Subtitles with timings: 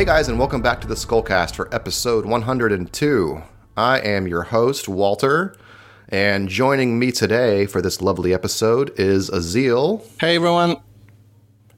[0.00, 3.42] Hey guys, and welcome back to the Skullcast for episode 102.
[3.76, 5.54] I am your host, Walter,
[6.08, 10.76] and joining me today for this lovely episode is Azil Hey everyone.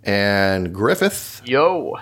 [0.05, 1.97] and Griffith Yo.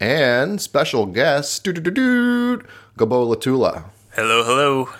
[0.00, 2.62] and special guest, Gabo
[2.96, 3.82] Latula.
[4.14, 4.90] Hello, hello.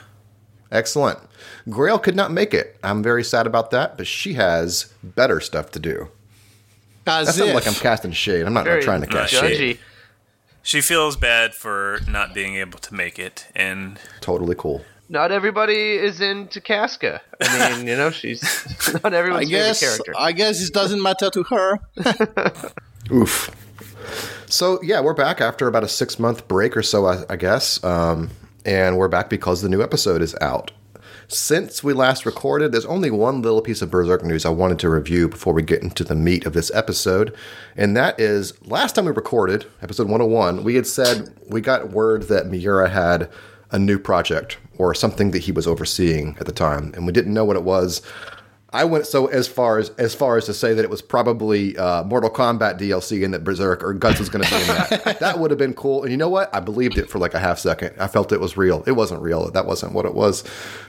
[0.73, 1.21] Excellent.
[1.71, 2.77] Grail could not make it.
[2.83, 6.09] I'm very sad about that, but she has better stuff to do.
[7.05, 7.55] That As sounds if.
[7.55, 8.45] like I'm casting shade.
[8.45, 9.57] I'm not Very trying to cast judgy.
[9.57, 9.79] shade.
[10.67, 10.71] Judgy.
[10.71, 14.85] She feels bad for not being able to make it, and Totally cool.
[15.09, 17.21] Not everybody is into Casca.
[17.41, 18.43] I mean, you know, she's
[19.05, 20.15] not I everyone's guess favorite character.
[20.19, 21.79] I guess it doesn't matter to her.
[23.13, 23.51] Oof.
[24.47, 27.83] So yeah, we're back after about a six month break or so, I, I guess,
[27.85, 28.31] um,
[28.65, 30.73] and we're back because the new episode is out.
[31.29, 34.89] Since we last recorded, there's only one little piece of Berserk news I wanted to
[34.89, 37.35] review before we get into the meat of this episode,
[37.77, 42.25] and that is last time we recorded, episode 101, we had said we got word
[42.25, 43.29] that Miura had
[43.73, 47.35] a new project or something that he was overseeing at the time, and we didn't
[47.35, 48.03] know what it was.
[48.77, 51.79] I went so as far as as far as to say that it was probably
[51.79, 55.17] uh, Mortal Kombat DLC and that Berserk or Guts was going to be in that.
[55.21, 56.03] that would have been cool.
[56.03, 56.55] And you know what?
[56.55, 57.95] I believed it for like a half second.
[57.99, 58.85] I felt it was real.
[58.87, 59.51] It wasn't real.
[59.51, 60.45] That wasn't what it was.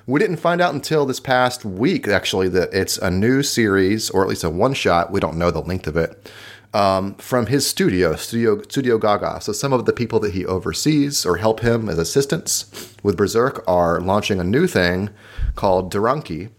[0.06, 4.22] We didn't find out until this past week actually that it's a new series or
[4.22, 5.10] at least a one shot.
[5.10, 6.30] We don't know the length of it.
[6.74, 9.40] Um, from his studio, Studio Studio Gaga.
[9.40, 13.64] So some of the people that he oversees or help him as assistants with Berserk
[13.66, 15.10] are launching a new thing
[15.56, 16.50] called Duranki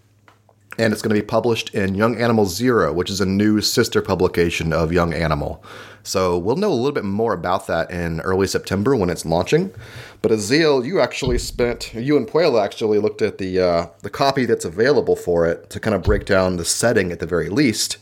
[0.79, 4.01] and it's going to be published in Young Animal Zero, which is a new sister
[4.01, 5.63] publication of Young Animal.
[6.03, 9.75] So we'll know a little bit more about that in early September when it's launching.
[10.23, 14.47] But Azil, you actually spent, you and Puella actually looked at the uh, the copy
[14.47, 17.99] that's available for it to kind of break down the setting at the very least.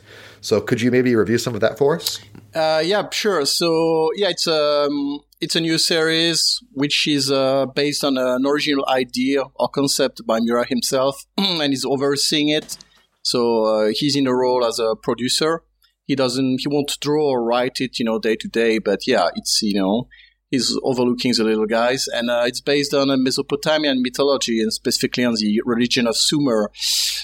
[0.46, 2.20] So could you maybe review some of that for us?
[2.54, 3.44] Uh, yeah, sure.
[3.44, 8.84] So yeah, it's um, it's a new series which is uh, based on an original
[8.88, 12.78] idea or concept by Miura himself, and he's overseeing it.
[13.22, 15.64] So uh, he's in a role as a producer.
[16.04, 18.78] He doesn't, he won't draw or write it, you know, day to day.
[18.78, 20.06] But yeah, it's you know,
[20.56, 25.24] he's overlooking the little guys, and uh, it's based on a Mesopotamian mythology and specifically
[25.24, 26.70] on the religion of Sumer.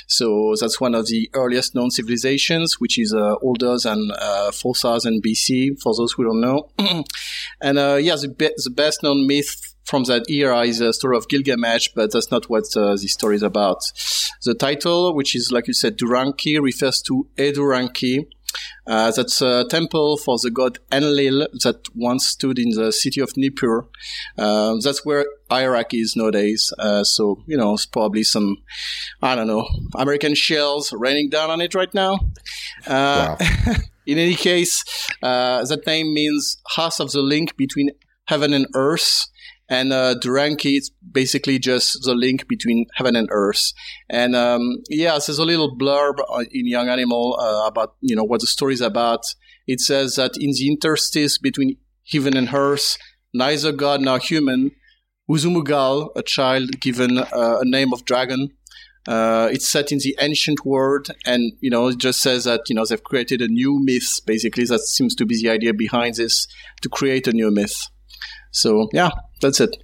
[0.06, 5.22] So that's one of the earliest known civilizations, which is uh, older than uh, 4000
[5.22, 6.68] BC, for those who don't know.
[7.60, 11.16] and uh, yeah, the, be- the best known myth from that era is a story
[11.16, 13.80] of Gilgamesh, but that's not what uh, the story is about.
[14.44, 18.26] The title, which is, like you said, Duranki, refers to Eduranki.
[18.86, 23.36] Uh, that's a temple for the god Enlil that once stood in the city of
[23.36, 23.86] Nippur.
[24.36, 26.72] Uh, that's where Iraq is nowadays.
[26.78, 28.56] Uh, so, you know, it's probably some,
[29.22, 32.18] I don't know, American shells raining down on it right now.
[32.86, 33.38] Uh, Wow.
[34.06, 34.82] in any case,
[35.22, 37.90] uh, that name means house of the link between
[38.26, 39.26] heaven and earth.
[39.68, 43.72] And uh, Duranki is basically just the link between heaven and earth.
[44.10, 48.24] And um, yeah, there's a little blurb uh, in Young Animal uh, about you know
[48.24, 49.24] what the story is about.
[49.66, 51.76] It says that in the interstice between
[52.10, 52.98] heaven and earth,
[53.32, 54.72] neither god nor human,
[55.30, 58.50] Uzumugal, a child given uh, a name of dragon,
[59.08, 62.74] uh, it's set in the ancient world, and you know, it just says that you
[62.74, 64.20] know they've created a new myth.
[64.26, 66.46] Basically, that seems to be the idea behind this
[66.82, 67.88] to create a new myth.
[68.52, 69.10] So yeah,
[69.42, 69.76] that's it.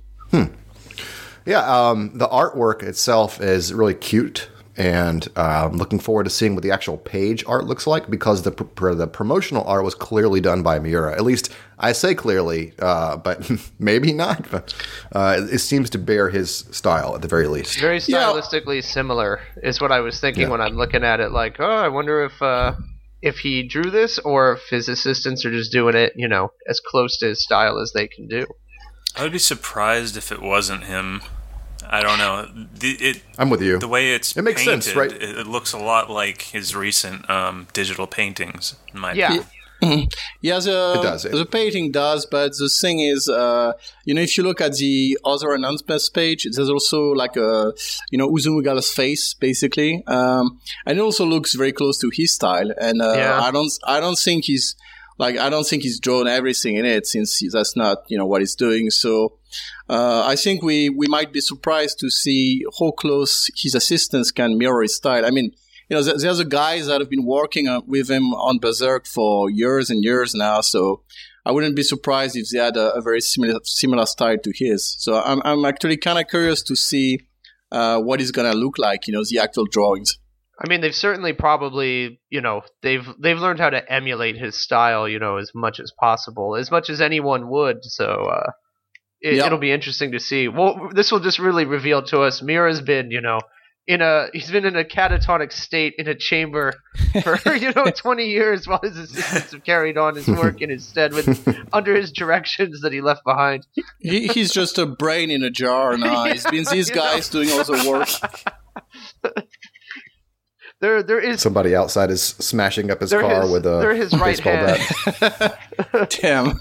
[1.46, 1.60] Yeah,
[1.90, 6.62] um, the artwork itself is really cute, and uh, I'm looking forward to seeing what
[6.62, 10.62] the actual page art looks like because the pr- the promotional art was clearly done
[10.62, 11.14] by Miura.
[11.14, 14.50] At least I say clearly, uh, but maybe not.
[14.50, 14.74] But
[15.12, 17.80] uh, it seems to bear his style at the very least.
[17.80, 18.24] Very Yeah.
[18.24, 20.48] stylistically similar is what I was thinking Yeah.
[20.50, 21.32] when I'm looking at it.
[21.32, 22.74] Like, oh, I wonder if uh,
[23.22, 26.78] if he drew this or if his assistants are just doing it, you know, as
[26.80, 28.46] close to his style as they can do.
[29.16, 31.22] I would be surprised if it wasn't him.
[31.90, 32.46] I don't know.
[32.74, 33.78] The, it, I'm with you.
[33.78, 35.10] the way it's It makes painted, sense, right?
[35.12, 38.74] It, it looks a lot like his recent um, digital paintings.
[38.92, 39.26] In my Yeah.
[39.28, 39.46] opinion.
[40.42, 43.72] Yeah, the It does, the painting does, but the thing is, uh,
[44.04, 47.72] you know, if you look at the other announcements page, there's also like a,
[48.10, 52.72] you know, Uzumugala's face basically, um, and it also looks very close to his style.
[52.80, 53.40] And uh, Yeah.
[53.40, 54.74] I don't, I don't think he's
[55.18, 58.40] like, I don't think he's drawn everything in it since that's not, you know, what
[58.40, 58.90] he's doing.
[58.90, 59.34] So.
[59.90, 64.58] Uh, I think we, we might be surprised to see how close his assistants can
[64.58, 65.24] mirror his style.
[65.24, 65.52] I mean,
[65.88, 69.06] you know, there- there's a guys that have been working uh, with him on Berserk
[69.06, 70.60] for years and years now.
[70.60, 71.02] So
[71.46, 74.94] I wouldn't be surprised if they had a, a very similar similar style to his.
[74.98, 77.20] So I'm I'm actually kind of curious to see
[77.72, 79.06] uh, what it's gonna look like.
[79.06, 80.18] You know, the actual drawings.
[80.60, 85.08] I mean, they've certainly probably, you know, they've they've learned how to emulate his style,
[85.08, 87.84] you know, as much as possible, as much as anyone would.
[87.84, 88.50] So uh,
[89.20, 89.46] it, Yeah.
[89.46, 90.48] it'll be interesting to see.
[90.48, 93.38] Well, this will just really reveal to us Miura's been, you know,
[93.86, 96.74] in a he's been in a catatonic state in a chamber
[97.22, 100.84] for you know 20 years while his assistants have carried on his work in his
[100.86, 103.64] stead with under his directions that he left behind.
[104.00, 106.24] He, he's just a brain in a jar now.
[106.24, 107.00] It's been these You know.
[107.02, 108.08] guys doing all the work.
[110.80, 114.12] There, there is Somebody outside is smashing up his car his- with a they're his
[114.12, 114.80] right baseball hand.
[115.90, 116.10] bat.
[116.20, 116.60] Damn.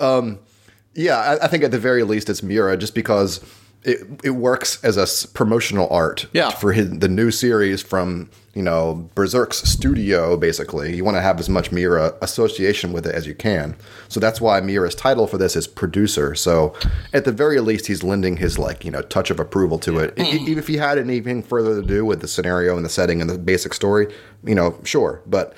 [0.00, 0.38] Um,
[0.94, 3.44] yeah, I, I think at the very least it's Miura, just because
[3.84, 6.50] it it works as a promotional art Yeah.
[6.50, 10.36] for his, the new series from you know Berserk's studio.
[10.36, 13.74] Basically, you want to have as much Miura association with it as you can.
[14.08, 16.34] So that's why Miura's title for this is producer.
[16.34, 16.74] So
[17.12, 20.18] at the very least, he's lending his like you know touch of approval to it.
[20.18, 23.20] E- even if he had anything further to do with the scenario and the setting
[23.20, 24.12] and the basic story,
[24.44, 25.54] you know, sure, but.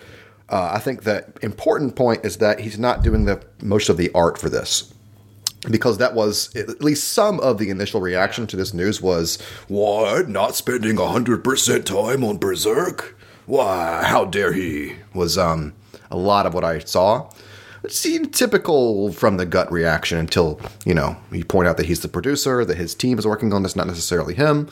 [0.50, 4.10] Uh, I think the important point is that he's not doing the most of the
[4.14, 4.92] art for this
[5.70, 10.28] because that was at least some of the initial reaction to this news was what
[10.28, 15.72] not spending 100% time on berserk why how dare he was um
[16.10, 17.28] a lot of what i saw
[17.82, 22.00] it seemed typical from the gut reaction until you know you point out that he's
[22.00, 24.68] the producer that his team is working on this not necessarily him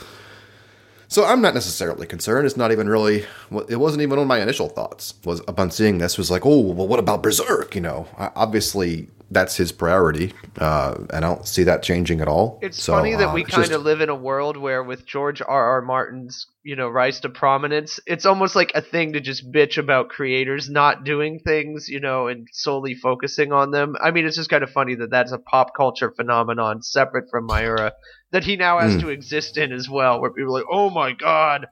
[1.09, 2.47] so I'm not necessarily concerned.
[2.47, 3.27] It's not even really.
[3.69, 5.13] It wasn't even on my initial thoughts.
[5.27, 7.75] Was upon seeing this was like, oh, well, what about Berserk?
[7.75, 12.59] You know, obviously that's his priority, uh, and I don't see that changing at all.
[12.63, 15.41] It's So, funny that uh, we kind of live in a world where, with George
[15.43, 15.49] R.
[15.49, 15.83] R.
[15.83, 20.09] Martin's, you know, rise to prominence, it's almost like a thing to just bitch about
[20.11, 23.97] creators not doing things, you know, and solely focusing on them.
[24.01, 27.47] I mean, it's just kind of funny that that's a pop culture phenomenon separate from
[27.47, 27.93] Miura
[28.31, 29.01] that he now has Hmm.
[29.01, 31.67] to exist in as well, where people are like, "Oh my god."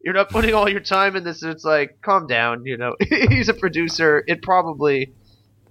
[0.00, 1.42] You're not putting all your time in this.
[1.42, 2.64] And it's like, calm down.
[2.64, 2.94] You know,
[3.30, 4.22] he's a producer.
[4.28, 5.12] It probably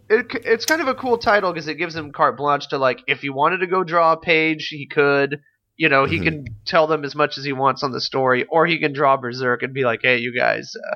[0.10, 3.02] it, it's kind of a cool title because it gives him carte blanche to like
[3.08, 5.40] if he wanted to go draw a page he could
[5.76, 6.24] you know he Mhm.
[6.24, 9.18] can tell them as much as he wants on the story or he can draw
[9.18, 10.96] berserk and be like hey you guys uh,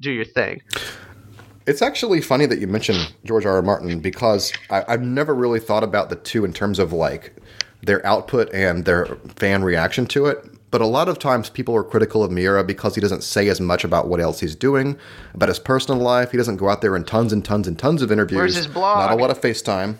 [0.00, 0.60] do your thing
[1.66, 3.56] It's actually funny that you mentioned George R.
[3.56, 3.62] R.
[3.62, 7.34] Martin because I, I've never really thought about the two in terms of like
[7.82, 9.06] their output and their
[9.36, 10.38] fan reaction to it.
[10.70, 13.60] But a lot of times people are critical of Miura because he doesn't say as
[13.60, 14.98] much about what else he's doing,
[15.32, 16.32] about his personal life.
[16.32, 18.36] He doesn't go out there in tons and tons and tons of interviews.
[18.38, 18.98] Where's his blog?
[18.98, 19.96] Not a lot of FaceTime.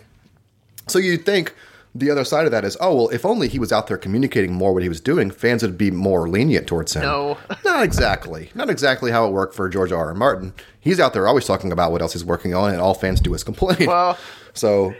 [0.88, 1.54] So you'd think
[1.94, 4.52] the other side of that is, oh, well, if only he was out there communicating
[4.52, 7.02] more what he was doing, fans would be more lenient towards him.
[7.02, 8.50] no Not exactly.
[8.54, 10.08] Not exactly how it worked for George R.
[10.08, 10.14] R.
[10.14, 10.52] Martin.
[10.80, 13.32] He's out there always talking about what else he's working on, and all fans do
[13.34, 13.86] is complain.
[13.86, 14.18] well
[14.54, 14.94] so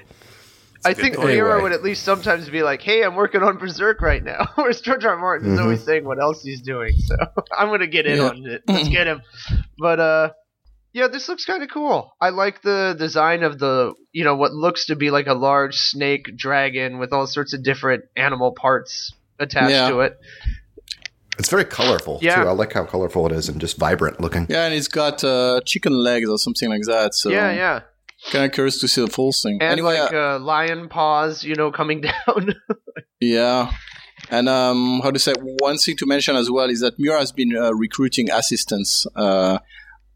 [0.87, 1.29] i think point.
[1.29, 1.62] Miura Anyway.
[1.62, 5.05] would at least sometimes be like hey i'm working on berserk right now whereas george
[5.05, 5.12] r.
[5.12, 5.19] R.
[5.19, 5.62] martin's Mm-hmm.
[5.62, 7.17] always saying what else he's doing so
[7.59, 8.29] i'm gonna get in Yeah.
[8.29, 9.23] on it let's get him
[9.79, 10.31] but uh
[10.93, 12.17] yeah, this looks kind of cool.
[12.23, 15.77] I like the design of the, you know, what looks to be like a large
[15.77, 19.91] snake dragon with all sorts of different animal parts attached Yeah.
[19.91, 20.17] to it.
[21.39, 22.37] it's very colorful Yeah.
[22.43, 22.49] too.
[22.49, 24.47] I like how colorful it is and just vibrant looking.
[24.49, 27.12] Yeah, and it's got uh, chicken legs or something like that.
[27.15, 27.81] So yeah, yeah.
[28.31, 29.58] Kind of curious to see the full thing.
[29.61, 32.55] And anyway, like uh, lion paws, you know, coming down.
[33.20, 33.73] yeah.
[34.31, 35.35] And um, how to say?
[35.41, 39.06] One thing to mention as well is that Miura has been uh, recruiting assistants.
[39.15, 39.58] Uh,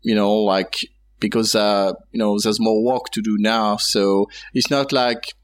[0.03, 0.77] you know, like
[1.21, 5.35] because uh, you know there's more work to do now, so it's not like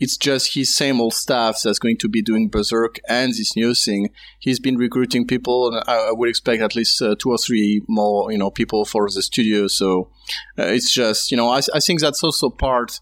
[0.00, 3.74] it's just his same old staff that's going to be doing Berserk and this new
[3.74, 4.10] thing.
[4.40, 7.82] He's been recruiting people, and I, I would expect at least uh, two or three
[7.88, 9.68] more, you know, people for the studio.
[9.68, 10.10] So
[10.58, 13.00] uh, it's just, you know, I, I think that's also part.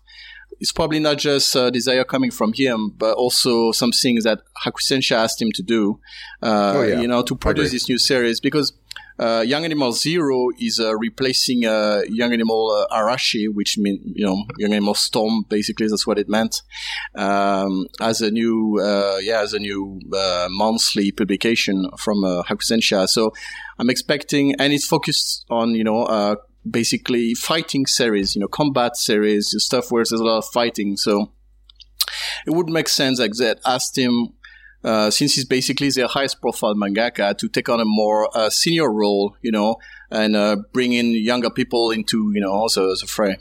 [0.61, 5.17] It's probably not just uh, desire coming from him, but also some things that Hakusensha
[5.17, 5.99] asked him to do.
[6.41, 7.01] Uh, Oh, yeah.
[7.01, 8.73] You know, to produce this new series because
[9.19, 14.25] uh, Young Animal Zero is uh, replacing uh, Young Animal uh, Arashi, which means you
[14.25, 15.45] know Young Animal Storm.
[15.49, 16.63] Basically, that's what it meant.
[17.15, 23.09] Um, as a new, uh, yeah, as a new uh, monthly publication from Hakusensha.
[23.09, 23.33] So
[23.79, 26.05] I'm expecting, and it's focused on you know.
[26.05, 26.37] Uh,
[26.71, 31.33] basically fighting series you know combat series stuff where there's a lot of fighting so
[32.47, 34.29] it would make sense like that asked him
[34.85, 38.91] uh, since he's basically the highest profile mangaka to take on a more uh, senior
[38.93, 39.77] role, you know,
[40.11, 43.37] and uh, bring in younger people into, you know, also as a fray.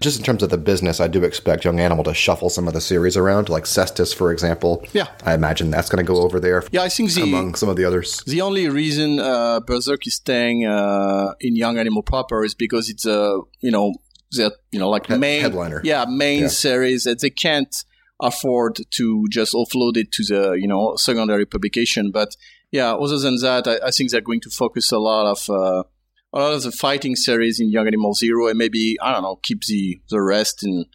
[0.00, 2.74] Just in terms of the business, I do expect Young Animal to shuffle some of
[2.74, 4.84] the series around, like Cestus, for example.
[4.92, 5.08] Yeah.
[5.24, 7.74] I imagine that's going to go over there Yeah, I think the among some of
[7.76, 8.22] the others.
[8.24, 13.06] the only reason uh, Berserk is staying uh, in Young Animal proper is because it's
[13.06, 13.92] a you know
[14.32, 15.80] that you know like main headliner.
[15.82, 16.48] yeah main Yeah.
[16.48, 17.74] series that they can't
[18.20, 22.10] afford to just offload it to the you know secondary publication.
[22.10, 22.36] But
[22.70, 25.84] yeah, other than that, I, I, think they're going to focus a lot of uh,
[26.32, 29.36] a lot of the fighting series in Young Animal Zero, and maybe I don't know,
[29.42, 30.86] keep the the rest in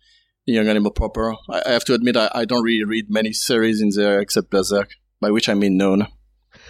[0.45, 1.33] Young Animal proper.
[1.49, 4.49] I, I have to admit, I, I, don't really read many series in there except
[4.49, 6.07] Berserk, by which I mean none.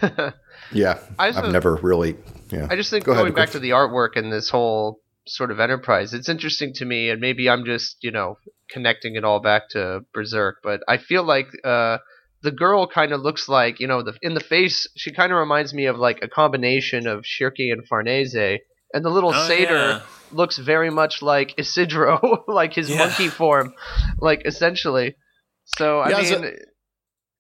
[0.72, 2.16] yeah, I've never really.
[2.52, 5.52] Yeah, I just think Go going ahead, back to the artwork and this whole sort
[5.52, 8.38] of enterprise, it's interesting to me, and maybe I'm just you know
[8.74, 11.48] connecting it all back to Berserk, but I feel like.
[11.64, 11.98] Uh,
[12.42, 15.38] the girl kind of looks like you know the in the face she kind of
[15.38, 18.60] reminds me of like a combination of Schierke and Farnese
[18.94, 20.02] and the little oh, satyr yeah.
[20.34, 22.98] looks very much like Isidro like his yeah.
[22.98, 23.74] monkey form
[24.20, 25.16] like essentially
[25.64, 26.56] so I yeah, mean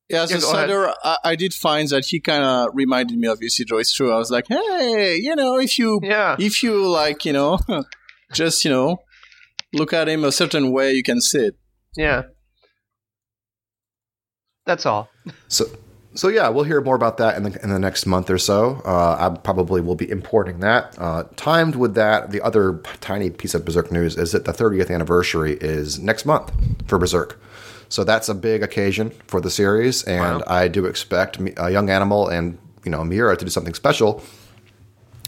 [0.09, 3.41] yeah, as a satyr, I, I, did find that he kind of reminded me of
[3.41, 3.77] Isidro.
[3.79, 4.13] It's true.
[4.13, 6.35] I was like, hey, you know, if you, yeah.
[6.37, 7.57] if you like, you know,
[8.33, 8.97] just you know,
[9.73, 11.55] look at him a certain way, you can see it.
[11.95, 12.23] Yeah.
[14.65, 15.09] That's all.
[15.47, 15.65] So,
[16.15, 18.81] so yeah, we'll hear more about that in the in the next month or so.
[18.85, 20.95] Uh, I probably will be importing that.
[20.97, 24.93] Uh, timed with that, the other tiny piece of Berserk news is that the 30th
[24.93, 26.51] anniversary is next month
[26.87, 27.39] for Berserk.
[27.89, 30.43] So that's a big occasion for the series, and wow.
[30.47, 34.23] I do expect a young animal and you know Miura to do something special.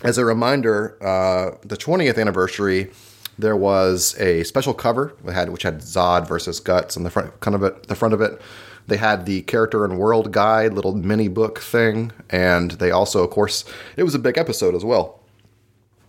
[0.03, 2.91] As a reminder, uh, the 20th anniversary
[3.37, 7.39] there was a special cover which had which had Zodd versus Guts on the front
[7.39, 8.41] kind of it the front of it
[8.87, 13.31] they had the character and world guide little mini book thing, and they also, of
[13.31, 13.65] course,
[13.97, 15.21] it was a big episode as well.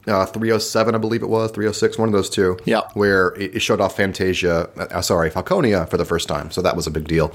[0.06, 2.58] Uh, 307, I believe it was 306, one of those two.
[2.64, 6.50] Yeah, where it, showed off Fantasia, uh, sorry, Falconia for the first time.
[6.50, 7.34] So that was a big deal.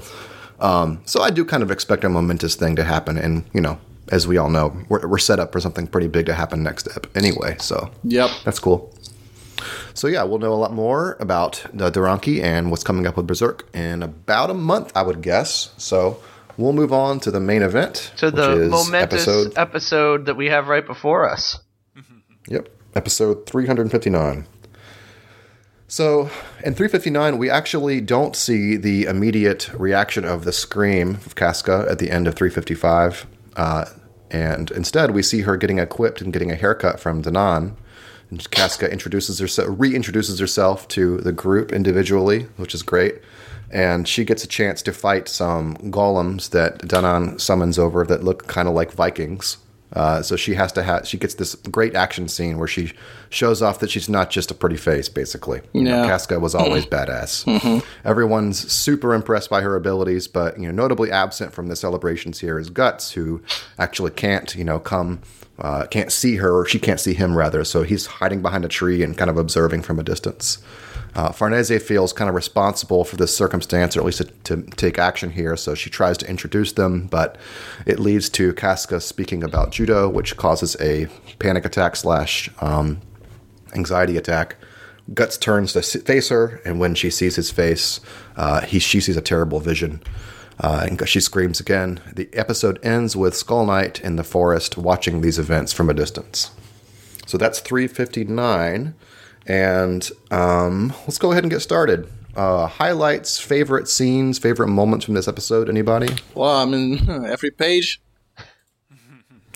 [0.60, 3.78] Um, so I do kind of expect a momentous thing to happen, and you know,
[4.10, 6.88] as we all know, we're, we're set up for something pretty big to happen next
[6.96, 7.56] ep anyway.
[7.58, 8.94] So yep, that's cool.
[9.94, 13.26] So yeah, we'll know a lot more about the Duranki and what's coming up with
[13.26, 15.72] Berserk in about a month, I would guess.
[15.76, 16.22] So
[16.56, 18.12] we'll move on to the main event.
[18.18, 21.58] To the momentous episode, episode that we have right before us.
[22.48, 24.46] yep, episode 359.
[25.92, 26.30] So
[26.64, 31.98] in 359, we actually don't see the immediate reaction of the scream of Casca at
[31.98, 33.26] the end of 355.
[33.56, 33.84] Uh,
[34.30, 37.76] and instead, we see her getting equipped and getting a haircut from Danann.
[38.32, 43.20] And Casca introduces herself, reintroduces herself to the group individually, which is great.
[43.70, 48.46] And she gets a chance to fight some golems that Danann summons over that look
[48.46, 49.58] kind of like Vikings.
[49.92, 52.94] Uh, so she has to have she gets this great action scene where she
[53.28, 55.10] shows off that she's not just a pretty face.
[55.10, 56.00] Basically, you yeah.
[56.00, 57.44] know, Casca was always badass.
[57.44, 57.86] Mm-hmm.
[58.08, 62.58] Everyone's super impressed by her abilities, but you know, notably absent from the celebrations here
[62.58, 63.42] is Guts, who
[63.78, 65.20] actually can't you know come
[65.58, 67.64] uh, can't see her, or she can't see him rather.
[67.64, 70.58] So he's hiding behind a tree and kind of observing from a distance.
[71.14, 74.98] Uh, Farnese feels kind of responsible for this circumstance, or at least to, to, take
[74.98, 75.56] action here.
[75.56, 77.36] So she tries to introduce them, but
[77.84, 83.00] it leads to Casca speaking about judo, which causes a panic attack slash um,
[83.74, 84.56] anxiety attack.
[85.12, 88.00] Guts turns to face her, and when she sees his face,
[88.36, 90.00] uh, he she sees a terrible vision.
[90.62, 92.00] Uh, and she screams again.
[92.14, 96.52] The episode ends with Skull Knight in the forest watching these events from a distance.
[97.26, 98.94] So that's 359.
[99.46, 102.08] And um, let's go ahead and get started.
[102.36, 105.68] Uh, highlights, favorite scenes, favorite moments from this episode.
[105.68, 106.14] Anybody?
[106.34, 108.00] Well, I mean, every page.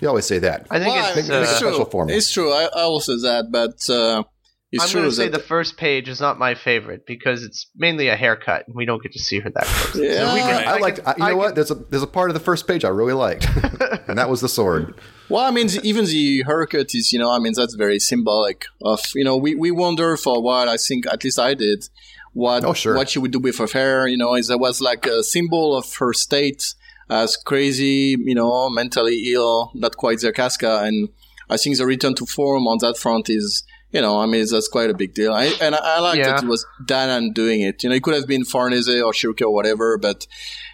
[0.01, 0.67] You always say that.
[0.71, 2.07] I think well, it's, uh, true.
[2.09, 2.53] It's true.
[2.53, 4.25] I, I will say that, but uh,
[4.73, 8.09] it's I'm going to say the first page is not my favorite because it's mainly
[8.09, 10.03] a haircut, and we don't get to see her that close.
[10.03, 10.99] Yeah, so can, I, I liked.
[10.99, 11.55] you know what?
[11.55, 13.49] There's a there's a part of the first page I really liked,
[14.09, 15.01] and that was the sword.
[15.29, 19.01] Well, I mean, even the haircut is, you know, I mean, that's very symbolic of,
[19.15, 20.69] you know, we, we wonder for a while.
[20.69, 21.89] I think, at least I did,
[22.33, 22.95] what oh, sure.
[22.95, 24.09] what she would do with her hair.
[24.09, 26.75] You know, is that was like a symbol of her state
[27.09, 31.09] as crazy, you know, mentally ill, not quite Casca, and
[31.49, 33.63] I think the return to form on that front is
[33.97, 35.33] you know, I mean, that's quite a big deal.
[35.33, 36.35] I, and I, I like yeah.
[36.35, 37.83] that it was Danann doing it.
[37.83, 40.27] You know, it could have been Farnese or Schierke or whatever, but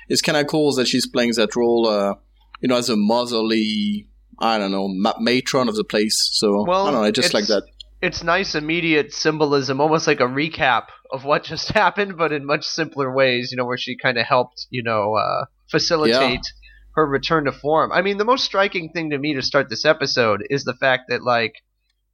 [0.08, 2.14] it's kind of cool that she's playing that role, uh,
[2.60, 4.08] you know, as a motherly,
[4.40, 6.30] I don't know, ma- matron of the place.
[6.32, 7.62] So, well, I don't know, I just like that.
[8.00, 12.66] It's nice, immediate symbolism, almost like a recap of what just happened, but in much
[12.66, 16.40] simpler ways, you know, where she kind of helped, you know, uh, facilitate.
[16.44, 16.58] Yeah
[16.94, 17.90] her return to form.
[17.90, 21.04] I mean, the most striking thing to me to start this episode is the fact
[21.08, 21.54] that like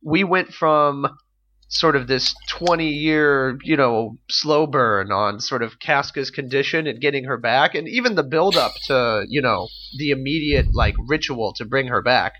[0.02, 1.06] we went from
[1.68, 7.00] sort of this 20 year, you know, slow burn on sort of Casca's condition and
[7.00, 11.52] getting her back, and even the build up to, you know, the immediate like ritual
[11.56, 12.34] to bring her back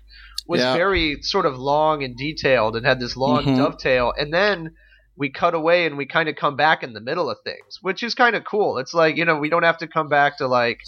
[0.47, 0.73] was yeah.
[0.73, 3.57] very sort of long and detailed and had this long mm-hmm.
[3.57, 4.71] dovetail, and then
[5.15, 8.01] we cut away and we kind of come back in the middle of things, which
[8.01, 8.77] is kind of cool.
[8.77, 10.79] It's like, you know, we don't have to come back to like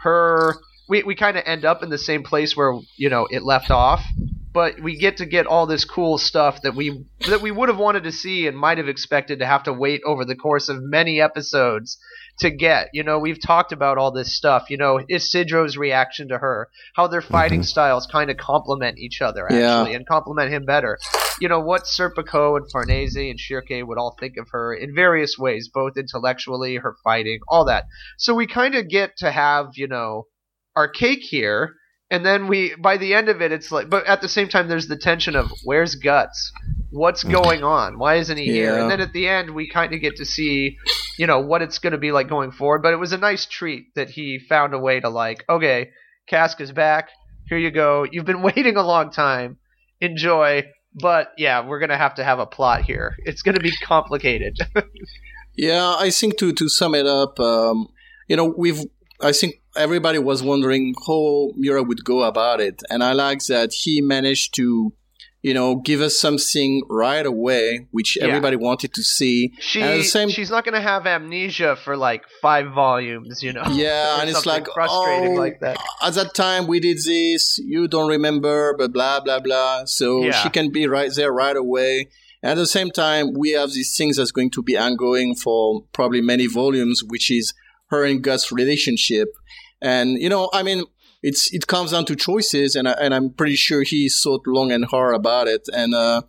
[0.00, 0.56] her
[0.88, 3.70] we we kind of end up in the same place where you know it left
[3.70, 4.02] off,
[4.52, 7.78] but we get to get all this cool stuff that we that we would have
[7.78, 10.78] wanted to see and might have expected to have to wait over the course of
[10.80, 11.98] many episodes
[12.40, 12.88] to get.
[12.92, 14.70] You know, we've talked about all this stuff.
[14.70, 17.32] You know, Isidro's reaction to her, how their mm-hmm.
[17.32, 19.86] fighting styles kind of complement each other actually, Yeah.
[19.88, 20.98] and complement him better.
[21.40, 25.36] You know what Serpico and Farnese and Schierke would all think of her in various
[25.38, 27.84] ways, both intellectually, her fighting, all that.
[28.16, 30.26] So we kind of get to have you know
[30.74, 31.74] our cake here.
[32.10, 34.68] And then we, by the end of it, it's like, but at the same time,
[34.68, 36.52] there's the tension of where's Guts?
[36.90, 37.98] What's going on?
[37.98, 38.78] Why isn't he here?
[38.78, 40.78] And then at the end, we kind of get to see,
[41.18, 42.82] you know, what it's going to be like going forward.
[42.82, 45.90] But it was a nice treat that he found a way to like, okay,
[46.28, 47.10] Cask is back.
[47.50, 48.06] Here you go.
[48.10, 49.58] You've been waiting a long time.
[50.00, 50.64] Enjoy.
[50.94, 53.16] But yeah, we're going to have to have a plot here.
[53.18, 54.56] It's going to be complicated.
[55.58, 57.88] Yeah, I think to to sum it up, um,
[58.28, 58.80] you know, we've
[59.20, 63.72] I think everybody was wondering how Miura would go about it, and I like that
[63.72, 64.92] he managed to,
[65.42, 68.26] you know, give us something right away, which Yeah.
[68.26, 69.52] everybody wanted to see.
[69.60, 73.62] she same she's not going to have amnesia for like five volumes, you know.
[73.70, 75.78] Yeah, and it's like frustrating oh, like that.
[76.02, 77.58] At that time, we did this.
[77.58, 79.84] You don't remember, but blah blah blah.
[79.86, 80.32] So Yeah.
[80.32, 82.08] she can be right there right away.
[82.42, 86.20] At the same time, we have these things that's going to be ongoing for probably
[86.20, 87.52] many volumes, which is
[87.90, 89.28] her and Gus' relationship.
[89.80, 90.84] And you know, I mean,
[91.22, 94.72] it's it comes down to choices, and I, and I'm pretty sure he thought long
[94.72, 95.62] and hard about it.
[95.72, 96.22] And uh,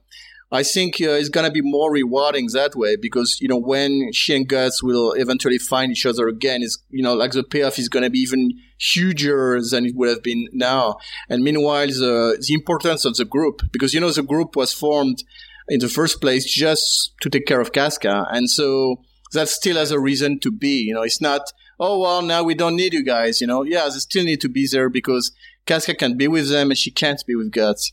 [0.52, 4.36] I think uh, it's gonna be more rewarding that way because you know when she
[4.36, 7.90] and Gus will eventually find each other again, is you know like the payoff is
[7.90, 10.98] gonna be even huger than it would have been now.
[11.30, 15.24] And meanwhile, the the importance of the group because you know the group was formed
[15.68, 19.04] in the first place just to take care of Casca, and so
[19.34, 20.82] that still has a reason to be.
[20.88, 21.42] You know, it's not
[21.80, 23.42] oh well now we don't need you guys.
[23.42, 25.32] You know, yeah, they still need to be there because
[25.66, 27.92] Casca can be with them and she can't be with Guts.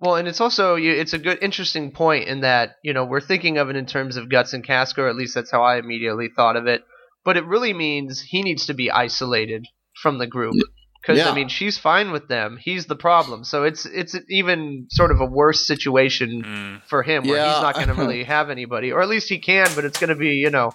[0.00, 3.58] Well, and it's also it's a good, interesting point in that you know we're thinking
[3.58, 6.28] of it in terms of Guts and Casca, or at least that's how I immediately
[6.34, 6.82] thought of it.
[7.24, 9.66] But it really means he needs to be isolated
[10.00, 10.54] from the group
[11.02, 11.30] because Yeah.
[11.30, 12.58] I mean she's fine with them.
[12.62, 16.82] He's the problem, so it's it's even sort of a worse situation Mm.
[16.88, 17.52] for him where Yeah.
[17.54, 20.10] he's not going to really have anybody, or at least he can, but it's going
[20.10, 20.74] to be you know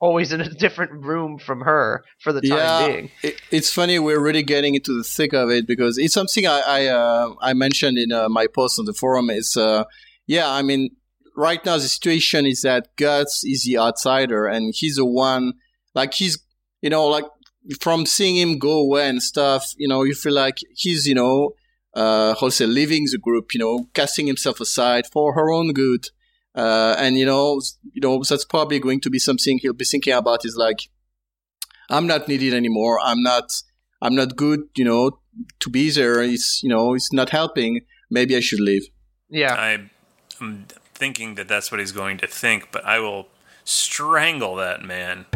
[0.00, 3.10] always in a different room from her for the time yeah, being.
[3.22, 6.60] It, it's funny we're really getting into the thick of it because it's something I
[6.60, 9.30] I, uh, I mentioned in uh, my post on the forum.
[9.30, 9.84] Is uh,
[10.26, 10.90] yeah, I mean,
[11.36, 15.54] right now the situation is that Guts is the outsider and he's the one
[15.94, 16.38] like he's
[16.82, 17.24] you know like
[17.80, 19.74] from seeing him go away and stuff.
[19.76, 21.52] You know, you feel like he's you know
[21.94, 23.54] uh, say leaving the group.
[23.54, 26.08] You know, casting himself aside for her own good.
[26.56, 27.60] Uh, and you know,
[27.92, 30.44] you know, that's probably going to be something he'll be thinking about.
[30.44, 30.78] Is like,
[31.90, 32.98] I'm not needed anymore.
[33.02, 33.50] I'm not.
[34.02, 34.60] I'm not good.
[34.76, 35.18] You know,
[35.60, 36.22] to be there.
[36.22, 37.82] It's you know, it's not helping.
[38.10, 38.86] Maybe I should leave.
[39.28, 39.90] Yeah, I,
[40.40, 43.28] I'm thinking that that's what he's going to think, but I will
[43.64, 45.26] strangle that man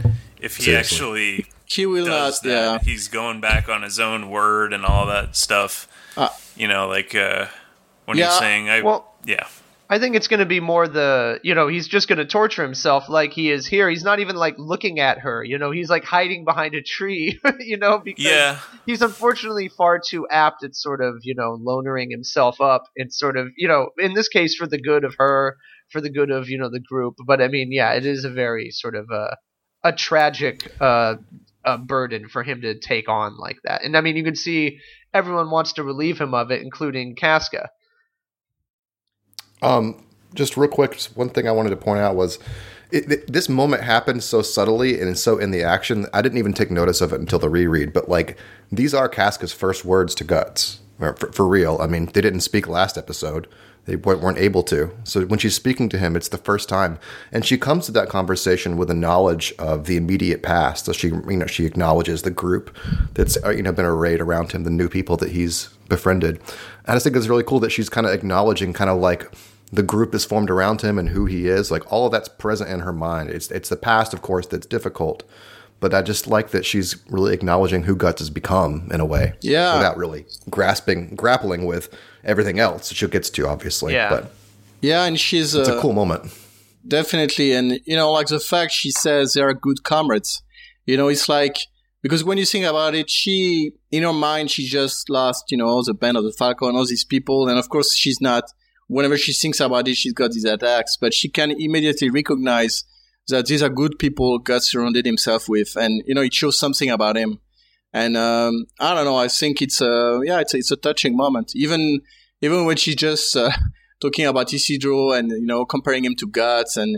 [0.41, 0.97] if he Seriously.
[0.97, 2.49] actually He will does not.
[2.49, 2.73] that.
[2.85, 2.91] Yeah.
[2.93, 5.89] He's going back on his own word and all that stuff.
[6.17, 7.47] Uh, you know, like uh,
[8.07, 9.47] when Yeah, you're saying, "I well- yeah."
[9.91, 12.63] I think it's going to be more the, you know, he's just going to torture
[12.63, 13.91] himself like he is here.
[13.91, 17.41] He's not even like looking at her, you know, he's like hiding behind a tree,
[17.59, 22.09] you know, because Yeah, he's unfortunately far too apt at sort of, you know, lonering
[22.09, 25.57] himself up and sort of, you know, in this case for the good of her,
[25.91, 27.17] for the good of, you know, the group.
[27.27, 29.37] But I mean, yeah, it is a very sort of a,
[29.83, 31.17] a tragic uh,
[31.65, 33.83] uh, burden for him to take on like that.
[33.83, 34.79] And I mean, you can see
[35.13, 37.71] everyone wants to relieve him of it, including Casca.
[39.63, 40.03] Um,
[40.35, 42.39] just real quick, one thing I wanted to point out was
[42.91, 46.07] it, th- this moment happened so subtly and so in the action.
[46.13, 47.93] I didn't even take notice of it until the reread.
[47.93, 48.37] But like,
[48.71, 51.79] these are Casca's first words to Guts or for, for real.
[51.81, 53.49] I mean, they didn't speak last episode.
[53.87, 54.91] They weren't weren't able to.
[55.05, 56.99] So when she's speaking to him, it's the first time,
[57.33, 60.85] and she comes to that conversation with a knowledge of the immediate past.
[60.85, 62.77] So she, you know, she acknowledges the group
[63.15, 66.37] that's uh, you know been arrayed around him, the new people that he's befriended.
[66.37, 69.33] And I just think it's really cool that she's kind of acknowledging, kind of like
[69.73, 71.71] the group is formed around him and who he is.
[71.71, 73.31] Like all of that's present in her mind.
[73.31, 75.23] It's it's the past, of course, that's difficult.
[75.81, 79.33] But I just like that she's really acknowledging who Guts has become in a way,
[79.41, 79.77] Yeah.
[79.79, 81.89] without really grasping, grappling with
[82.23, 83.95] everything else that she gets to, obviously.
[83.95, 84.11] Yeah.
[84.11, 84.31] But
[84.83, 86.31] Yeah, and she's it's uh, a cool moment.
[86.87, 90.43] definitely and you know like the fact she says they are good comrades
[90.87, 91.57] you know it's like
[92.03, 95.83] because when you think about it she in her mind she just lost you know
[95.83, 98.45] the band of the falcon all these people and of course she's not
[98.95, 102.85] whenever she thinks about it she's got these attacks but she can immediately recognize
[103.29, 106.91] that these are good people god surrounded himself with and you know it shows something
[106.91, 107.39] about him
[107.93, 109.19] And um, I don't know.
[109.27, 111.49] I think it's a yeah, it's a, it's a touching moment.
[111.65, 111.83] Even
[112.47, 113.51] even when she's just uh,
[114.01, 116.91] talking about Isidro and you know comparing him to Guts and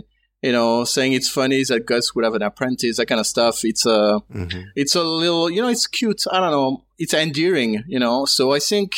[0.45, 3.55] you know saying it's funny that Guts would have an apprentice, that kind of stuff.
[3.71, 4.61] It's a Mm-hmm.
[4.81, 6.21] it's a little you know it's cute.
[6.31, 6.71] I don't know.
[7.03, 7.71] It's endearing.
[7.93, 8.25] You know.
[8.25, 8.89] So I think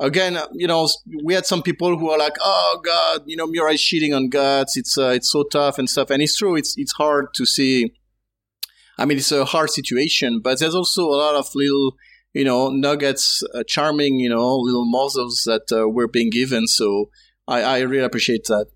[0.00, 0.88] again, you know,
[1.22, 4.28] we had some people who are like, "Oh God, you know, Miura is cheating on
[4.28, 4.76] Guts.
[4.76, 6.56] It's uh, it's so tough and stuff." And it's true.
[6.56, 7.94] It's it's hard to see.
[8.98, 11.96] I mean, it's a hard situation, but there's also a lot of little,
[12.32, 16.68] you know, nuggets, uh, charming, you know, little morsels that uh, were being given.
[16.68, 17.10] So
[17.48, 18.66] I, I really appreciate that.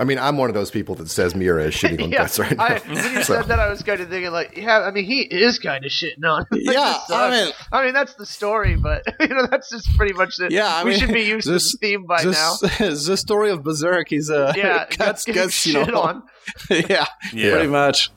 [0.00, 2.38] I mean, I'm one of those people that says Miura is shitting on yeah, guts
[2.38, 2.64] right now.
[2.64, 5.04] I, when you So- said that, I was kind of thinking like, yeah, I mean,
[5.04, 6.46] he is kind of shitting on.
[6.52, 10.14] Yeah, This I mean, I mean, that's the story, but you know, that's just pretty
[10.14, 10.50] much it.
[10.52, 12.56] Yeah, I we mean, should be used this- to the theme by the, now.
[12.88, 16.22] the story of Berserk is uh, Yeah, guts, guts getting guts, you know, on.
[16.70, 17.50] yeah, Yeah.
[17.52, 18.10] pretty much.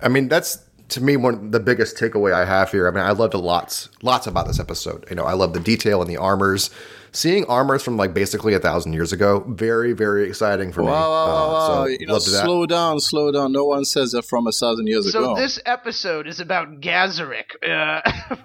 [0.00, 0.58] I mean, that's
[0.90, 2.88] to me one the biggest takeaway I have here.
[2.88, 5.04] I mean, I loved lots, lots about this episode.
[5.10, 6.70] You know, I love the detail and the armors.
[7.12, 10.88] Seeing armors from like basically a thousand years ago, very, very exciting for me.
[10.88, 11.84] Wow, wow, wow, Uh, wow.
[11.84, 12.44] so you know, loved that.
[12.44, 13.52] slow down, slow down.
[13.52, 15.34] No one says that from a thousand years So ago.
[15.34, 17.46] So this episode is about Gaiseric.
[17.66, 18.00] Uh,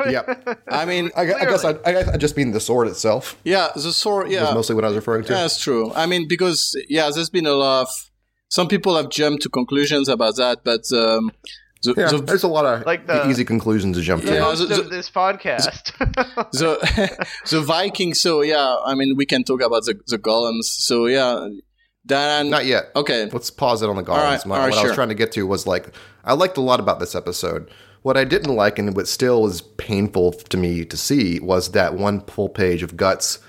[0.09, 0.59] Yep.
[0.69, 3.37] I mean, I, I guess I, I, I just mean the sword itself.
[3.43, 4.27] yeah, the sword.
[4.27, 5.33] Was Yeah, mostly what I was referring to.
[5.33, 5.91] Yeah, that's true.
[5.93, 7.89] I mean, because yeah, there's been a lot of
[8.49, 11.31] some people have jumped to conclusions about that, but um,
[11.83, 14.33] the, Yeah, the, there's a lot of Like the- easy conclusions to jump the to.
[14.35, 15.91] Yeah, host the- of this podcast.
[16.53, 16.75] so,
[17.49, 18.19] the Vikings.
[18.21, 20.63] So yeah, I mean, we can talk about the the golems.
[20.65, 21.47] So yeah,
[22.05, 22.49] Dan.
[22.49, 22.85] Not yet.
[22.95, 23.29] okay.
[23.31, 24.95] Let's pause it on the All right, My- all right, what I was sure.
[24.95, 25.89] trying to get to was like
[26.23, 27.69] I liked a lot about this episode.
[28.01, 31.95] What I didn't like, and what still was painful to me to see, was that
[31.95, 33.39] one full page of guts,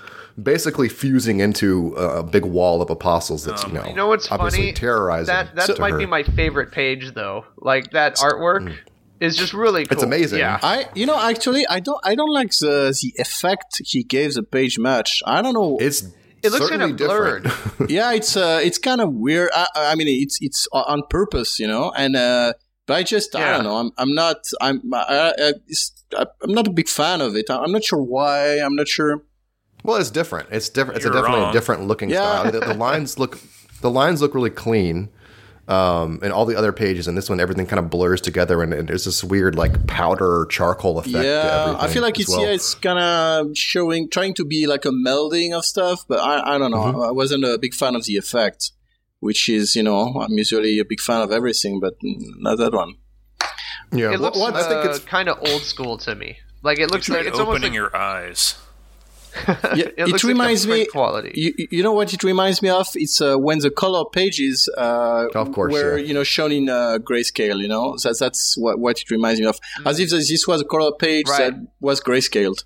[0.41, 3.43] basically fusing into a, a big wall of apostles.
[3.45, 4.73] That's you know, You know what's obviously funny?
[4.73, 5.33] terrorizing.
[5.33, 5.97] that that to might her.
[5.97, 7.45] be my favorite page, though.
[7.57, 8.75] Like that artwork
[9.19, 9.95] is just really cool.
[9.95, 10.39] It's amazing.
[10.39, 10.59] Yeah.
[10.61, 14.43] I, you know, actually, I don't, I don't like the the effect he gave the
[14.43, 15.21] page much.
[15.25, 15.77] I don't know.
[15.79, 16.03] It's
[16.43, 17.51] It looks certainly kinda blurred.
[17.89, 19.49] yeah, it's uh, it's kind of weird.
[19.53, 21.91] I, I mean, it's it's on purpose, you know.
[21.97, 22.53] And uh,
[22.85, 23.77] but I just I don't know.
[23.77, 27.49] I'm I'm not I'm I, I, it's, I'm not a big fan of it.
[27.49, 28.59] I'm not sure why.
[28.59, 29.23] I'm not sure.
[29.83, 30.49] Well, it's different.
[30.51, 30.97] It's different.
[30.97, 31.49] It's a definitely wrong.
[31.49, 32.17] a different looking Yeah.
[32.41, 32.51] style.
[32.51, 33.39] The, the lines look
[33.81, 35.09] the lines look really clean.
[35.69, 38.73] Um, and all the other pages, and this one, everything kind of blurs together, and,
[38.73, 41.11] and there's this weird like powder charcoal effect.
[41.15, 42.41] to yeah, everything I feel like as it's well.
[42.45, 46.05] yeah, it's kind of showing, trying to be like a melding of stuff.
[46.07, 46.77] But I I don't know.
[46.77, 47.01] Mm-hmm.
[47.01, 48.71] I wasn't a big fan of the effect,
[49.19, 52.95] which is you know I'm usually a big fan of everything, but not that one.
[53.91, 56.37] Yeah, It looks well, I think uh, it's kind of old school to me.
[56.63, 58.55] Like it looks like it's almost opening like your eyes.
[59.75, 60.85] Yeah, it, looks reminds like me.
[60.87, 61.31] quality.
[61.35, 62.87] You, you know what it reminds me of?
[62.95, 66.05] It's uh, when the color pages uh, Of course, were yeah.
[66.05, 67.59] you know shown in uh, grayscale.
[67.61, 69.59] You know, that's that's what, what it reminds me of.
[69.85, 71.51] As if this was a color page Right.
[71.51, 72.63] that was grayscaled.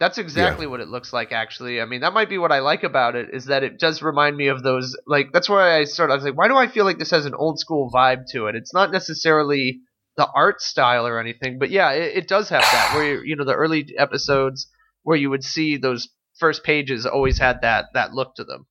[0.00, 1.32] That's exactly what it looks like.
[1.32, 4.02] Actually, I mean, that might be what I like about it is that it does
[4.02, 4.96] remind me of those.
[5.06, 6.12] Like that's why I started.
[6.12, 8.46] I was like, why do I feel like this has an old school vibe to
[8.46, 8.56] it?
[8.56, 9.80] It's not necessarily
[10.16, 12.92] the art style or anything, but yeah, it, it does have that.
[12.94, 14.66] Where you you know the early episodes
[15.04, 18.66] where you would see those first pages always had that that look to them.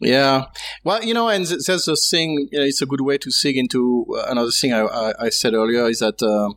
[0.00, 0.46] Yeah.
[0.84, 2.48] Well, you know, and th- there's a thing.
[2.50, 5.88] It's a good way to sig into uh, another thing I, I, I said earlier
[5.88, 6.52] is that uh,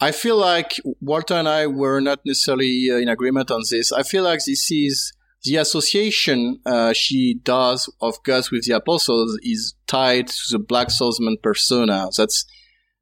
[0.00, 3.92] I feel like Walter and I were not necessarily uh, in agreement on this.
[3.92, 5.12] I feel like this is
[5.44, 10.90] the association uh, she does of Gus with the apostles is tied to the Black
[10.90, 12.08] Swordsman persona.
[12.16, 12.46] That's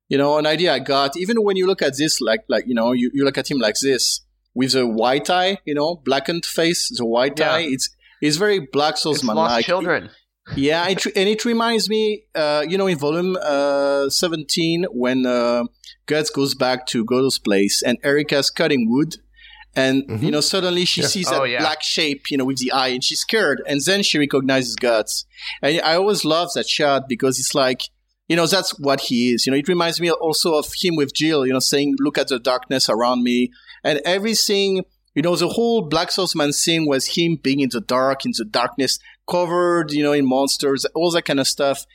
[0.09, 1.17] you know an idea I got.
[1.17, 3.59] Even when you look at this, like like you know, you, you look at him
[3.59, 4.26] like this
[4.57, 7.53] with the white eye, you know, blackened face, the white Yeah.
[7.55, 7.67] eye.
[7.75, 7.87] It's
[8.27, 9.67] it's very Black It's Swordsman lost like.
[9.67, 10.09] children.
[10.57, 12.03] Yeah, it, and it reminds me,
[12.35, 15.65] uh, you know, in volume uh, 17, when uh,
[16.07, 19.17] Guts goes back to Godo's place and Erica's cutting wood,
[19.75, 21.09] and, you know, suddenly she Yeah.
[21.09, 21.61] sees Oh, that yeah.
[21.61, 25.25] black shape, you know, with the eye, and she's scared, and then she recognizes Guts.
[25.63, 27.83] And I always love that shot because it's like,
[28.29, 29.47] you know, that's what he is.
[29.47, 32.29] You know, it reminds me also of him with Jill, you know, saying, look at
[32.29, 33.51] the darkness around me.
[33.87, 38.27] And everything, you know, the whole Black Swordsman scene was him being in the dark,
[38.27, 38.99] in the darkness,
[39.31, 41.87] covered, you know, in monsters, all that kind of stuff,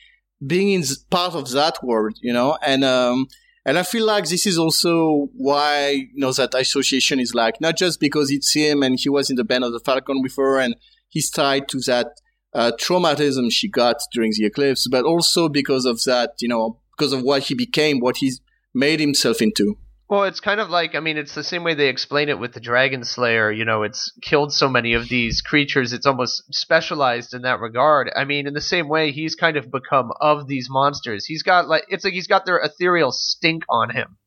[0.48, 3.28] being in part of that world, you know, and, um,
[3.66, 7.76] and I feel like this is also why, you know, that association is like, not
[7.78, 10.58] just because it's him and he was in the band of the Falcon with her
[10.60, 10.76] and
[11.10, 12.08] he's tied to that,
[12.54, 17.12] uh, traumatism she got during the eclipse, but also because of that, you know, because
[17.12, 18.40] of what he became, what he's
[18.74, 19.78] made himself into.
[20.12, 22.52] Well, it's kind of like I mean, it's the same way they explain it with
[22.52, 23.50] the Dragon Slayer.
[23.50, 28.12] You know, it's killed so many of these creatures; it's almost specialized in that regard.
[28.14, 31.26] I mean, in the same way, he's kind of become of these monsters.
[31.26, 34.18] He's got like it's like he's got their ethereal stink on him.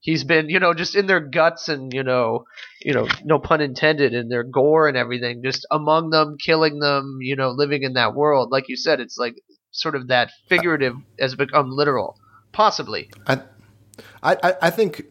[0.00, 2.44] He's been, you know, just in their guts and, you know,
[2.82, 7.18] you know, no pun intended, in their gore and everything, just among them, killing them,
[7.22, 8.50] you know, living in that world.
[8.50, 9.36] Like you said, it's like
[9.70, 12.16] sort of that figurative has become literal.
[12.52, 13.10] Possibly.
[13.26, 13.40] I,
[14.22, 15.04] I, I think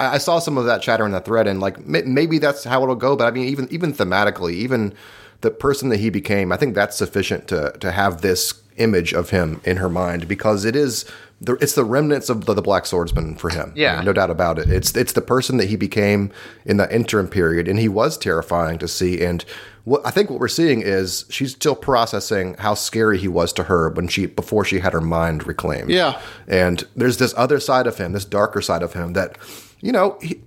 [0.00, 2.94] I saw some of that chatter in that thread, and like maybe that's how it'll
[2.94, 3.16] go.
[3.16, 4.94] But I mean, even even thematically, even
[5.40, 9.30] the person that he became, I think that's sufficient to to have this image of
[9.30, 11.04] him in her mind because it is
[11.42, 13.72] the, it's the remnants of the, the Black Swordsman for him.
[13.74, 14.70] Yeah, I mean, no doubt about it.
[14.70, 16.30] It's it's the person that he became
[16.64, 19.24] in that interim period, and he was terrifying to see.
[19.24, 19.44] And
[19.84, 23.64] what I think what we're seeing is she's still processing how scary he was to
[23.64, 25.90] her when she before she had her mind reclaimed.
[25.90, 29.38] Yeah, and there's this other side of him, this darker side of him that
[29.80, 30.18] you know.
[30.22, 30.42] He,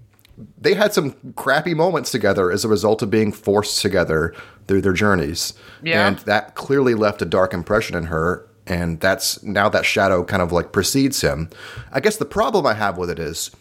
[0.59, 4.33] they had some crappy moments together as a result of being forced together
[4.67, 5.53] through their journeys.
[5.83, 6.07] Yeah.
[6.07, 10.41] And that clearly left a dark impression in her and that's now that shadow kind
[10.41, 11.49] of like precedes him.
[11.91, 13.51] I guess the problem I have with it is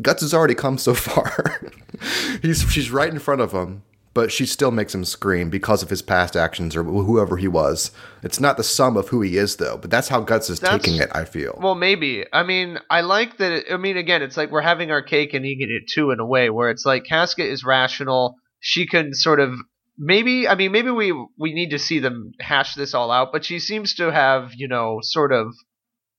[0.00, 1.60] Guts has already come so far.
[2.42, 3.82] He's she's right in front of him,
[4.14, 7.90] but she still makes him scream because of his past actions or whoever he was.
[8.22, 10.80] It's not the sum of who he is though, but that's how Guts is That's-
[10.82, 11.58] taking it, I feel.
[11.60, 12.24] Well, maybe.
[12.32, 13.52] I mean, I like that.
[13.52, 16.20] It, I mean, again, it's like we're having our cake and eating it too, in
[16.20, 18.36] a way, where it's like Casca is rational.
[18.60, 19.52] She can sort of
[19.98, 20.46] maybe.
[20.48, 23.32] I mean, maybe we we need to see them hash this all out.
[23.32, 25.48] But she seems to have, you know, sort of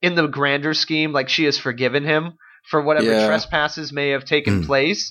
[0.02, 2.34] in the grander scheme, like she has forgiven him
[2.70, 3.26] for whatever Yeah.
[3.26, 4.66] trespasses may have taken Mm.
[4.66, 5.08] place.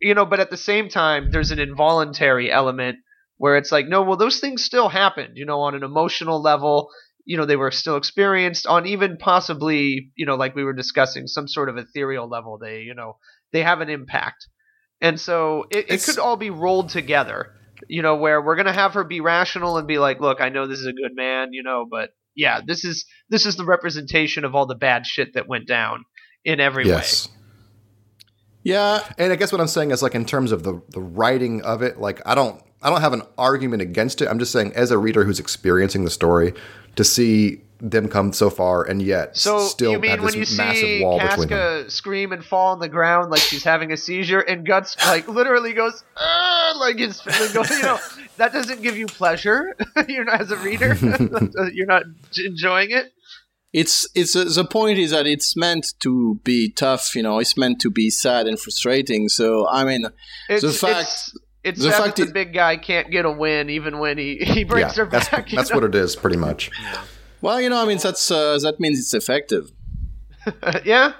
[0.00, 2.98] You know, but at the same time, there's an involuntary element
[3.36, 5.36] where it's like, no, well, those things still happened.
[5.36, 6.90] You know, on an emotional level
[7.24, 11.26] you know they were still experienced on even possibly you know like we were discussing
[11.26, 13.16] some sort of ethereal level they you know
[13.52, 14.48] they have an impact
[15.00, 17.52] and so it, it could all be rolled together
[17.88, 20.66] you know where we're gonna have her be rational and be like look i know
[20.66, 24.44] this is a good man you know but yeah this is this is the representation
[24.44, 26.04] of all the bad shit that went down
[26.44, 27.28] in every yes.
[28.62, 29.00] Yeah.
[29.18, 31.82] And I guess what I'm saying is like in terms of the the writing of
[31.82, 34.28] it, like I don't I don't have an argument against it.
[34.28, 36.54] I'm just saying as a reader who's experiencing the story,
[36.96, 40.50] to see them come so far and yet So still you mean have when this
[40.50, 41.88] you massive see wall between them.
[41.88, 45.72] Scream and fall on the ground like she's having a seizure, and Guts like literally
[45.72, 47.98] goes "Ah," like his like, go- you know
[48.36, 49.74] that doesn't give you pleasure.
[50.08, 50.94] you're not as a reader,
[51.72, 52.02] you're not
[52.44, 53.12] enjoying it.
[53.72, 57.56] It's it's uh, the point is that it's meant to be tough you know it's
[57.56, 60.04] meant to be sad and frustrating so i mean
[60.48, 63.30] It's, The fact- it's, it's the fact that the it- big guy can't get a
[63.30, 65.52] win even when he he breaks yeah, her that's back.
[65.52, 65.76] you that's know?
[65.76, 66.70] what it is pretty much.
[67.40, 69.70] well you know i mean that's uh, that means it's effective
[70.84, 71.12] yeah.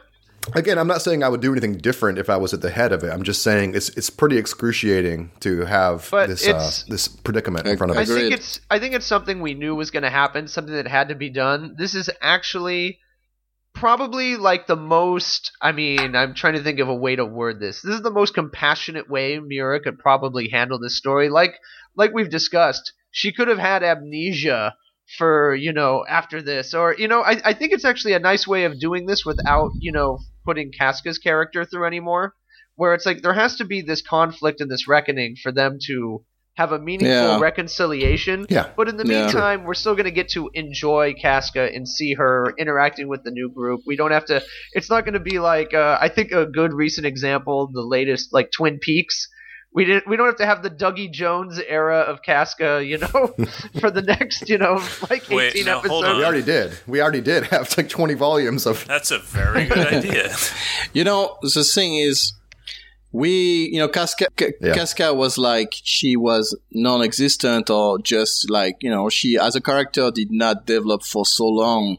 [0.55, 2.93] Again, I'm not saying I would do anything different if I was at the head
[2.93, 3.11] of it.
[3.13, 7.77] I'm just saying it's it's pretty excruciating to have But this uh, this predicament in
[7.77, 8.11] front of I I us.
[8.11, 8.23] agree.
[8.23, 8.41] think Agreed.
[8.41, 11.15] it's I think it's something we knew was going to happen, something that had to
[11.15, 11.75] be done.
[11.79, 12.99] This is actually
[13.75, 17.61] probably like the most I mean, I'm trying to think of a way to word
[17.61, 17.83] this.
[17.83, 21.29] This is the most compassionate way Miura could probably handle this story.
[21.29, 21.55] Like
[21.95, 24.75] like we've discussed, she could have had amnesia
[25.19, 28.47] for, you know, after this or you know, I I think it's actually a nice
[28.49, 32.35] way of doing this without, you know, putting Casca's character through anymore.
[32.77, 36.25] Where it's like there has to be this conflict and this reckoning for them to
[36.57, 37.39] have a meaningful Yeah.
[37.41, 38.47] reconciliation.
[38.49, 38.69] Yeah.
[38.77, 39.25] But in the Yeah.
[39.25, 43.31] meantime, we're still going to get to enjoy Casca and see her interacting with the
[43.31, 43.81] new group.
[43.87, 44.43] We don't have to.
[44.73, 48.33] It's not going to be like uh, I think a good recent example, the latest
[48.33, 49.29] like Twin Peaks.
[49.73, 50.09] We didn't.
[50.09, 53.09] We don't have to have the Dougie Jones era of Casca, you know,
[53.81, 56.19] for the next, you know, like Wait, eighteen no, hold episodes.
[56.19, 56.79] We already did.
[56.89, 58.85] We already did have like 20 volumes of.
[58.87, 60.35] That's a very good idea.
[60.93, 62.33] You know, the thing is,
[63.13, 64.75] we, you know, Casca, Ca- Yeah.
[64.75, 70.11] Casca was like, she was non-existent or just like, you know, she as a character
[70.11, 71.99] did not develop for so long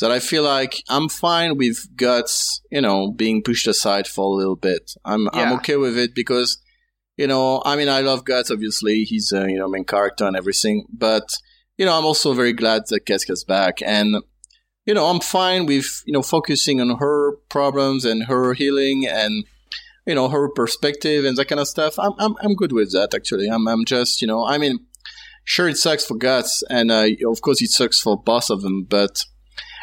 [0.00, 4.36] that I feel like I'm fine with Guts, you know, being pushed aside for a
[4.36, 4.92] little bit.
[5.04, 6.58] I'm, I'm okay with it because,
[7.16, 9.04] you know, I mean, I love Guts, obviously.
[9.04, 11.28] He's a, you know, main character and everything, but,
[11.78, 14.16] you know, I'm also very glad that Casca's back and,
[14.84, 19.44] you know, I'm fine with, you know, focusing on her problems and her healing and,
[20.06, 21.98] you know, her perspective and that kind of stuff.
[21.98, 23.48] I'm, I'm, I'm good with that, actually.
[23.48, 24.78] I'm, I'm just, you know, I mean,
[25.44, 28.84] sure, it sucks for Guts and, uh, of course it sucks for both of them,
[28.84, 29.24] but,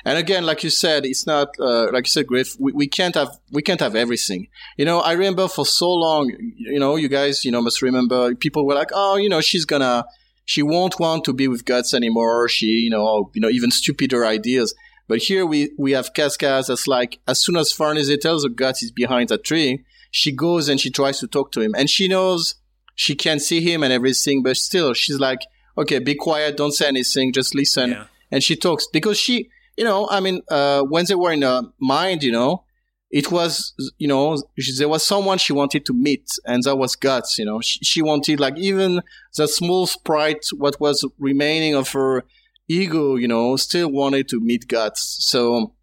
[0.06, 3.16] and again, like you said, it's not, uh, like you said, Griff, we, we can't
[3.16, 4.48] have, we can't have everything.
[4.78, 8.36] You know, I remember for so long, you know, you guys, you know, must remember
[8.36, 10.06] people were like, oh, you know, she's gonna,
[10.46, 12.50] she won't want to be with Guts anymore.
[12.50, 14.76] She, you know, you know, even stupider ideas.
[15.08, 18.84] But here we, we have Cascas that's like, as soon as Farnese tells her Guts
[18.84, 21.74] is behind that tree, she goes and she tries to talk to him.
[21.78, 22.56] And she knows
[22.96, 25.40] she can't see him and everything, but still, she's like,
[25.78, 27.92] okay, be quiet, don't say anything, just listen.
[27.92, 28.06] Yeah.
[28.32, 31.64] And she talks because she, you know, I mean, uh, when they were in a
[31.80, 32.64] mind, you know,
[33.10, 34.42] it was, you know,
[34.78, 37.38] there was someone she wanted to meet, and that was Guts.
[37.38, 39.02] You know, she, she wanted like even
[39.36, 42.24] the small sprite, what was remaining of her
[42.68, 45.18] ego, you know, still wanted to meet Guts.
[45.20, 45.74] So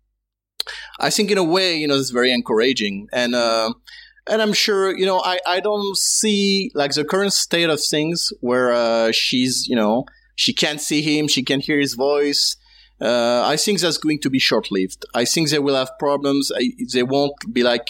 [0.98, 3.72] I think in a way, you know, it's very encouraging, and uh,
[4.28, 8.32] and I'm sure, you know, I I don't see like the current state of things
[8.40, 12.56] where uh, she's, you know, she can't see him, she can't hear his voice
[13.00, 15.06] uh, I think that's going to be short lived.
[15.14, 16.52] I think they will have problems.
[16.54, 17.88] I, they won't be like,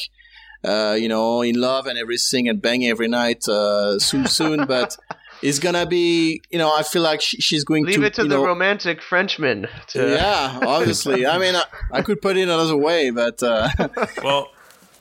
[0.63, 4.67] uh, you know, in love and everything and banging every night uh, soon, soon.
[4.67, 4.97] but
[5.43, 8.15] it's gonna be, you know, I feel like she, she's going Leave to Leave it
[8.15, 9.67] to the know, romantic Frenchman.
[9.89, 10.11] To...
[10.11, 11.27] Yeah, obviously.
[11.27, 13.69] I mean, I, I, could put it another way, but uh,
[14.23, 14.53] well,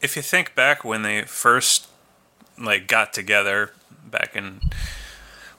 [0.02, 1.88] if you think back when they first
[2.58, 3.72] like got together
[4.10, 4.62] back in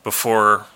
[0.03, 0.67] before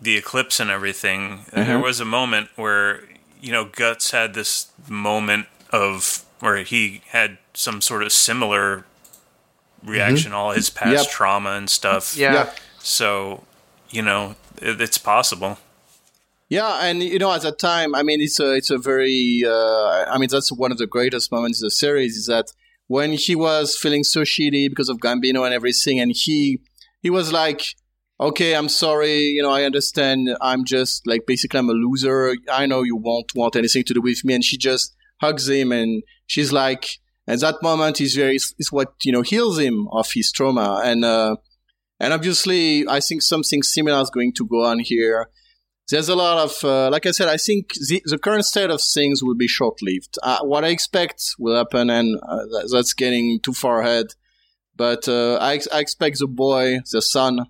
[0.00, 1.64] the eclipse and everything, mm-hmm.
[1.64, 3.02] there was a moment where
[3.42, 8.84] you know, Guts had this moment of where he had some sort of similar
[9.84, 10.38] reaction, mm-hmm.
[10.38, 11.10] all his past yep.
[11.10, 12.16] trauma and stuff.
[12.16, 12.32] Yeah.
[12.32, 12.56] Yep.
[12.78, 13.44] So,
[13.90, 15.58] you know, it, it's possible.
[16.48, 20.04] Yeah, and you know, at that time, I mean, it's a it's a very, uh,
[20.04, 22.52] I mean, that's one of the greatest moments in the series is that
[22.88, 26.60] when he was feeling so shitty because of Gambino and everything, and he
[27.00, 27.62] he was like,
[28.22, 30.28] okay, I'm sorry, you know, I understand.
[30.40, 32.34] I'm just like basically I'm a loser.
[32.50, 34.34] I know you won't want anything to do with me.
[34.34, 36.86] And she just hugs him and she's like,
[37.26, 40.82] at that moment is very, is what, you know, heals him of his trauma.
[40.84, 41.36] And, uh,
[42.00, 45.28] and obviously I think something similar is going to go on here.
[45.88, 48.80] There's a lot of, uh, like I said, I think the, the, current state of
[48.80, 50.16] things will be short lived.
[50.22, 52.38] Uh, what I expect will happen, and uh,
[52.72, 54.06] that's getting too far ahead.
[54.76, 57.46] But uh, I, I expect the boy, the son,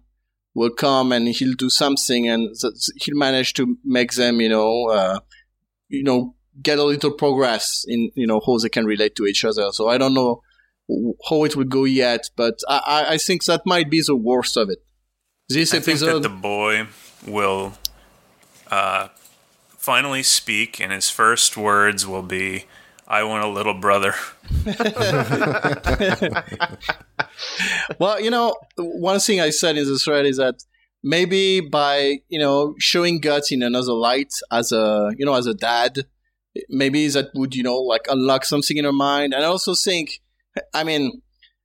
[0.54, 2.54] will come and he'll do something and
[2.96, 5.18] he'll manage to make them, you know, uh,
[5.88, 9.44] you know, get a little progress in, you know, how they can relate to each
[9.44, 9.70] other.
[9.72, 10.42] So I don't know
[11.28, 14.68] how it will go yet, but I, I think that might be the worst of
[14.68, 14.78] it.
[15.48, 16.86] This I episode, the boy
[17.26, 17.74] will
[18.70, 19.08] uh,
[19.68, 22.66] finally speak, and his first words will be,
[23.06, 24.14] "I want a little brother."
[27.98, 30.62] well, you know, one thing I said in this thread is that
[31.02, 35.54] maybe by you know showing guts in another light as a you know as a
[35.54, 36.06] dad,
[36.68, 39.34] maybe that would you know like unlock something in her mind.
[39.34, 40.20] And I also think,
[40.74, 41.22] I mean,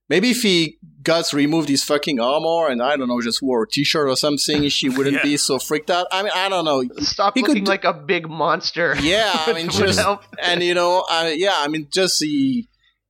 [0.09, 3.67] maybe if he guts removed his fucking armor and I don't know just wore a
[3.67, 5.23] t-shirt or something, she wouldn't yeah.
[5.23, 6.05] be so freaked out.
[6.11, 6.83] I mean, I don't know.
[6.99, 8.93] Stop he looking could, like a big monster.
[8.99, 9.99] Yeah, I mean, just
[10.43, 12.67] and you know, uh, yeah, I mean, just the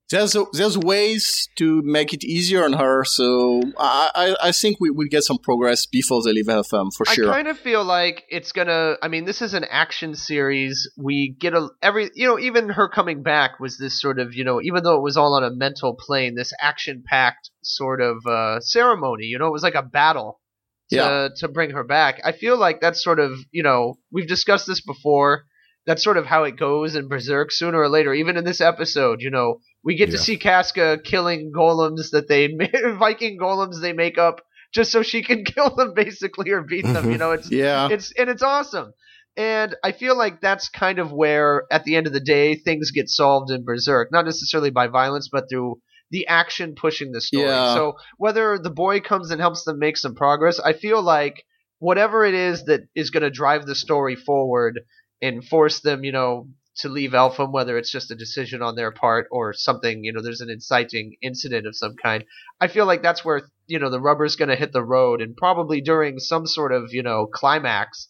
[0.09, 3.03] there's there's ways to make it easier on her.
[3.03, 7.05] So I I, I think we will get some progress before they leave Elfhelm for
[7.05, 7.29] sure.
[7.29, 8.95] I kind of feel like it's gonna.
[9.01, 10.89] I mean, this is an action series.
[10.97, 14.45] We get a every you know even her coming back was this sort of you
[14.45, 18.25] know even though it was all on a mental plane, this action packed sort of
[18.25, 19.25] uh, ceremony.
[19.25, 20.39] You know, it was like a battle.
[20.91, 21.27] To, yeah.
[21.39, 22.21] to bring her back.
[22.23, 25.43] I feel like that's sort of, you know, we've discussed this before
[25.87, 28.13] that's sort of how it goes in Berserk sooner or later.
[28.13, 30.17] Even in this episode, you know, we get yeah.
[30.17, 32.47] to see Casca killing golems that they
[32.99, 34.41] Viking golems they make up
[34.73, 37.05] just so she can kill them basically or beat them.
[37.05, 37.19] You mm-hmm.
[37.19, 38.91] know, it's yeah, it's and it's awesome.
[39.37, 42.91] And I feel like that's kind of where, at the end of the day, things
[42.91, 44.11] get solved in Berserk.
[44.11, 45.79] Not necessarily by violence, but through
[46.11, 47.45] the action pushing the story.
[47.45, 47.73] Yeah.
[47.73, 51.45] So whether the boy comes and helps them make some progress, I feel like
[51.79, 54.81] whatever it is that is going to drive the story forward
[55.21, 58.91] and force them, you know, to leave Elfhelm, whether it's just a decision on their
[58.91, 62.23] part or something, you know, there's an inciting incident of some kind.
[62.61, 65.35] I feel like that's where, you know, the rubber's going to hit the road and
[65.35, 68.07] probably during some sort of, you know, climax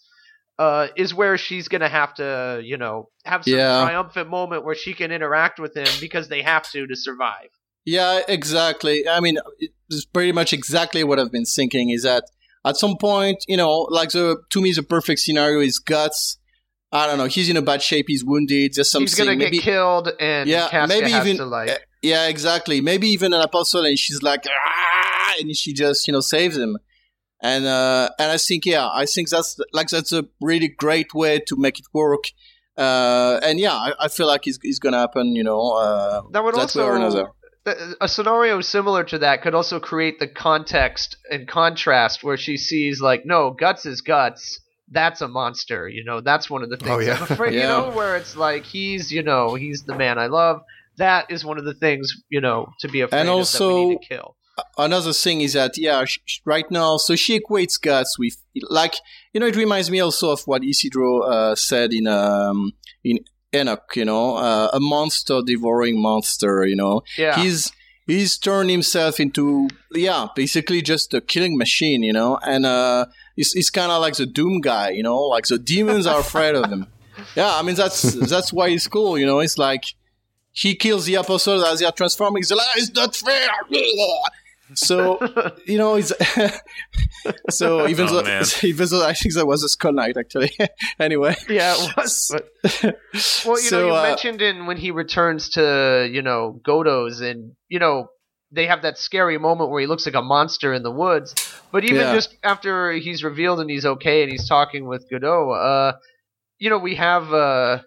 [0.60, 3.82] uh, is where she's going to have to, you know, have some yeah.
[3.84, 7.49] triumphant moment where she can interact with him because they have to to survive.
[7.86, 9.08] Yeah, exactly.
[9.08, 9.37] I mean,
[9.89, 12.25] it's pretty much exactly what I've been thinking is that
[12.65, 16.37] at some point, you know, like the, to me, the perfect scenario is Guts
[16.92, 17.25] I don't know.
[17.25, 18.06] He's in a bad shape.
[18.08, 18.73] He's wounded.
[18.73, 19.08] Just something.
[19.08, 22.79] He's gonna maybe, get killed, and yeah, Casca maybe even to, like yeah, exactly.
[22.81, 25.33] Maybe even an apostle, and she's like, ah!
[25.40, 26.77] and she just you know saves him.
[27.42, 31.40] And uh, and I think yeah, I think that's like that's a really great way
[31.48, 32.25] to make it work.
[32.77, 35.35] Uh, and yeah, I, I feel like it's, it's gonna happen.
[35.35, 37.29] You know, uh, that would also
[38.00, 43.02] a scenario similar to that could also create the context and contrast where she sees
[43.02, 45.88] like no guts is guts that's a monster.
[45.88, 47.17] You know, that's one of the things oh, yeah.
[47.17, 47.54] I'm afraid.
[47.56, 47.62] yeah.
[47.62, 50.62] You know, where it's like he's, you know, he's the man I love.
[50.98, 53.79] That is one of the things, you know, to be afraid and also, of that
[53.81, 54.35] we need to kill.
[54.79, 56.04] Another thing is that yeah,
[56.44, 58.38] right now, so she equates guts with
[58.69, 58.96] like
[59.31, 62.71] you know, it reminds me also of what Isidro uh, said in um
[63.04, 63.19] in
[63.54, 67.02] Enoch, you know, uh, a monster devouring monster, you know.
[67.17, 67.40] Yeah.
[67.40, 67.71] He's
[68.08, 73.05] he's turned himself into yeah, basically just a killing machine, you know, and uh
[73.35, 76.55] he's, he's kind of like the doom guy, you know, like the demons are afraid
[76.55, 76.87] of him.
[77.35, 79.39] Yeah, I mean that's that's why he's cool, you know.
[79.39, 79.83] It's like
[80.51, 82.43] he kills the apostles as they are transforming.
[82.43, 83.49] He's like, it's not fair.
[84.74, 85.20] So
[85.65, 86.12] you know, he's
[87.50, 88.44] so even Oh, though man.
[88.63, 90.52] even though I think that was a Skull Knight actually.
[91.00, 92.32] anyway, Yeah, it was.
[92.32, 92.98] But,
[93.46, 97.22] well, you So, know, you uh, mentioned in when he returns to you know Godo's,
[97.22, 98.08] and you know
[98.52, 101.34] they have that scary moment where he looks like a monster in the woods.
[101.72, 102.13] But even Yeah.
[102.13, 105.54] just after he's revealed and he's okay and he's talking with Godo,
[105.92, 105.98] uh,
[106.60, 107.80] you know, we have uh,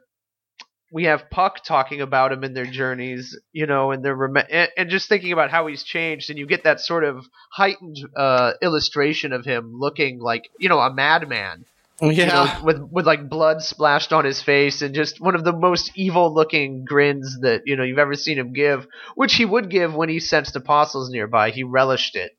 [0.93, 4.69] we have Puck talking about him in their journeys, you know, and their rem- and,
[4.77, 8.53] and just thinking about how he's changed, and you get that sort of heightened uh,
[8.63, 11.65] illustration of him looking like you know a madman
[12.03, 15.45] yeah, you know, with with like blood splashed on his face and just one of
[15.45, 19.45] the most evil looking grins that you know you've ever seen him give, which he
[19.45, 21.51] would give when he sensed apostles nearby.
[21.51, 22.33] He relished it.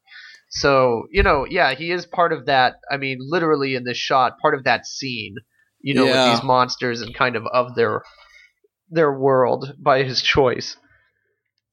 [0.49, 2.77] So you know, yeah, he is part of that.
[2.89, 5.35] I mean, literally in this shot, part of that scene.
[5.79, 6.29] You know, Yeah.
[6.29, 8.01] with these monsters and kind of of their
[8.91, 10.77] their world by his choice.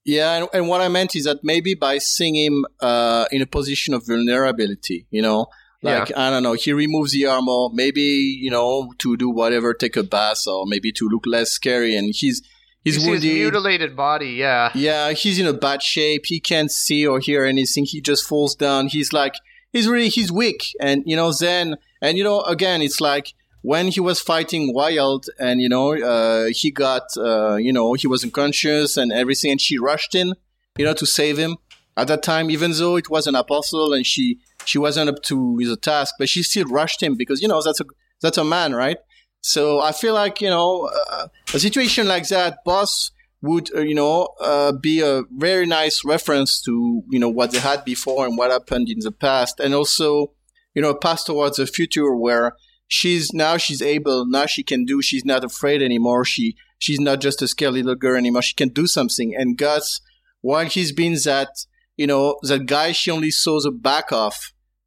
[0.05, 3.47] Yeah, and, and what I meant is that maybe by seeing him uh, in a
[3.47, 5.49] position of vulnerability, you know,
[5.83, 9.97] like I don't know, he removes the armor, maybe you know to do whatever, take
[9.97, 11.95] a bath, or maybe to look less scary.
[11.95, 12.43] And he's
[12.83, 14.31] he's his mutilated body.
[14.31, 16.23] Yeah, yeah, he's in a bad shape.
[16.27, 17.85] He can't see or hear anything.
[17.85, 18.89] He just falls down.
[18.89, 19.35] He's like
[19.73, 23.35] he's really he's weak, and you know then and you know again it's like
[23.69, 28.07] when he was fighting Wyald, and you know uh, he got uh, you know he
[28.07, 30.33] was unconscious and everything, and she rushed in,
[30.79, 31.59] you know, to save him.
[31.95, 35.59] At that time, even though it was an apostle and she she wasn't up to
[35.61, 37.85] the task, but she still rushed him because you know that's a
[38.23, 38.97] that's a man, right?
[39.43, 43.11] So I feel like you know uh, a situation like that, boss
[43.43, 47.59] would uh, you know uh, be a very nice reference to you know what they
[47.59, 50.33] had before and what happened in the past, and also
[50.75, 52.55] you know a path towards the future where
[52.89, 56.24] she's now she's able now she can do she's not afraid anymore.
[56.24, 58.43] She she's not just a scared little girl anymore.
[58.43, 59.34] She can do something.
[59.36, 60.01] And Guts
[60.41, 61.51] while he's been that
[61.97, 64.34] you know that guy she only saw the back of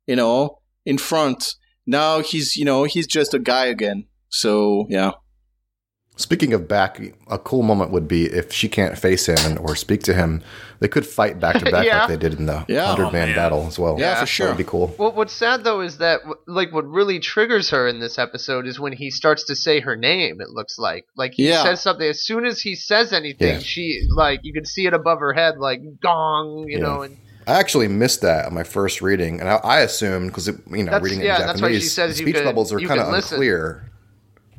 [0.08, 4.08] you know in front now he's you know he's just a guy again.
[4.30, 5.12] So yeah
[6.22, 9.76] Speaking of back, a cool moment would be if she can't face him and, or
[9.76, 10.42] speak to him,
[10.80, 12.84] they could fight back to back like they did in the Yeah.
[12.84, 13.36] Oh, hundred Oh, man man.
[13.36, 13.98] battle as well.
[14.00, 14.20] yeah, Yeah.
[14.22, 14.94] for sure That'd be cool.
[14.98, 18.80] Well, what's sad though is that like what really triggers her in this episode is
[18.80, 20.40] when he starts to say her name.
[20.42, 21.64] It looks like like he Yeah.
[21.64, 23.60] says something as soon as he says anything, Yeah.
[23.60, 26.84] she like you can see it above her head, like gong, you Yeah.
[26.84, 27.02] know.
[27.04, 27.18] And
[27.48, 30.86] I actually missed that on my first reading, and I, I assumed because you know
[30.86, 32.72] That's- reading it yeah, in that's why she Japanese, says the you speech could- bubbles
[32.72, 33.36] are kind of could listen.
[33.36, 33.91] unclear.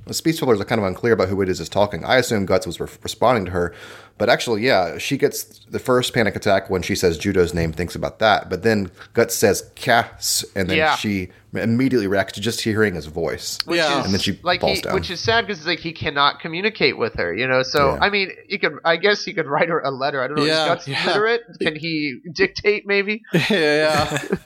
[0.06, 2.04] The speech bubbles are kind of unclear about who it is that's talking.
[2.04, 3.72] I assume Guts was re- responding to her,
[4.18, 7.94] but actually, yeah, she gets the first panic attack when she says Judeau's name, thinks
[7.94, 10.96] about that, but then Guts says Cass, and then Yeah.
[10.96, 13.58] she immediately reacts to just hearing his voice.
[13.64, 14.00] which Yeah.
[14.00, 14.94] is, And then she like falls he, down.
[14.94, 17.62] which is sad because like he cannot communicate with her, you know.
[17.62, 17.98] So Yeah.
[18.00, 18.78] I mean, he could.
[18.84, 20.20] I guess he could write her a letter.
[20.22, 20.44] I don't know.
[20.44, 21.06] Yeah, is Guts yeah.
[21.06, 21.42] literate?
[21.60, 22.86] Can he dictate?
[22.86, 23.22] Maybe.
[23.32, 24.18] yeah, yeah.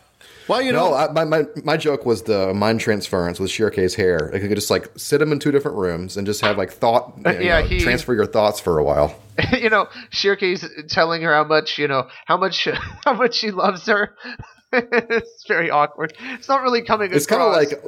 [0.48, 3.94] well you know No, I, my, my my joke was the mind transference with Schierke's
[3.94, 4.30] hair.
[4.32, 6.70] Like, you could just like sit him in two different rooms and just have like
[6.72, 9.18] thought, uh, you Yeah, he- transfer your thoughts for a while.
[9.52, 12.66] you know, Schierke's telling her how much, you know, how much,
[13.04, 14.14] how much she loves her.
[14.72, 16.12] it's very awkward.
[16.20, 17.82] It's not really coming It's kind of like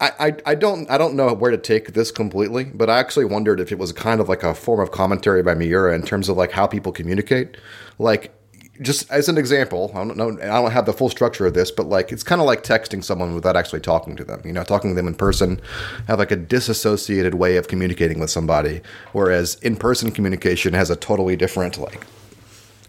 [0.00, 3.24] I, I I don't I don't know where to take this completely, but I actually
[3.26, 6.28] wondered if it was kind of like a form of commentary by Miura in terms
[6.28, 7.56] of like how people communicate.
[7.98, 8.34] Like
[8.80, 11.70] just as an example, I don't know I don't have the full structure of this,
[11.70, 14.40] but like it's kind of like texting someone without actually talking to them.
[14.44, 15.60] You know, talking to them in person
[16.06, 18.80] have like a disassociated way of communicating with somebody,
[19.12, 22.06] whereas in-person communication has a totally different like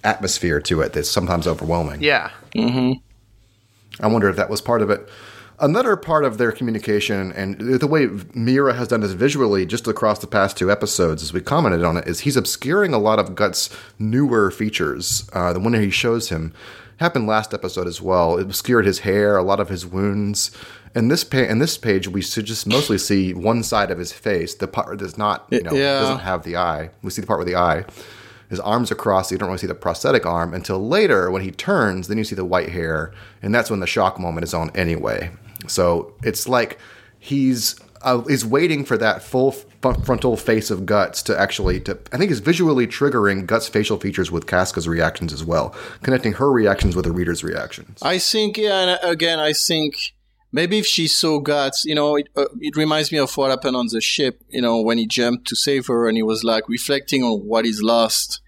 [0.04, 2.02] atmosphere to it that's sometimes overwhelming.
[2.02, 2.94] yeah, mm-hmm.
[4.04, 5.08] I wonder if that was part of it.
[5.62, 10.18] Another part of their communication and the way Miura has done this visually just across
[10.18, 13.36] the past two episodes, as we commented on it, is he's obscuring a lot of
[13.36, 15.30] Guts' newer features.
[15.34, 16.52] Uh, the one that he shows him
[16.98, 18.38] happened last episode as well.
[18.38, 20.50] It obscured his hair, a lot of his wounds.
[20.96, 24.12] In this pa- in this page, we should just mostly see one side of his
[24.12, 24.56] face.
[24.56, 26.00] The part that's not, you know, Yeah.
[26.00, 26.90] doesn't have the eye.
[27.04, 27.86] We see the part with the eye.
[28.50, 31.44] His arms are crossed, so you don't really see the prosthetic arm until later when
[31.44, 32.08] he turns.
[32.08, 35.30] Then you see the white hair, and that's when the shock moment is on anyway.
[35.72, 36.80] So it's like
[37.20, 39.50] he's uh, he's waiting for that full
[39.82, 41.98] f- frontal face of guts to actually to.
[42.12, 46.52] I think is visually triggering guts' facial features with Casca's reactions as well, connecting her
[46.52, 48.00] reactions with the reader's reactions.
[48.02, 50.14] I think, yeah, and again, I think
[50.52, 53.76] maybe if she saw guts, you know, it, uh, it reminds me of what happened
[53.76, 56.68] on the ship, you know, when he jumped to save her and he was like
[56.68, 58.42] reflecting on what he's lost.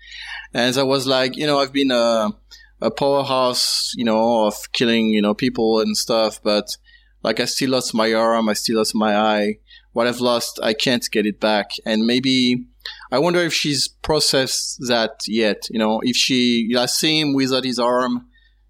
[0.54, 2.30] And I was like, you know, I've been a,
[2.82, 6.78] a powerhouse, you know, of killing, you know, people and stuff, but
[7.24, 9.58] like I still lost my arm, I still lost my eye.
[9.94, 11.72] What I've lost, I can't get it back.
[11.86, 12.66] And maybe
[13.12, 15.68] I wonder if she's processed that yet.
[15.70, 18.28] You know, if she you know, see him without his arm,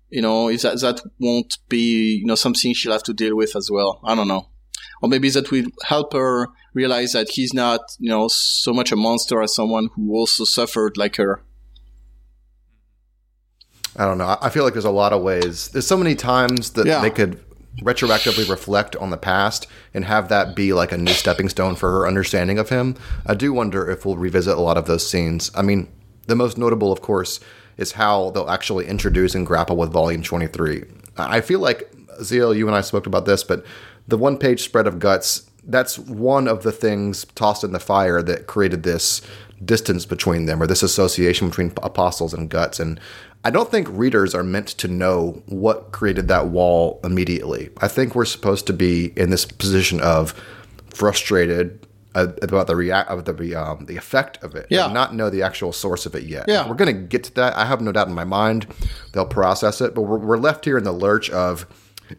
[0.10, 3.56] you know, if that that won't be you know something she'll have to deal with
[3.56, 4.00] as well.
[4.04, 4.50] I don't know,
[5.02, 8.96] or maybe that will help her realize that he's not you know so much a
[8.96, 11.42] monster as someone who also suffered like her.
[13.96, 14.38] I don't know.
[14.42, 15.68] I feel like there's a lot of ways.
[15.70, 17.02] There's so many times that Yeah.
[17.02, 17.40] they could
[17.82, 21.92] retroactively reflect on the past and have that be like a new stepping stone for
[21.92, 22.96] her understanding of him.
[23.26, 25.50] I do wonder if we'll revisit a lot of those scenes.
[25.56, 25.92] I mean,
[26.28, 27.40] the most notable, of course,
[27.78, 30.84] is how they'll actually introduce and grapple with Volume 23.
[31.18, 33.66] I feel like, Zeal, you and I spoke about this, but
[34.08, 38.22] the one page spread of Guts, that's one of the things tossed in the fire
[38.22, 39.22] that created this
[39.66, 43.00] distance between them or this association between apostles and guts and
[43.44, 48.16] i don't think readers are meant to know what created that wall immediately i think
[48.16, 50.34] we're supposed to be in this position of
[50.94, 51.86] frustrated
[52.16, 54.86] uh, about the react of the um, the effect of it Yeah.
[54.86, 56.68] and not know the actual source of it yet Yeah.
[56.68, 58.68] we're going to get to that i have no doubt in my mind
[59.12, 61.66] they'll process it but we're, we're left here in the lurch of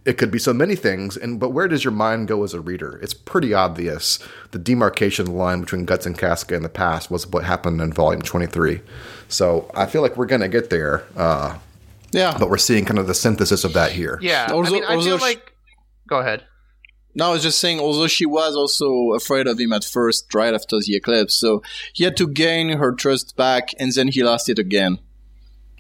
[0.05, 2.61] it could be so many things and but where does your mind go as a
[2.61, 4.19] reader it's pretty obvious
[4.53, 8.23] the demarcation line between guts and casca in the past was what happened in volume
[8.23, 8.81] 23
[9.29, 11.57] so i feel like we're gonna get there uh,
[12.13, 14.85] Yeah, but we're seeing kind of the synthesis of that here Yeah, Also- I mean,
[14.85, 15.53] I feel sh- like.
[16.09, 16.45] Go ahead.
[17.17, 20.53] No, I was just saying, although she was also afraid of him at first, right
[20.53, 21.63] after the eclipse, so
[21.93, 24.99] he had to gain her trust back, and then he lost it again.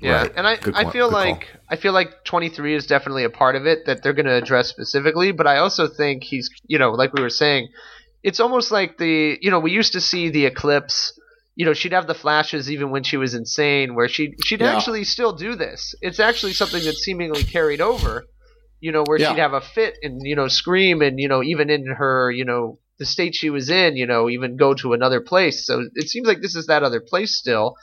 [0.05, 0.33] Yeah, Right.
[0.37, 1.19] and I, Good I feel call.
[1.19, 4.35] like I feel like 23 is definitely a part of it that they're going to
[4.35, 7.69] address specifically, but I also think he's, you know, like we were saying,
[8.23, 11.19] it's almost like the, you know, we used to see the eclipse,
[11.57, 14.77] you know, she'd have the flashes even when she was insane where she she'd Yeah.
[14.77, 15.95] actually still do this.
[16.01, 18.25] It's actually something that's seemingly carried over,
[18.81, 19.31] you know, where Yeah.
[19.31, 22.45] she'd have a fit and, you know, scream and, you know, even in her, you
[22.45, 25.67] know, the state she was in, you know, even go to another place.
[25.67, 27.75] So it seems like this is that other place still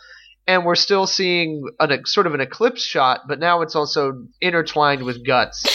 [0.48, 4.26] and we're still seeing an, a sort of an eclipse shot, but now it's also
[4.42, 5.66] intertwined with guts,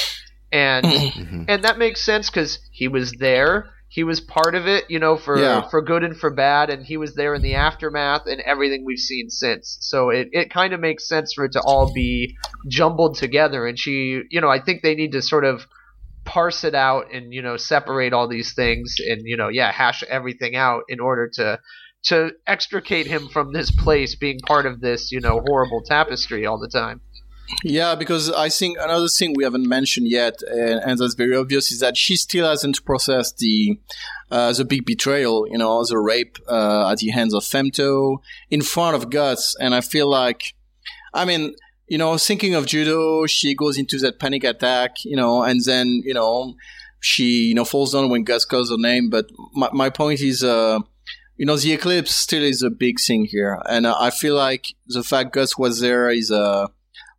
[0.53, 0.85] and
[1.17, 1.45] Mhm.
[1.49, 5.17] and that makes sense because he was there, he was part of it, you know,
[5.17, 5.69] for Yeah.
[5.71, 8.99] for good and for bad, and he was there in the aftermath and everything we've
[8.99, 9.79] seen since.
[9.81, 12.37] So it it kind of makes sense for it to all be
[12.69, 15.67] jumbled together, and she, you know, I think they need to sort of
[16.25, 20.03] parse it out and you know separate all these things and you know yeah hash
[20.09, 21.57] everything out in order to
[22.07, 26.59] to extricate him from this place being part of this, you know, horrible tapestry all
[26.59, 27.01] the time.
[27.63, 31.71] Yeah, because I think another thing we haven't mentioned yet, and, and that's very obvious,
[31.71, 33.79] is that she still hasn't processed the
[34.31, 38.19] uh, the big betrayal, you know, the rape uh, at the hands of Femto
[38.51, 40.55] in front of Guts, and I feel like,
[41.15, 41.55] I mean,
[41.87, 46.03] you know, thinking of Judeau, she goes into that panic attack, you know, and then
[46.05, 46.55] you know,
[46.99, 49.09] she you know falls down when Guts calls her name.
[49.09, 50.81] But my my point is, uh,
[51.37, 54.75] you know, the eclipse still is a big thing here, and uh, I feel like
[54.87, 56.67] the fact Guts was there is a uh,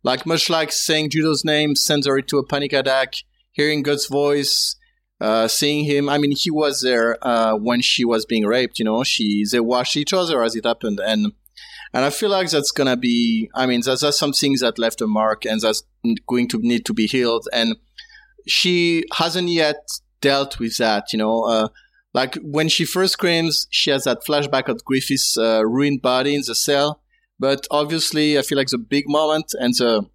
[0.02, 3.14] like much like saying Judeau's name sends her into a panic attack.
[3.52, 4.76] Hearing Guts' voice,
[5.20, 6.08] uh, seeing him.
[6.08, 8.78] I mean, he was there uh, when she was being raped.
[8.78, 11.32] You know, she they watched each other as it happened, and
[11.92, 13.50] and I feel like that's gonna be.
[13.54, 15.82] I mean, that's, that's something that left a mark, and that's
[16.26, 17.48] going to need to be healed.
[17.52, 17.76] And
[18.46, 19.88] she hasn't yet
[20.20, 21.12] dealt with that.
[21.12, 21.68] You know, uh,
[22.14, 26.42] like when she first screams, she has that flashback of Griffith's uh, ruined body in
[26.46, 27.02] the cell.
[27.38, 30.06] But obviously, I feel like the big moment and the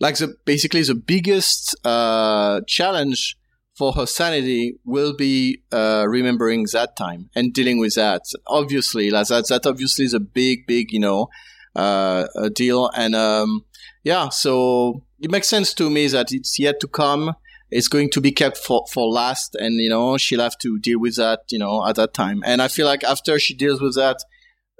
[0.00, 3.36] like the basically the biggest uh, challenge
[3.76, 8.22] for her sanity will be uh, remembering that time and dealing with that.
[8.46, 11.28] Obviously, like that that obviously is a big, big, you know,
[11.76, 12.90] uh, deal.
[12.96, 13.64] And um,
[14.02, 17.36] yeah, so it makes sense to me that it's yet to come.
[17.72, 21.00] It's going to be kept for, for last, and you know she'll have to deal
[21.00, 22.42] with that, you know, at that time.
[22.44, 24.18] And I feel like after she deals with that,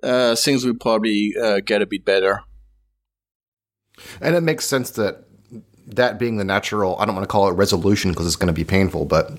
[0.02, 2.42] uh, things will probably uh, get a bit better.
[4.20, 5.24] And it makes sense that
[5.86, 8.52] that being the natural, I don't want to call it resolution because it's going to
[8.52, 9.32] be painful, but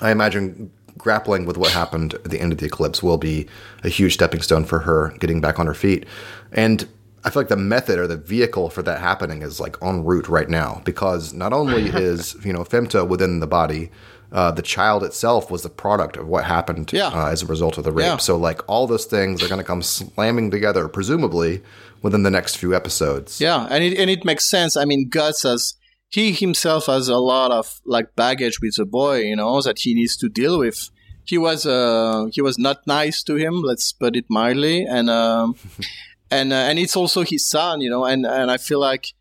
[0.00, 3.46] I imagine grappling with what happened at the end of the eclipse will be
[3.82, 6.06] a huge stepping stone for her getting back on her feet.
[6.52, 6.86] And
[7.24, 10.28] I feel like the method or the vehicle for that happening is like en route
[10.28, 13.90] right now because not only is, you know, femto within the body,
[14.32, 17.08] uh, the child itself was the product of what happened Yeah.
[17.08, 18.06] uh, as a result of the rape.
[18.06, 18.16] Yeah.
[18.16, 21.62] So, like, all those things are going to come slamming together, presumably
[22.00, 23.40] within the next few episodes.
[23.40, 24.76] Yeah, and it and it makes sense.
[24.76, 25.74] I mean, Guts has
[26.08, 29.94] he himself has a lot of like baggage with the boy, you know, that he
[29.94, 30.90] needs to deal with.
[31.24, 35.54] He was uh he was not nice to him, let's put it mildly, and um
[36.32, 39.12] and uh, and it's also his son, you know, and and I feel like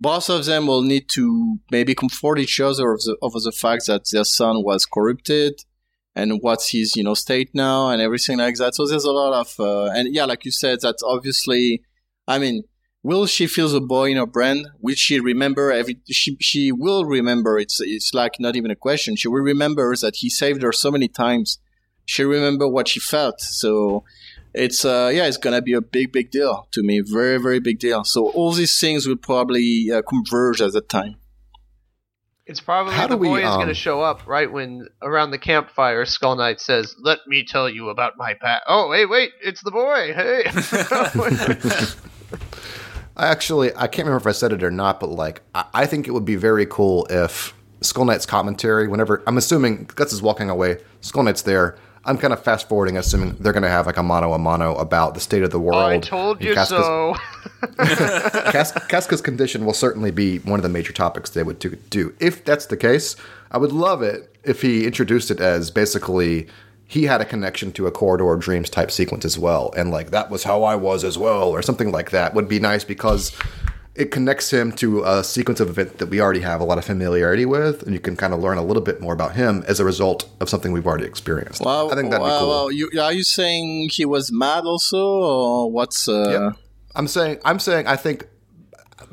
[0.00, 3.86] both of them will need to maybe comfort each other of the, of the fact
[3.86, 5.60] that their son was corrupted
[6.14, 8.74] and what's his you know state now and everything like that.
[8.74, 11.82] So there's a lot of uh, and yeah, like you said, that's obviously.
[12.28, 12.62] I mean,
[13.02, 14.66] will she feel the boy in her brain?
[14.80, 15.98] Will she remember every?
[16.08, 17.58] She she will remember.
[17.58, 19.16] It's it's like not even a question.
[19.16, 21.58] She will remember that he saved her so many times.
[22.04, 23.40] She remember what she felt.
[23.40, 24.04] So
[24.54, 27.00] it's uh yeah, it's gonna be a big big deal to me.
[27.00, 28.04] Very very big deal.
[28.04, 31.16] So all these things will probably uh, converge at that time.
[32.46, 34.88] It's probably How the do we, boy is going um, to show up right when
[35.02, 36.04] around the campfire.
[36.04, 39.30] Skull Knight says, "Let me tell you about my past." Oh, wait, wait!
[39.40, 40.12] It's the boy.
[40.12, 40.42] Hey.
[43.16, 45.86] I actually I can't remember if I said it or not, but like I, I
[45.86, 50.20] think it would be very cool if Skull Knight's commentary, whenever I'm assuming Guts is
[50.20, 51.78] walking away, Skull Knight's there.
[52.04, 54.74] I'm kind of fast forwarding, assuming they're going to have like a mono a mono
[54.76, 55.78] about the state of the world.
[55.78, 57.14] I told you Casca's- so.
[57.78, 62.14] Cas- Casca's condition will certainly be one of the major topics they would do- do.
[62.20, 63.16] If that's the case,
[63.50, 66.46] I would love it if he introduced it as basically
[66.86, 70.10] he had a connection to a corridor of dreams type sequence as well, and like
[70.10, 73.30] that was how I was as well, or something like that would be nice because
[74.00, 76.84] it connects him to a sequence of events that we already have a lot of
[76.86, 79.78] familiarity with, and you can kind of learn a little bit more about him as
[79.78, 81.60] a result of something we've already experienced.
[81.62, 82.48] Well, I think that'd be cool.
[82.48, 86.08] well, you, are you saying he was mad also, or what's?
[86.08, 86.56] Uh, Yep.
[86.96, 88.26] I'm saying, I'm saying, I think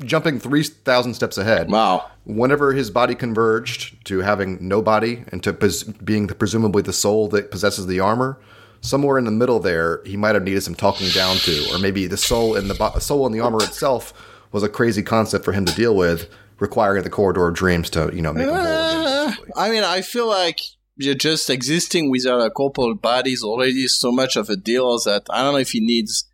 [0.04, 1.70] jumping three thousand steps ahead.
[1.70, 2.10] Wow.
[2.24, 6.92] Whenever his body converged to having no body and to pos- being the, presumably the
[6.92, 8.38] soul that possesses the armor,
[8.80, 12.06] somewhere in the middle there, he might have needed some talking down to, or maybe
[12.06, 14.12] the soul in the bo- soul in the armor itself
[14.52, 16.28] was a crazy concept for him to deal with,
[16.58, 18.66] requiring the corridor of dreams to, you know, make him whole.
[18.66, 20.60] Uh, I mean, I feel like
[20.96, 25.42] you're just existing without a couple bodies already so much of a deal that I
[25.42, 26.24] don't know if he needs.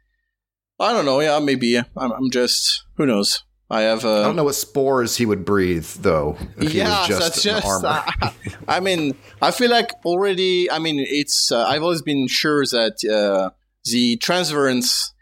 [0.80, 1.20] I don't know.
[1.20, 1.78] Yeah, maybe.
[1.78, 2.84] I'm, I'm just.
[2.96, 3.42] Who knows?
[3.70, 4.04] I have.
[4.04, 6.36] Uh, I don't know what spores he would breathe though.
[6.56, 7.66] If he yeah, was just just.
[7.66, 8.04] armor.
[8.22, 8.30] uh,
[8.68, 10.70] I mean, I feel like already.
[10.70, 11.50] I mean, it's.
[11.50, 13.50] Uh, I've always been sure that uh,
[13.84, 15.13] the transference,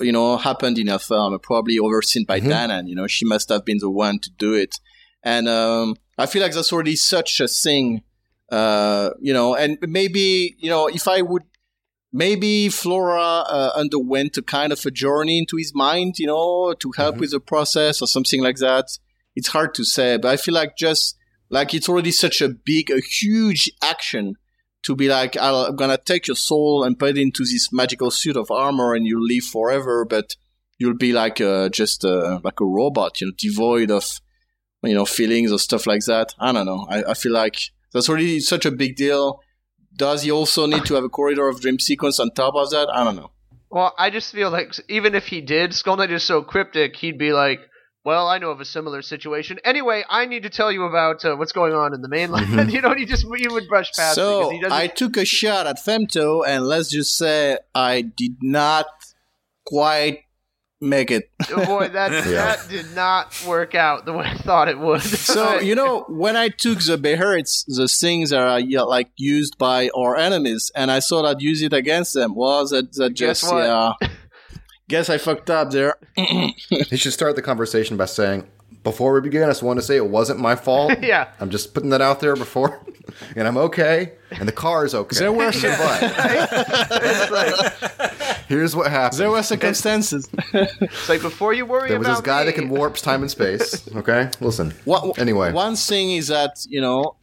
[0.00, 2.48] you know, happened in Elfhelm, probably overseen by Mhm.
[2.50, 2.88] Danann.
[2.88, 4.78] You know, she must have been the one to do it,
[5.22, 8.02] and um, I feel like that's already such a thing.
[8.50, 11.42] Uh, you know, and maybe you know, if I would.
[12.12, 16.92] Maybe Flora uh, underwent a kind of a journey into his mind, you know, to
[16.96, 17.20] help Mhm.
[17.20, 18.86] with the process or something like that.
[19.34, 21.16] It's hard to say, but I feel like just
[21.50, 24.36] like it's already such a big, a huge action
[24.86, 28.36] to be like, I'm gonna take your soul and put it into this magical suit
[28.36, 30.36] of armor, and you'll live forever, but
[30.78, 34.20] you'll be like uh, just uh, like a robot, you know, devoid of
[34.84, 36.34] you know feelings or stuff like that.
[36.38, 36.86] I don't know.
[36.88, 37.58] I, I feel like
[37.92, 39.40] that's already such a big deal.
[39.96, 42.88] Does he also need to have a corridor of dream sequence on top of that?
[42.92, 43.32] I don't know.
[43.70, 47.18] Well, I just feel like even if he did, Skull Knight is so cryptic, he'd
[47.18, 47.60] be like,
[48.06, 49.58] "Well, I know of a similar situation.
[49.64, 52.72] Anyway, I need to tell you about uh, what's going on in the mainland." Mhm.
[52.74, 54.72] you know, he just you would brush past because So he doesn't.
[54.72, 58.86] I took a shot at Femto, and let's just say I did not
[59.66, 60.20] quite
[60.80, 61.30] make it.
[61.50, 62.22] oh boy, that Yeah.
[62.56, 65.02] that did not work out the way I thought it would.
[65.36, 69.58] So you know, when I took the Beherits, the things that are yeah, like used
[69.58, 72.34] by our enemies, and I thought I'd use it against them.
[72.34, 73.94] Well, that that just yeah.
[74.88, 75.96] Guess I fucked up there.
[76.16, 78.46] He should start the conversation by saying,
[78.84, 80.92] "Before we begin, I just want to say it wasn't my fault.
[81.02, 81.28] yeah.
[81.40, 82.80] I'm just putting that out there before,
[83.36, 85.18] and I'm okay, and the car is okay.
[85.18, 87.72] There were some, It's like,
[88.48, 89.20] Here's what happened.
[89.20, 90.28] there were circumstances.
[90.54, 92.46] it's like before you worry There was about this guy me.
[92.46, 93.88] that can warp time and space.
[93.96, 94.72] Okay, listen.
[94.84, 95.52] What, Anyway.
[95.52, 97.16] one thing is that you know,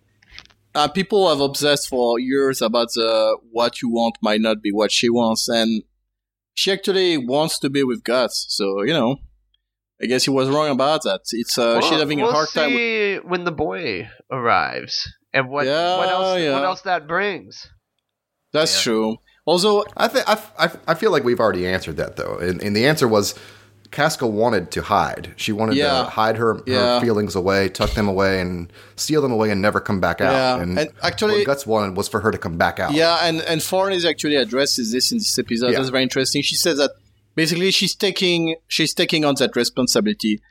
[0.76, 4.92] uh, people have obsessed for years about the what you want might not be what
[4.92, 5.84] she wants, and
[6.54, 8.46] she actually wants to be with Guts.
[8.50, 9.18] So you know,
[10.02, 11.22] I guess he was wrong about that.
[11.32, 12.74] It's uh, she's having we'll a hard time.
[12.74, 16.54] With, when the boy arrives and what Yeah, what else yeah.
[16.54, 17.68] what else that brings.
[18.52, 18.84] that's Yeah.
[18.84, 19.18] true.
[19.46, 22.76] Also, I think I, I, I feel like we've already answered that though, and, and
[22.76, 23.36] the answer was.
[23.94, 25.34] Casca wanted to hide.
[25.38, 26.04] She wanted Yeah.
[26.04, 27.00] to hide her, her Yeah.
[27.00, 30.34] feelings away, tuck them away, and seal them away, and never come back out.
[30.34, 32.94] Yeah, And, and actually- what Guts wanted was for her to come back out.
[32.94, 35.70] Yeah, and and Farnese actually addresses this in this episode.
[35.72, 35.78] Yeah.
[35.78, 36.42] That's very interesting.
[36.42, 36.92] She says that
[37.36, 40.42] basically she's taking she's taking on that responsibility.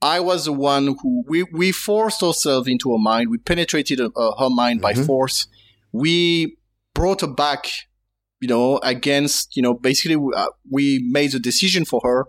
[0.00, 3.28] I was the one who we we forced ourselves into her mind.
[3.30, 4.08] We penetrated uh,
[4.40, 5.06] her mind by Mhm.
[5.06, 5.46] force.
[5.92, 6.56] We
[6.94, 7.62] brought her back,
[8.40, 10.84] you know, against you know basically uh, we
[11.18, 12.26] made the decision for her,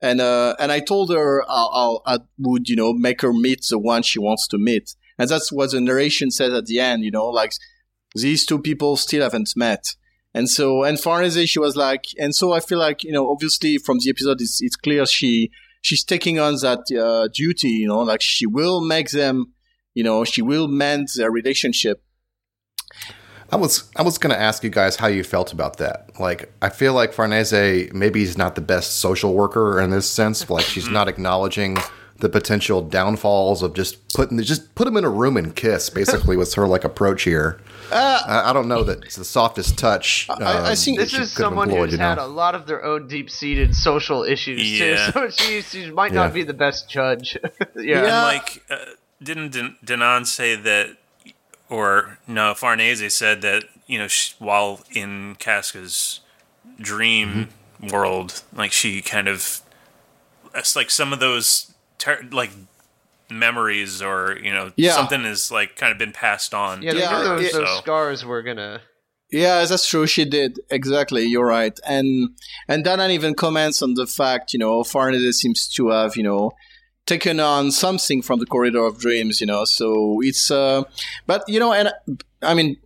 [0.00, 3.66] and uh, and I told her I'll, I'll, I would you know make her meet
[3.68, 7.04] the one she wants to meet, and that's what the narration says at the end.
[7.04, 7.52] You know, like
[8.14, 9.94] these two people still haven't met.
[10.34, 13.78] And so, and Farnese, she was like, and so I feel like, you know, obviously
[13.78, 18.00] from the episode, it's, it's clear she, she's taking on that uh, duty, you know,
[18.00, 19.54] like she will make them,
[19.94, 22.02] you know, she will mend their relationship.
[23.52, 26.10] I was I was going to ask you guys how you felt about that.
[26.18, 30.48] Like, I feel like Farnese maybe he's not the best social worker in this sense.
[30.50, 31.78] Like, she's not acknowledging
[32.18, 35.90] the potential downfalls of just putting just put them in a room and kiss.
[35.90, 37.60] Basically, was her like approach here.
[37.90, 40.28] Uh, I, I, don't know that it's the softest touch.
[40.28, 42.08] Um, I, I, um, think this is someone employed, who's you know?
[42.08, 45.12] had a lot of their own deep-seated social issues yeah.
[45.12, 47.38] too, so she, she might not be the best judge.
[47.42, 47.66] yeah.
[47.76, 48.06] yeah, and
[48.38, 48.76] like uh,
[49.22, 49.52] didn't
[49.84, 50.96] Danann say that,
[51.68, 56.20] or no, Farnese said that you know she, while in Casca's
[56.80, 57.48] dream
[57.80, 57.94] mm-hmm.
[57.94, 59.60] world, like she kind of,
[60.54, 62.50] it's like some of those ter- like
[63.30, 64.92] memories or you know yeah.
[64.92, 66.82] something has like kind of been passed on.
[66.82, 68.80] Yeah, yeah those, those scars were gonna.
[69.32, 70.06] Yeah, that's true.
[70.06, 71.24] She did exactly.
[71.24, 72.30] You're right, and
[72.68, 76.52] and Danann even comments on the fact you know Farnese seems to have you know
[77.06, 80.82] taken on something from the corridor of dreams you know so it's uh
[81.26, 81.90] but you know and
[82.42, 82.76] i mean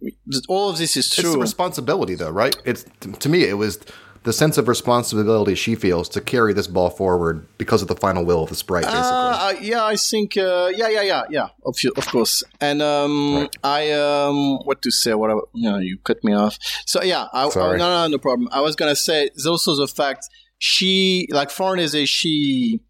[0.48, 2.84] all of this is true it's responsibility though right it's
[3.18, 3.78] to me it was
[4.22, 8.24] the sense of responsibility she feels to carry this ball forward because of the final
[8.24, 9.00] will of the sprite, basically.
[9.00, 12.44] Uh, yeah, I think, uh, yeah, yeah, yeah, yeah, of, of course.
[12.60, 13.56] And um, right.
[13.64, 15.14] I, um, what to say?
[15.14, 16.58] What I, you know, you cut me off.
[16.84, 17.78] So yeah, I, Sorry.
[17.78, 18.48] no, no, no problem.
[18.52, 22.80] I was gonna say there's also the fact she, like Farnese, she,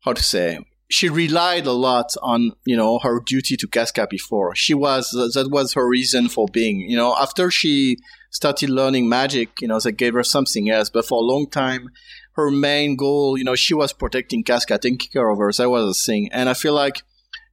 [0.00, 4.54] how to say, she relied a lot on you know her duty to Casca before.
[4.54, 6.80] She was that was her reason for being.
[6.80, 7.98] You know, after she
[8.30, 10.90] started learning magic, you know, that gave her something else.
[10.90, 11.90] But for a long time,
[12.32, 15.52] her main goal, you know, she was protecting Casca, taking care of her.
[15.52, 16.30] That was a thing.
[16.32, 17.02] And I feel like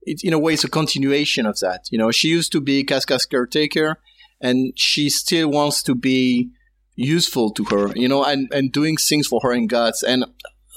[0.04, 1.86] it, in a way, it's a continuation of that.
[1.92, 4.00] You know, she used to be Casca's caretaker
[4.40, 6.52] and she still wants to be
[6.96, 10.04] useful to her, you know, and, and doing things for her and Guts.
[10.04, 10.26] And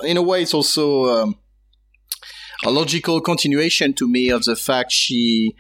[0.03, 1.37] in a way, it's also um,
[2.65, 5.55] a logical continuation to me of the fact she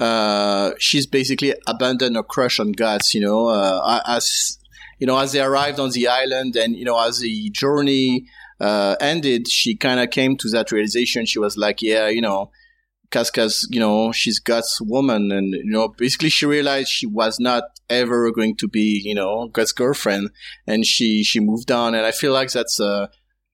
[0.00, 4.58] uh, she's basically abandoned her crush on Guts, you know, uh, as
[4.98, 8.26] you know, as they arrived on the island, and you know, as the journey
[8.60, 11.26] uh, ended, she kind of came to that realization.
[11.26, 12.50] She was like, "Yeah, you know,
[13.10, 17.64] Casca's, you know, she's Guts' woman," and you know, basically, she realized she was not
[17.88, 20.30] ever going to be, you know, Guts' girlfriend,
[20.66, 21.94] and she she moved on.
[21.94, 23.10] And I feel like that's a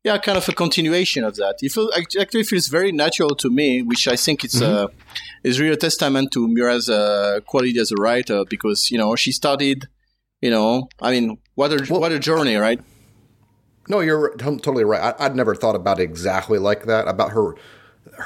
[0.08, 1.56] yeah, kind of a continuation of that.
[1.60, 4.86] It feels, actually feels very natural to me, which I think it's mm-hmm.
[4.86, 4.88] uh,
[5.44, 9.32] is really a testament to Miura's uh, quality as a writer because you know she
[9.32, 9.88] started,
[10.40, 12.80] you know, I mean, what a well, what a journey, right?
[13.88, 15.14] No, you're totally right.
[15.18, 17.06] I, would never thought about it exactly like that.
[17.06, 17.54] About her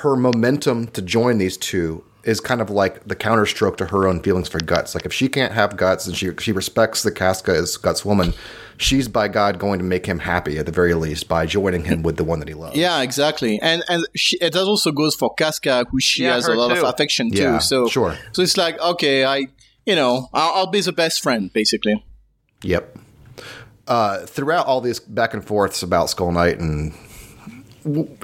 [0.02, 4.20] her momentum to join these two is kind of like the counterstroke to her own
[4.20, 4.94] feelings for guts.
[4.94, 8.32] Like if she can't have guts and she she respects the Casca as guts woman,
[8.76, 12.02] she's by God going to make him happy at the very least by joining him
[12.02, 12.76] with the one that he loves.
[12.76, 13.60] Yeah, exactly.
[13.60, 16.82] And and she, it also goes for Casca, who she yeah, has a lot too.
[16.82, 17.60] of affection yeah, too.
[17.60, 18.16] So sure.
[18.32, 19.46] So it's like okay, I
[19.84, 22.04] you know I'll, I'll be the best friend basically.
[22.62, 22.98] Yep.
[23.88, 26.94] Uh, throughout all these back and forths about Skull Knight and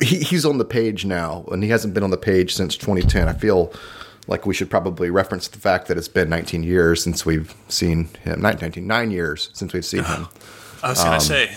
[0.03, 3.29] he, he's on the page now, and he hasn't been on the page since 2010.
[3.29, 3.73] I feel
[4.27, 8.09] like we should probably reference the fact that it's been 19 years since we've seen
[8.25, 8.41] him.
[8.41, 10.29] 19, nine years since we've seen him.
[10.83, 11.57] I was gonna um, say.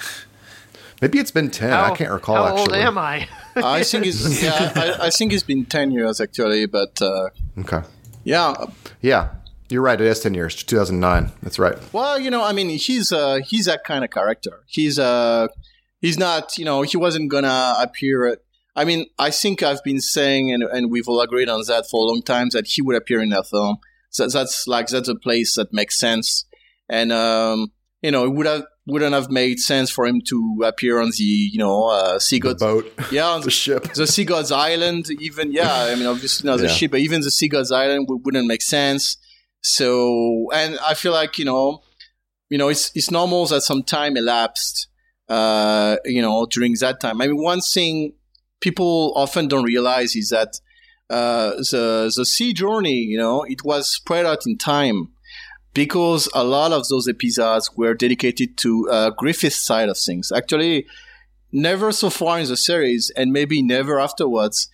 [1.01, 1.71] Maybe it's been ten.
[1.71, 2.35] How, I can't recall.
[2.35, 2.77] How actually.
[2.77, 3.27] old am I?
[3.55, 4.71] I think it's yeah.
[4.75, 7.29] I, I, think it's been ten years actually, but uh,
[7.59, 7.81] okay.
[8.23, 8.65] Yeah.
[9.01, 9.29] Yeah.
[9.69, 9.99] You're right.
[9.99, 10.55] It is ten years.
[10.55, 11.31] 2009.
[11.41, 11.75] That's right.
[11.91, 14.63] Well, you know, I mean, he's uh, he's that kind of character.
[14.67, 15.47] He's uh,
[16.01, 16.57] he's not.
[16.57, 18.39] You know, he wasn't gonna appear at
[18.75, 22.01] I mean, I think I've been saying, and, and we've all agreed on that for
[22.01, 23.77] a long time, that he would appear in that film.
[24.09, 26.45] So that's like that's a place that makes sense,
[26.89, 27.71] and um,
[28.01, 31.23] you know, it would have wouldn't have made sense for him to appear on the
[31.23, 35.09] you know uh, sea boat, yeah, on the, the ship, the sea god's island.
[35.21, 36.63] Even yeah, I mean, obviously not yeah.
[36.63, 39.15] the ship, but even the sea god's island wouldn't make sense.
[39.61, 41.83] So, and I feel like you know,
[42.49, 44.87] you know, it's it's normal that some time elapsed,
[45.31, 47.21] uh, you know, during that time.
[47.21, 48.13] I mean, one thing
[48.59, 50.59] people often don't realize is that
[51.09, 55.07] uh, the the sea journey, you know, it was spread out in time
[55.73, 60.33] because a lot of those episodes were dedicated to uh, Griffith's side of things.
[60.33, 60.85] Actually,
[61.53, 64.67] never so far in the series, and maybe never afterwards,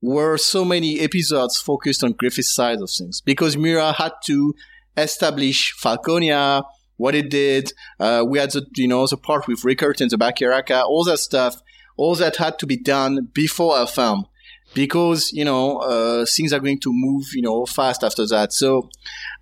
[0.00, 4.54] were so many episodes focused on Griffith's side of things because Miura had to
[4.96, 6.62] establish Falconia,
[7.00, 7.72] what it did.
[7.98, 11.18] Uh, we had the you know the part with Rickert and the Bakiraka, all that
[11.18, 11.62] stuff
[12.00, 14.24] all that had to be done before Elfhelm
[14.72, 18.54] because you know uh, things are going to move you know fast after that.
[18.54, 18.88] So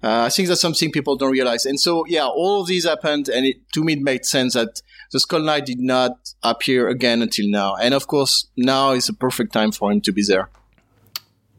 [0.03, 1.65] uh, I think that's something people don't realize.
[1.67, 4.83] And so yeah, all of these happened, and it, to me it made sense that
[5.13, 7.77] the Skull Knight did not appear again until now.
[7.77, 10.51] And of course, now is a perfect time for him to be there.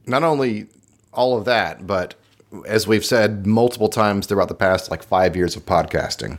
[0.06, 0.68] Not only
[1.14, 2.16] all of that, but
[2.66, 6.38] as we've said multiple times throughout the past like five years of podcasting,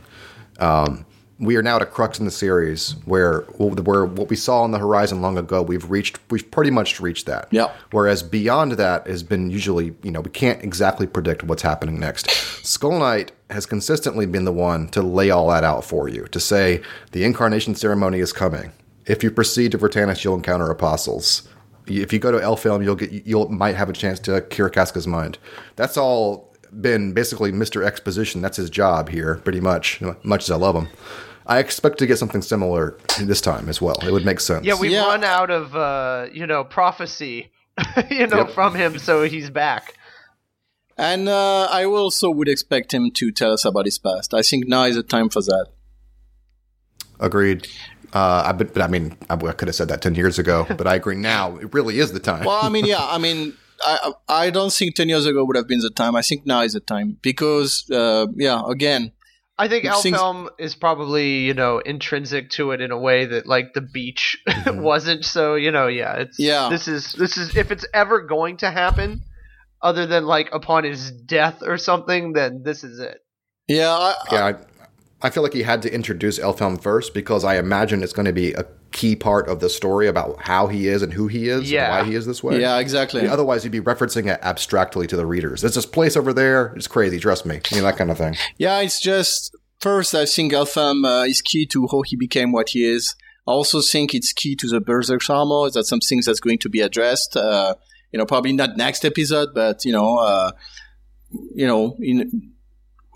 [0.59, 1.05] um,
[1.41, 4.69] we are now at a crux in the series where where what we saw on
[4.69, 7.47] the horizon long ago, we've reached, we've pretty much reached that.
[7.49, 7.71] Yeah.
[7.89, 12.29] Whereas beyond that has been usually, you know, we can't exactly predict what's happening next.
[12.63, 16.39] Skull Knight has consistently been the one to lay all that out for you, to
[16.39, 16.81] say
[17.11, 18.71] the incarnation ceremony is coming.
[19.07, 21.49] If you proceed to Vritannis, you'll encounter apostles.
[21.87, 25.07] If you go to Elfhelm, you'll get you'll might have a chance to cure Casca's
[25.07, 25.37] mind.
[25.75, 27.83] That's all been basically Mr.
[27.83, 28.41] Exposition.
[28.41, 30.01] That's his job here, pretty much.
[30.23, 30.87] Much as I love him.
[31.47, 33.97] I expect to get something similar this time as well.
[34.05, 34.65] It would make sense.
[34.65, 35.05] Yeah, we've Yeah.
[35.07, 37.51] run out of uh, you know prophecy,
[38.09, 38.51] you know, Yep.
[38.51, 39.95] from him, so he's back.
[40.97, 44.33] And uh, I also would expect him to tell us about his past.
[44.35, 45.67] I think now is the time for that.
[47.19, 47.67] Agreed.
[48.13, 50.65] Uh, I, but, but I mean, I, I could have said that ten years ago,
[50.77, 51.55] but I agree now.
[51.57, 52.45] It really is the time.
[52.45, 55.67] Well, I mean, yeah, I mean, I I don't think ten years ago would have
[55.67, 56.15] been the time.
[56.15, 59.11] I think now is the time because, uh, yeah, again,
[59.57, 63.45] I think Things- Elfhelm is probably you know intrinsic to it in a way that
[63.45, 64.37] like the beach
[64.67, 65.23] wasn't.
[65.25, 66.69] So you know, yeah, it's Yeah.
[66.69, 69.21] This is this is if it's ever going to happen,
[69.81, 73.19] other than like upon his death or something, then this is it.
[73.67, 74.55] yeah, I, yeah, I,
[75.23, 78.33] I feel like he had to introduce Elfhelm first because I imagine it's going to
[78.33, 81.71] be a key part of the story about how he is and who he is,
[81.71, 81.97] Yeah.
[81.97, 82.59] and why he is this way.
[82.59, 83.27] yeah, exactly.
[83.27, 85.61] Otherwise, you'd be referencing it abstractly to the readers.
[85.61, 86.73] There's this place over there.
[86.75, 87.19] It's crazy.
[87.19, 87.61] Trust me.
[87.71, 88.35] You know, that kind of thing.
[88.57, 90.13] Yeah, it's just first.
[90.15, 93.15] I think Elfhelm uh, is key to how he became what he is.
[93.47, 95.69] I also think it's key to the Berserk armor.
[95.71, 97.35] That's something that's going to be addressed.
[97.37, 97.75] Uh,
[98.11, 100.51] you know, probably not next episode, but you know, uh,
[101.55, 102.51] you know, in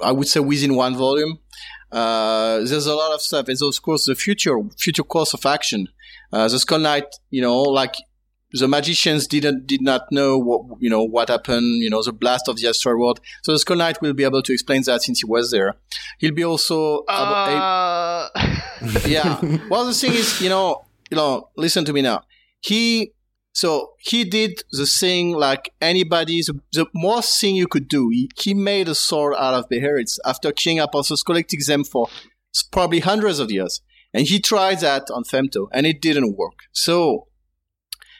[0.01, 1.39] I would say within one volume.
[1.91, 3.47] Uh, there's a lot of stuff.
[3.47, 5.87] And of course, the future future course of action.
[6.33, 7.95] Uh, the Skull Knight, you know, like
[8.51, 11.81] the magicians didn't did not know what you know what happened.
[11.83, 13.19] You know, the blast of the asteroid world.
[13.43, 15.75] So the Skull Knight will be able to explain that since he was there.
[16.19, 18.29] He'll be also able- Uh,
[19.07, 19.39] yeah.
[19.69, 22.23] Well, the thing is, you know, you know, listen to me now.
[22.61, 23.11] He,
[23.55, 28.09] so he did the thing like anybody, the, the most thing you could do.
[28.09, 32.09] He, he made a sword out of Beherits after King apostles, collecting them for
[32.73, 33.79] probably hundreds of years.
[34.13, 36.55] And he tried that on Femto and it didn't work.
[36.73, 37.27] So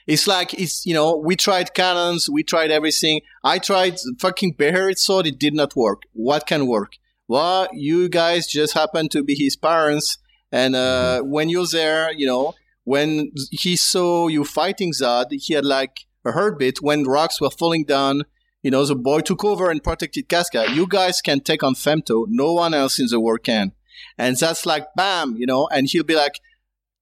[0.07, 3.19] it's like, it's, you know, we tried cannons, we tried everything.
[3.43, 6.03] I tried the fucking Beherit sword, it did not work.
[6.13, 6.93] What can work?
[7.27, 10.17] Well, you guys just happen to be his parents.
[10.49, 12.55] And uh, when you're there, you know,
[12.85, 16.81] when he saw you fighting Zodd, he had like a heartbeat.
[16.81, 18.23] When rocks were falling down,
[18.63, 20.71] you know, the boy took over and protected Casca.
[20.71, 22.25] You guys can take on Femto.
[22.29, 23.73] No one else in the world can.
[24.17, 26.39] And that's like, bam, you know, and he'll be like,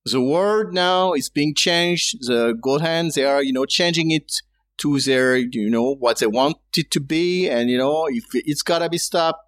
[0.06, 2.28] the world now is being changed.
[2.28, 4.32] The gold hands, they are, you know, changing it
[4.80, 7.50] to their, you know, what they want it to be.
[7.50, 9.40] And, you know, if it's gotta be stopped,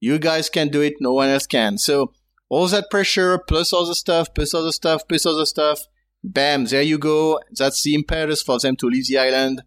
[0.00, 0.94] you guys can do it.
[1.00, 1.78] No one else can.
[1.78, 2.12] So
[2.52, 5.86] all that pressure plus all the stuff, plus all the stuff, plus all the stuff.
[6.22, 7.40] Bam, there you go.
[7.50, 9.62] That's the impetus for them to leave the island.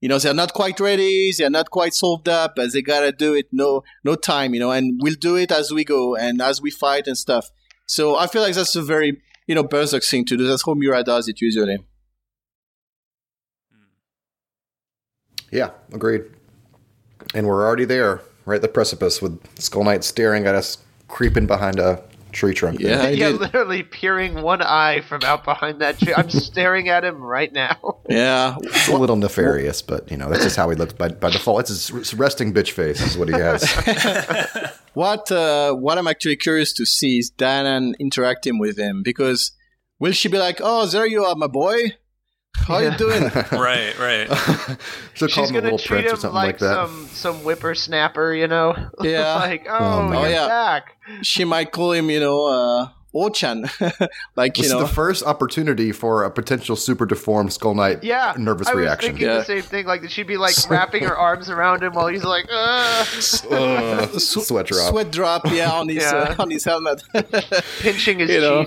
[0.00, 1.32] You know, they're not quite ready.
[1.36, 3.48] They're not quite solved up, but they gotta do it.
[3.52, 6.70] No, no time, you know, and we'll do it as we go and as we
[6.70, 7.50] fight and stuff.
[7.86, 10.46] So I feel like that's a very, you know, Berserk thing to do.
[10.46, 11.76] That's how Miura does it usually.
[13.70, 13.84] Hmm.
[15.52, 16.22] Yeah, agreed.
[17.34, 21.46] And we're already there, right at the precipice, with Skull Knight staring at us, creeping
[21.46, 22.02] behind a
[22.32, 22.80] tree trunk.
[22.80, 23.40] Yeah, I yeah, did.
[23.40, 26.14] literally peering one eye from out behind that tree.
[26.14, 28.00] I'm staring at him right now.
[28.08, 28.56] Yeah.
[28.62, 31.60] It's a little nefarious, but you know that's just how he looks by, by default.
[31.60, 33.62] It's his resting bitch face, is what he has.
[34.94, 39.52] What uh, what I'm actually curious to see is Danann interacting with him because
[40.00, 41.96] will she be like, "Oh, there you are, my boy.
[42.56, 43.22] How you doing?"
[43.52, 44.28] right, right.
[45.14, 46.74] She'll call She's him a gonna little treat prince or him something like, like that.
[46.88, 48.74] some some whippersnapper, you know?
[49.02, 49.34] Yeah.
[49.36, 50.12] like, oh, no.
[50.20, 50.48] you're Oh, yeah.
[50.48, 50.96] back.
[51.22, 53.68] she might call him, you know, uh, Ochan,
[54.36, 54.82] like This you know.
[54.82, 58.82] is the first opportunity for a potential super deformed Skull Knight Yeah, nervous I was
[58.84, 59.10] reaction.
[59.10, 59.38] thinking Yeah.
[59.38, 59.86] the same thing.
[59.86, 63.04] Like, she'd be like wrapping her arms around him while he's like, uh,
[63.50, 64.90] Uh, sweat drop.
[64.90, 66.12] Sweat drop, yeah, on his Yeah.
[66.38, 67.02] Uh, on his helmet.
[67.80, 68.66] pinching his You know.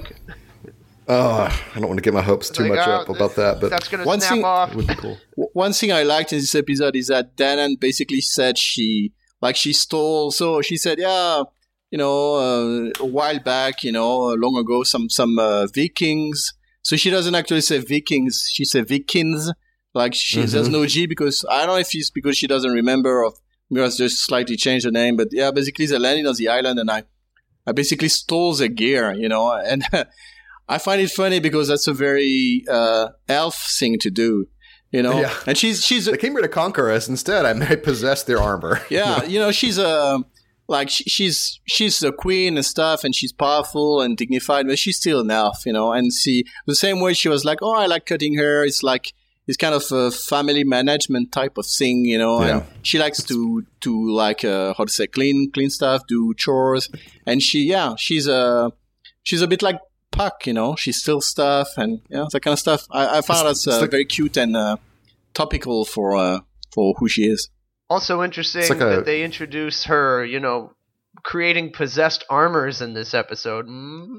[1.03, 1.15] Cheek.
[1.15, 3.59] Oh, I don't want to get my hopes too Like, much oh, up about that,
[3.61, 4.75] but That's gonna One snap thing- off.
[4.75, 5.17] would be cool.
[5.53, 9.73] One thing I liked in this episode is that Danann basically said she, like, she
[9.73, 10.31] stole.
[10.31, 11.43] So she said, yeah,
[11.91, 16.53] you know, uh, a while back, you know, uh, long ago, some some uh, Vikings
[16.81, 19.51] So she doesn't actually say Vikings; she says Vikings.
[19.93, 20.51] Like she, Mhm.
[20.51, 23.33] there's no G because I don't know if it's because she doesn't remember or
[23.69, 25.15] Miura's just slightly changed the name.
[25.15, 27.03] But yeah, basically they landed on the island and I,
[27.67, 29.83] I basically stole the gear, you know, and
[30.68, 34.47] I find it funny because that's a very uh, elf thing to do,
[34.91, 35.20] you know.
[35.20, 35.34] Yeah.
[35.45, 37.07] And she's she's They came here to conquer us.
[37.09, 38.82] Instead, I may possess their armor.
[38.89, 40.24] yeah, you know, she's a
[40.68, 44.97] like she, she's she's a queen and stuff, and she's powerful and dignified, but she's
[44.97, 45.91] still an elf, you know.
[45.91, 48.64] And see, the same way she was like, oh, I like cutting hair.
[48.64, 49.14] It's like
[49.45, 52.41] it's kind of a family management type of thing, you know.
[52.41, 56.89] And she likes to to like uh, how to say clean clean stuff, do chores,
[57.26, 58.72] and she yeah, she's a
[59.24, 59.80] she's a bit like
[60.14, 60.76] Puck, you know.
[60.78, 62.88] She steals stuff and yeah, that kind of stuff.
[62.91, 64.78] I, I found that's it's uh, like- very cute and uh,
[65.34, 66.39] topical for uh,
[66.74, 67.49] for who she is.
[67.89, 70.74] Also interesting It's like a- that they introduce her, you know,
[71.24, 73.68] creating possessed armors in this episode.
[73.68, 74.18] Mm?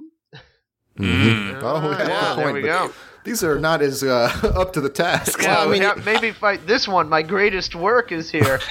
[0.99, 1.61] Mhm.
[1.63, 2.91] Oh, Ah, yeah, yeah, good there we go.
[3.25, 5.41] These are not as uh, up to the task.
[5.43, 7.09] Yeah, I mean- yeah, maybe fight this one.
[7.09, 8.61] My greatest work is here.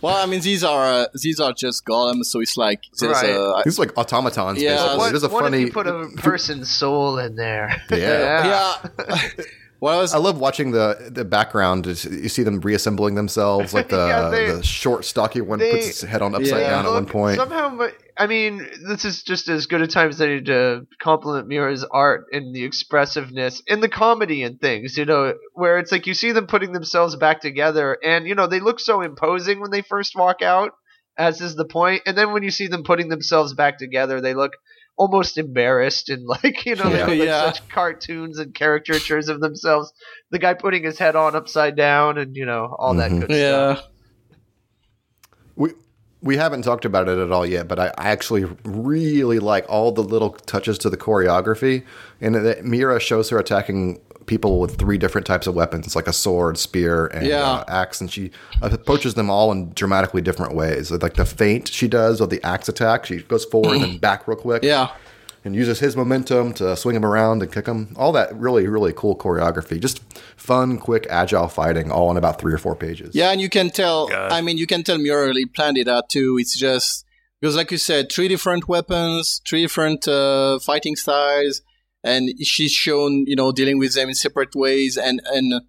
[0.00, 3.30] Well, I mean, these are uh, these are just golems, so it's like there's Right.
[3.30, 4.62] a These are like automatons.
[4.62, 4.98] Yeah, basically.
[4.98, 5.58] what it is a what funny.
[5.62, 7.82] if you put a person's soul in there?
[7.90, 8.78] Yeah.
[8.96, 9.18] yeah.
[9.80, 11.86] Well, I was I love watching the the background.
[11.86, 11.94] You
[12.28, 16.00] see them reassembling themselves, like the Yeah, they- the short, stocky one they- puts his
[16.02, 16.70] head on upside Yeah.
[16.70, 17.36] down at one point.
[17.36, 21.84] Somehow, I mean, this is just as good a time as any to compliment Miura's
[21.84, 26.14] art and the expressiveness and the comedy and things, you know, where it's like you
[26.14, 29.82] see them putting themselves back together and, you know, they look so imposing when they
[29.82, 30.72] first walk out,
[31.16, 32.02] as is the point.
[32.06, 34.52] And then when you see them putting themselves back together, they look
[34.98, 37.06] almost embarrassed and like, you know, they Yeah.
[37.06, 37.52] like Yeah.
[37.52, 39.92] such cartoons and caricatures of themselves.
[40.30, 43.20] The guy putting his head on upside down and, you know, all that Mhm.
[43.20, 43.78] good stuff.
[43.78, 43.82] yeah.
[45.56, 45.72] We
[46.20, 49.92] we haven't talked about it at all yet, but I, I actually really like all
[49.92, 51.84] the little touches to the choreography,
[52.20, 55.86] and that Miura shows her attacking people with three different types of weapons.
[55.86, 57.42] It's like a sword, spear, and Yeah.
[57.42, 58.30] uh, axe, and she
[58.62, 60.90] approaches them all in dramatically different ways.
[60.92, 64.28] Like the feint she does with the axe attack, she goes forward and then back
[64.28, 64.90] real quick, Yeah.
[65.44, 67.94] and uses his momentum to swing him around and kick him.
[67.96, 69.80] All that really, really cool choreography.
[69.80, 70.00] Just
[70.36, 73.14] fun, quick, agile fighting, all in about three or four pages.
[73.14, 74.08] Yeah, and you can tell.
[74.08, 74.30] God.
[74.32, 76.36] I mean, you can tell Miura really planned it out too.
[76.38, 77.04] It's just
[77.40, 81.62] because, like you said, three different weapons, three different uh, fighting styles,
[82.04, 84.96] and she's shown, you know, dealing with them in separate ways.
[84.96, 85.62] And and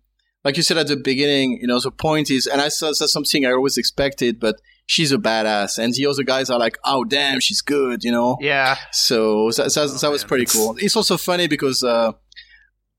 [0.44, 3.12] like you said at the beginning, you know, the point is, and I saw that's
[3.12, 4.56] something I always expected, but
[4.86, 8.38] she's a badass, and the other guys are like, oh damn, she's good, you know.
[8.42, 8.78] Yeah.
[8.92, 10.28] So that, that, Oh, that was man.
[10.30, 10.76] pretty cool.
[10.80, 12.14] It's also funny because, uh,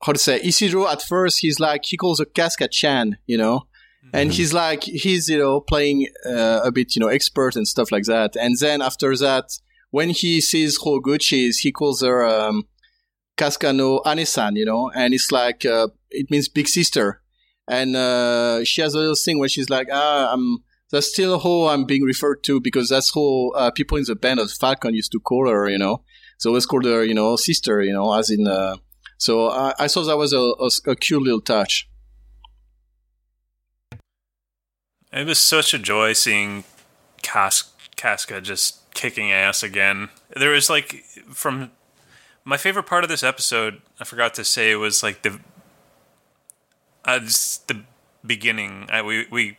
[0.03, 3.67] how to say, Isidro at first, he's like, he calls her Casca Chan, you know?
[4.13, 7.91] And he's like, he's, you know, playing uh, a bit, you know, expert and stuff
[7.91, 8.35] like that.
[8.35, 9.45] And then after that,
[9.91, 12.63] when he sees Hoguchi's, he calls her um,
[13.41, 14.91] Casca no Anesan, you know?
[14.93, 17.23] And it's like, uh, it means big sister.
[17.67, 20.59] And uh, she has a little thing where she's like, ah, I'm,
[20.91, 24.39] that's still how I'm being referred to because that's how uh, people in the band
[24.39, 26.03] of Falcon used to call her, you know.
[26.37, 28.45] So always called her, you know, sister, you know, as in.
[28.45, 28.77] Uh,
[29.17, 31.89] so I, I thought that was a, a, a cute little touch.
[35.11, 36.63] It was such a joy seeing
[37.23, 40.09] Cas- Casca just kicking ass again.
[40.35, 41.71] There was like from
[42.43, 43.81] my favorite part of this episode.
[43.99, 45.39] I forgot to say was like the
[47.05, 47.81] uh, just the
[48.25, 48.87] beginning.
[48.91, 49.57] I, we we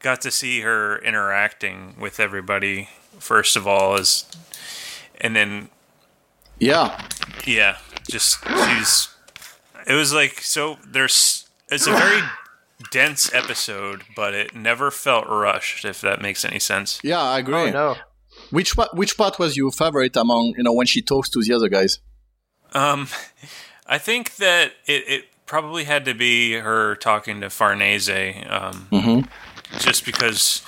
[0.00, 2.88] got to see her interacting with everybody
[3.18, 4.24] first of all, as
[5.20, 5.68] and then
[6.58, 7.06] Yeah,
[7.44, 7.78] yeah,
[8.08, 9.08] just she's.
[9.86, 10.78] It was like so.
[10.86, 12.22] There's it's a very
[12.90, 15.84] dense episode, but it never felt rushed.
[15.84, 17.00] If that makes any sense.
[17.02, 17.54] yeah, I agree.
[17.54, 17.96] Oh no.
[18.50, 21.52] Which part, which part was your favorite among, you know, when she talks to the
[21.54, 21.98] other guys?
[22.72, 23.08] Um,
[23.86, 28.08] I think that it, it probably had to be her talking to Farnese.
[28.48, 29.78] Um, Mm-hmm.
[29.78, 30.62] just because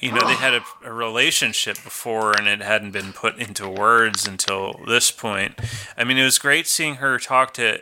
[0.00, 4.26] you know they had a, a relationship before and it hadn't been put into words
[4.26, 5.58] until this point.
[5.96, 7.80] I mean, it was great seeing her talk to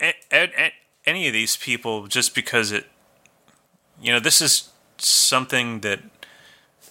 [0.00, 0.72] a, a,
[1.04, 2.86] any of these people just because it,
[4.00, 6.00] you know, this is something that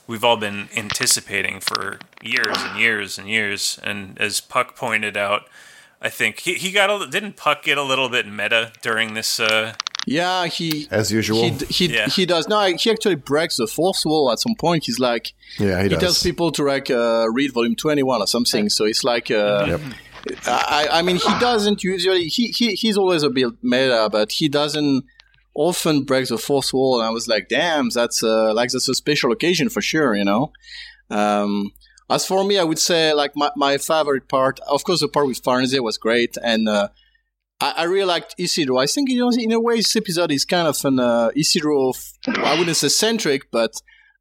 [0.08, 3.80] we've all been anticipating for years and years and years.
[3.84, 5.43] And as Puck pointed out,
[6.01, 9.39] I think he, he got a didn't Puck get a little bit meta during this
[9.39, 9.74] uh,
[10.06, 11.41] Yeah, he As usual.
[11.43, 12.08] he he, Yeah.
[12.08, 12.47] he does.
[12.47, 14.86] No, he actually breaks the fourth wall at some point.
[14.86, 15.99] He's like, yeah, he, he does.
[16.01, 19.82] tells people to like uh, read volume 21 or something so it's like uh, Yep.
[20.47, 24.49] I, I mean he doesn't usually he, he he's always a bit meta but he
[24.49, 25.06] doesn't
[25.56, 28.93] often break the fourth wall and i was like damn that's uh, like that's a
[28.93, 30.51] special occasion for sure you know
[31.10, 31.72] um,
[32.10, 35.28] as for me, I would say like my, my favorite part, of course, the part
[35.28, 36.89] with Farnese was great, and uh,
[37.60, 38.78] I, I really liked Isidro.
[38.78, 41.93] I think you know, in a way, this episode is kind of an uh, Isidro.
[42.28, 43.74] I wouldn't say centric, but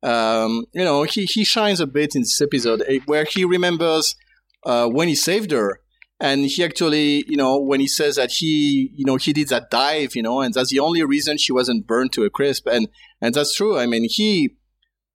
[0.02, 4.16] um, you know, he he shines a bit in this episode eh, where he remembers
[4.64, 5.80] uh, when he saved her.
[6.20, 9.70] And he actually, you know, when he says that he, you know, he did that
[9.70, 12.66] dive, you know, and that's the only reason she wasn't burned to a crisp.
[12.66, 12.88] And,
[13.20, 13.78] and that's true.
[13.78, 14.56] I mean, he,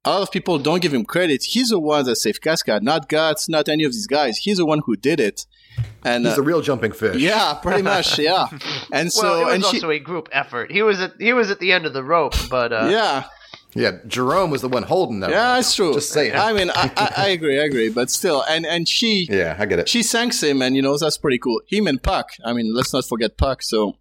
[0.05, 1.43] a lot of people don't give him credit.
[1.43, 4.37] He's the one that saved Casca, not Guts, not any of these guys.
[4.37, 5.45] He's the one who did it.
[6.03, 7.17] And He's uh, the real jumping fish.
[7.17, 8.47] yeah, pretty much, yeah.
[8.91, 10.71] And so, well, it was and she, also a group effort.
[10.71, 13.25] He was at he was at the end of the rope, but uh, yeah,
[13.75, 15.29] Yeah, Jerome was the one holding that.
[15.29, 15.93] yeah, it's true.
[15.93, 16.35] Just saying.
[16.35, 19.65] I mean, I, I, I agree, I agree, but still, and and she, Yeah, I
[19.67, 19.87] get it.
[19.87, 21.61] she thanks him, and you know that's pretty cool.
[21.67, 22.29] Him and Puck.
[22.43, 23.61] I mean, let's not forget Puck.
[23.61, 23.95] So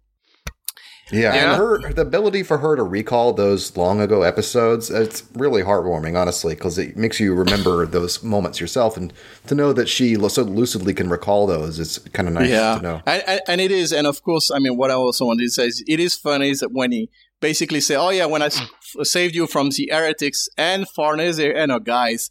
[1.11, 1.51] Yeah, Yeah.
[1.53, 6.17] and her the ability for her to recall those long ago episodes, it's really heartwarming,
[6.19, 9.11] honestly, because it makes you remember those moments yourself, and
[9.47, 12.81] to know that she so lucidly can recall those is kind of nice yeah, to
[12.81, 13.01] know.
[13.05, 15.49] And, and, and it is, and of course, I mean, what I also wanted to
[15.49, 17.09] say is, it is funny is that when he
[17.41, 18.61] basically say, "Oh yeah, when I s-
[19.03, 22.29] saved you from the heretics and Farnese and our guys,"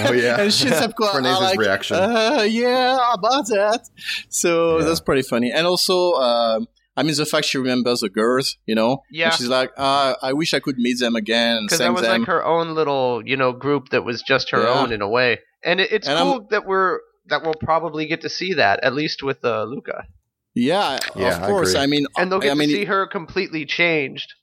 [0.00, 1.96] Oh yeah, and she's up Farnese's like, reaction.
[1.96, 3.88] Uh, yeah, about that.
[4.28, 4.84] So Yeah.
[4.84, 5.52] that's pretty funny.
[5.52, 6.66] And also, um,
[6.98, 9.26] I mean, the fact she remembers the girls, you know, Yeah.
[9.26, 12.02] And she's like, uh, I wish I could meet them again and because that was
[12.02, 12.20] them.
[12.22, 14.74] like her own little you know group that was just her Yeah.
[14.80, 16.98] own in a way, and it, it's And cool I'm- that we're
[17.30, 20.06] that we'll probably get to see that at least with uh, Luca,
[20.54, 21.70] yeah, Yeah, of course.
[21.70, 21.82] agree.
[21.82, 24.34] I mean, and they'll get I mean, to see her completely changed.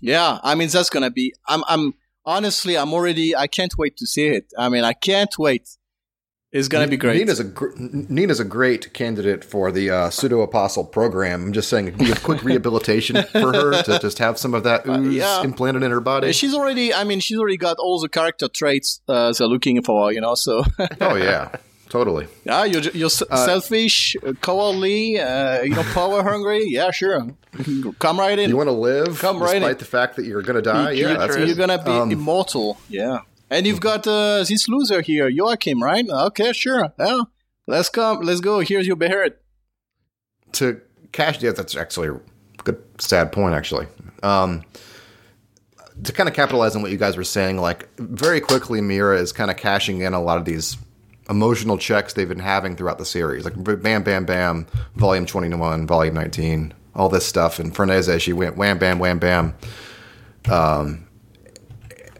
[0.00, 1.34] Yeah, I mean that's gonna be.
[1.48, 1.62] I'm.
[1.66, 1.94] I'm
[2.26, 2.76] honestly.
[2.76, 3.34] I'm already.
[3.34, 4.46] I can't wait to see it.
[4.58, 5.66] I mean, I can't wait.
[6.54, 7.18] It's gonna be great.
[7.18, 11.42] Nina's a gr- Nina's a great candidate for the uh, pseudo apostle program.
[11.46, 14.62] I'm just saying, it'd be a quick rehabilitation for her to just have some of
[14.62, 15.42] that ooze yeah.
[15.42, 16.32] implanted in her body.
[16.32, 16.94] She's already.
[16.94, 20.12] I mean, she's already got all the character traits uh, they're looking for.
[20.12, 20.62] You know, so
[21.00, 21.56] oh yeah,
[21.88, 22.28] totally.
[22.44, 26.62] yeah, you're you're s selfish, uh, cowardly, uh, you know, power hungry.
[26.68, 27.26] Yeah, sure.
[27.98, 28.48] Come right in.
[28.50, 29.78] You want to live Come right despite in.
[29.78, 30.92] the fact that you're going to die.
[30.92, 32.78] You- yeah, that's you're gonna be Um, immortal.
[32.88, 33.18] Yeah,
[33.54, 36.08] and you've got uh, this loser here, Joachim, right?
[36.08, 36.92] Okay, sure.
[36.98, 37.22] Yeah,
[37.66, 38.20] let's come.
[38.20, 38.60] Let's go.
[38.60, 39.34] Here's your Behelit.
[40.52, 40.80] to
[41.12, 42.20] cash yeah that's actually a
[42.64, 43.86] good sad point actually
[44.24, 44.64] um
[46.02, 49.32] to kind of capitalize on what you guys were saying like very quickly Miura is
[49.32, 50.76] kind of cashing in a lot of these
[51.30, 56.14] emotional checks they've been having throughout the series like bam bam bam volume 21 volume
[56.14, 59.54] 19 all this stuff and Farnese she went wham bam wham bam
[60.50, 61.03] um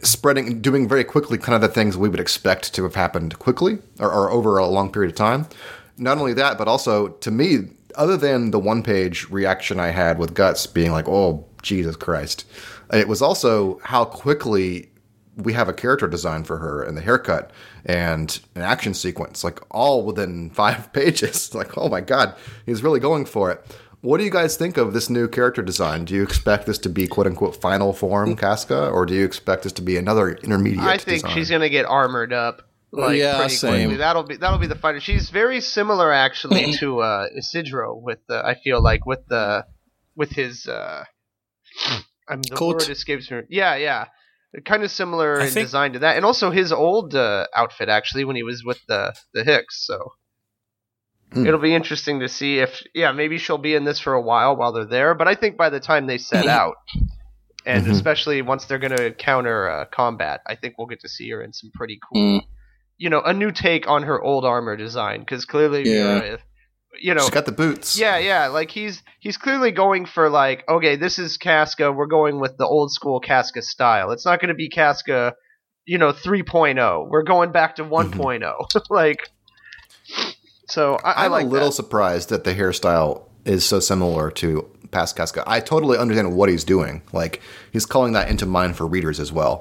[0.05, 3.79] spreading doing very quickly kind of the things we would expect to have happened quickly
[3.99, 5.47] or, or over a long period of time.
[5.97, 10.19] Not only that but also to me other than the one page reaction i had
[10.19, 12.45] with guts being like oh jesus christ
[12.93, 14.91] it was also how quickly
[15.37, 17.51] we have a character design for her and the haircut
[17.85, 21.55] and an action sequence like all within five pages.
[21.55, 22.35] Like oh my god
[22.67, 23.65] he's really going for it
[24.05, 26.05] what do you guys think of this new character design?
[26.05, 29.63] Do you expect this to be "quote unquote" final form Casca, or do you expect
[29.65, 30.85] this to be another intermediate?
[30.85, 31.35] I think design?
[31.35, 32.63] she's gonna get armored up.
[32.93, 33.71] Like Yeah, pretty same.
[33.89, 33.97] quickly.
[33.97, 35.01] That'll be that'll be the fighter.
[35.01, 38.45] She's very similar actually to uh, Isidro with the.
[38.45, 39.67] I feel like with the
[40.15, 40.67] with his.
[40.67, 41.05] Uh,
[42.29, 42.77] I'm the Coat.
[42.83, 43.41] word escapes me.
[43.51, 44.05] Yeah, yeah.
[44.65, 47.89] Kind of similar I in think- design to that, and also his old uh, outfit
[47.89, 49.85] actually when he was with the the Hicks.
[49.85, 50.13] So
[51.35, 51.47] Hmm.
[51.47, 54.57] it'll be interesting to see if yeah maybe she'll be in this for a while
[54.57, 55.15] while they're there.
[55.15, 56.77] But I think by the time they set out,
[57.67, 57.91] and Mhm.
[57.91, 61.43] especially once they're going to counter uh, combat, I think we'll get to see her
[61.43, 62.43] in some pretty cool Mm.
[62.99, 66.35] you know, a new take on her old armor design because clearly, Yeah.
[66.35, 66.37] uh,
[67.01, 67.99] you know, she's got the boots.
[67.99, 71.91] yeah, yeah, like he's he's clearly going for like, okay, this is Casca.
[71.91, 74.13] We're going with the old school Casca style.
[74.13, 75.35] It's not going to be Casca,
[75.87, 77.09] you know, 3.0.
[77.11, 78.55] We're going back to 1.0.
[78.91, 79.29] like,
[80.75, 81.75] so I, I I'm like a little that.
[81.83, 83.13] surprised that the hairstyle
[83.45, 84.47] is so similar to
[84.91, 85.43] past Casca.
[85.47, 87.03] I totally understand what he's doing.
[87.13, 87.41] Like
[87.73, 89.57] he's calling that into mind for readers as well.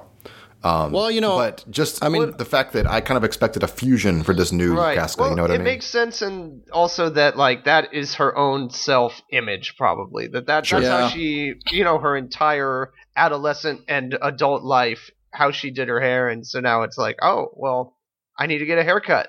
[0.65, 3.64] Um, well, you know, But just I mean- the fact that I kind of expected
[3.64, 4.98] a fusion for this new Right.
[4.98, 5.22] Casca.
[5.22, 5.61] well, you know what I mean?
[5.68, 10.27] It makes sense, and also that like that is her own self-image, probably.
[10.27, 10.80] That, that Sure.
[10.80, 11.02] that's Yeah.
[11.02, 16.30] how she, you know, her entire adolescent and adult life, how she did her hair,
[16.30, 17.98] and so now it's like, oh, well,
[18.40, 19.27] I need to get a haircut.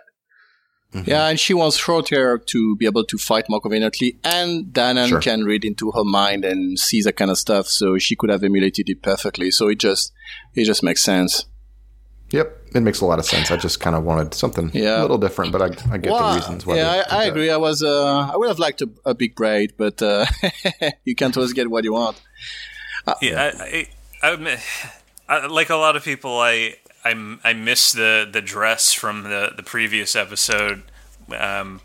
[1.04, 5.08] Yeah, and she wants short hair to be able to fight more conveniently, and Danann
[5.08, 5.20] Sure.
[5.20, 8.44] can read into her mind and see that kind of stuff, so she could have
[8.44, 9.50] emulated it perfectly.
[9.50, 10.12] So it just
[10.54, 11.46] it just makes sense.
[12.30, 13.50] Yep, it makes a lot of sense.
[13.50, 15.00] I just kind of wanted something Yeah.
[15.00, 16.76] a little different, but I, I get Well, the reasons why.
[16.76, 17.50] yeah, I, I agree.
[17.50, 20.26] I was uh, I would have liked a, a big braid, but uh,
[21.04, 22.20] you can't always get what you want.
[23.20, 23.86] Yeah, I, I,
[24.22, 24.58] I admit,
[25.28, 29.52] I, like a lot of people, I I I miss the the dress from the
[29.56, 30.82] the previous episode.
[31.36, 31.81] Um,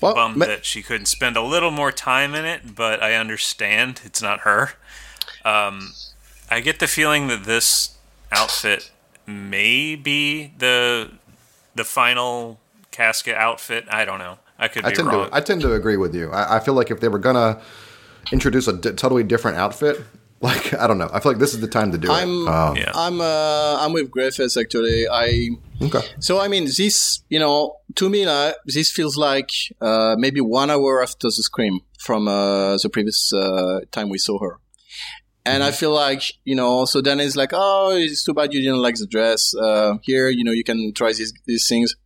[0.00, 3.14] Well, bummed ma- that she couldn't spend a little more time in it, but I
[3.14, 4.72] understand it's not her.
[5.44, 5.92] Um,
[6.50, 7.96] I get the feeling that this
[8.32, 8.90] outfit
[9.26, 11.10] may be the
[11.74, 13.86] the final casket outfit.
[13.90, 14.38] I don't know.
[14.58, 15.28] I could be I tend wrong.
[15.30, 16.30] to I tend to agree with you.
[16.30, 17.60] I, I feel like if they were gonna
[18.32, 20.00] introduce a d- totally different outfit,
[20.44, 22.48] like I don't know, I feel like this is the time to do I'm it.
[22.48, 22.92] Um, yeah.
[22.94, 25.08] I'm uh, I'm with Griffiths actually.
[25.08, 25.50] I
[25.82, 26.02] okay.
[26.20, 29.50] so I mean this you know to me uh, this feels like
[29.80, 34.38] uh, maybe one hour after the scream from uh, the previous uh, time we saw
[34.38, 34.60] her.
[35.46, 38.62] And I feel like, you know, so then it's like, oh, it's too bad you
[38.62, 39.54] didn't like the dress.
[39.54, 41.96] Uh, here, you know, you can try these, these things.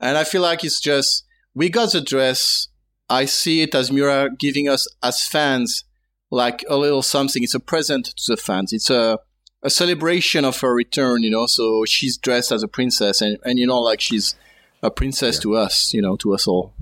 [0.00, 1.24] And I feel like it's just,
[1.54, 2.66] we got the dress.
[3.08, 5.84] I see it as Miura giving us as fans
[6.34, 7.42] like a little something.
[7.42, 8.72] It's a present to the fans.
[8.72, 9.18] It's a,
[9.62, 11.46] a celebration of her return, you know.
[11.46, 14.34] So she's dressed as a princess and, and you know, like she's
[14.82, 16.74] a princess to us, you know, to us all,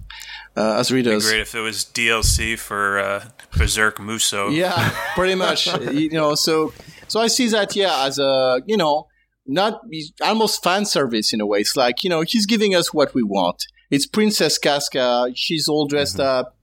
[0.57, 1.29] uh, as readers.
[1.29, 3.24] Great if it was DLC for uh,
[3.57, 4.49] Berserk Muso.
[4.49, 5.66] Yeah, pretty much.
[5.93, 6.73] you know, so
[7.07, 9.07] so I see that yeah as a you know
[9.47, 9.83] not
[10.20, 11.61] almost fan service in a way.
[11.61, 13.66] It's like you know he's giving us what we want.
[13.91, 15.29] It's Princess Casca.
[15.35, 16.57] She's all dressed up,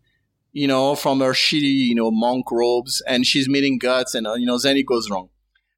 [0.52, 4.34] you know, from her shitty you know monk robes, and she's meeting guts, and uh,
[4.34, 5.30] you know then it goes wrong.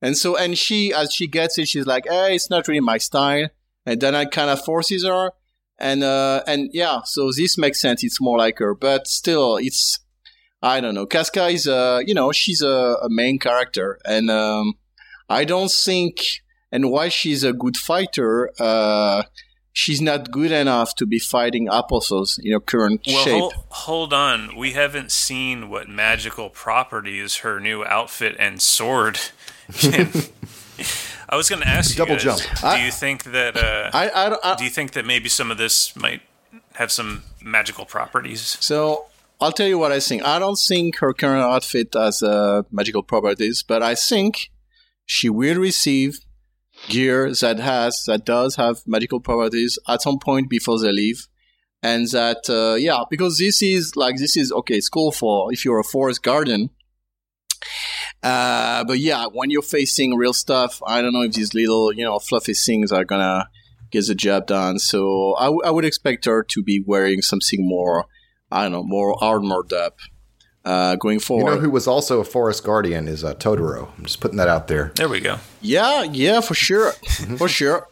[0.02, 2.98] And so and she as she gets it, she's like, hey, it's not really my
[2.98, 3.49] style,
[3.85, 5.31] and then I kind of forces her.
[5.80, 8.03] And uh, and yeah, so this makes sense.
[8.03, 9.99] It's more like her, but still, it's
[10.61, 11.07] I don't know.
[11.07, 14.76] Casca is a, you know, she's a, a main character, and um,
[15.27, 16.22] I don't think,
[16.72, 19.23] and why she's a good fighter, uh,
[19.73, 23.39] she's not good enough to be fighting Apostles in her current Well, shape.
[23.39, 24.56] hold, hold on.
[24.57, 29.19] We haven't seen what magical properties her new outfit and sword.
[29.73, 30.11] can-
[31.30, 32.41] I was going to ask you Double guys, jump.
[32.76, 33.56] Do you think that?
[33.56, 36.22] Uh, I, I, don't- I, do you think that maybe some of this might
[36.73, 38.57] have some magical properties?
[38.60, 39.06] So
[39.39, 40.23] I'll tell you what I think.
[40.26, 44.52] I don't think her current outfit has uh, magical properties, but I think
[45.06, 46.19] she will receive
[46.89, 51.27] gear that has that does have magical properties at some point before they leave.
[51.83, 55.65] And that uh, yeah, because this is like this is okay, it's cool for if
[55.65, 56.69] you're a forest garden.
[58.23, 62.03] Uh, but yeah, when you're facing real stuff, I don't know if these little, you
[62.03, 63.49] know, fluffy things are gonna
[63.89, 64.77] get the job done.
[64.77, 68.05] So I, w- I would expect her to be wearing something more,
[68.51, 69.97] I don't know, more armored up
[70.65, 71.49] uh, going forward.
[71.49, 73.89] You know who was also a forest guardian is uh, Totoro.
[73.97, 74.91] I'm just putting that out there.
[74.95, 75.38] There we go.
[75.61, 76.91] yeah, yeah, for sure,
[77.38, 77.88] for sure.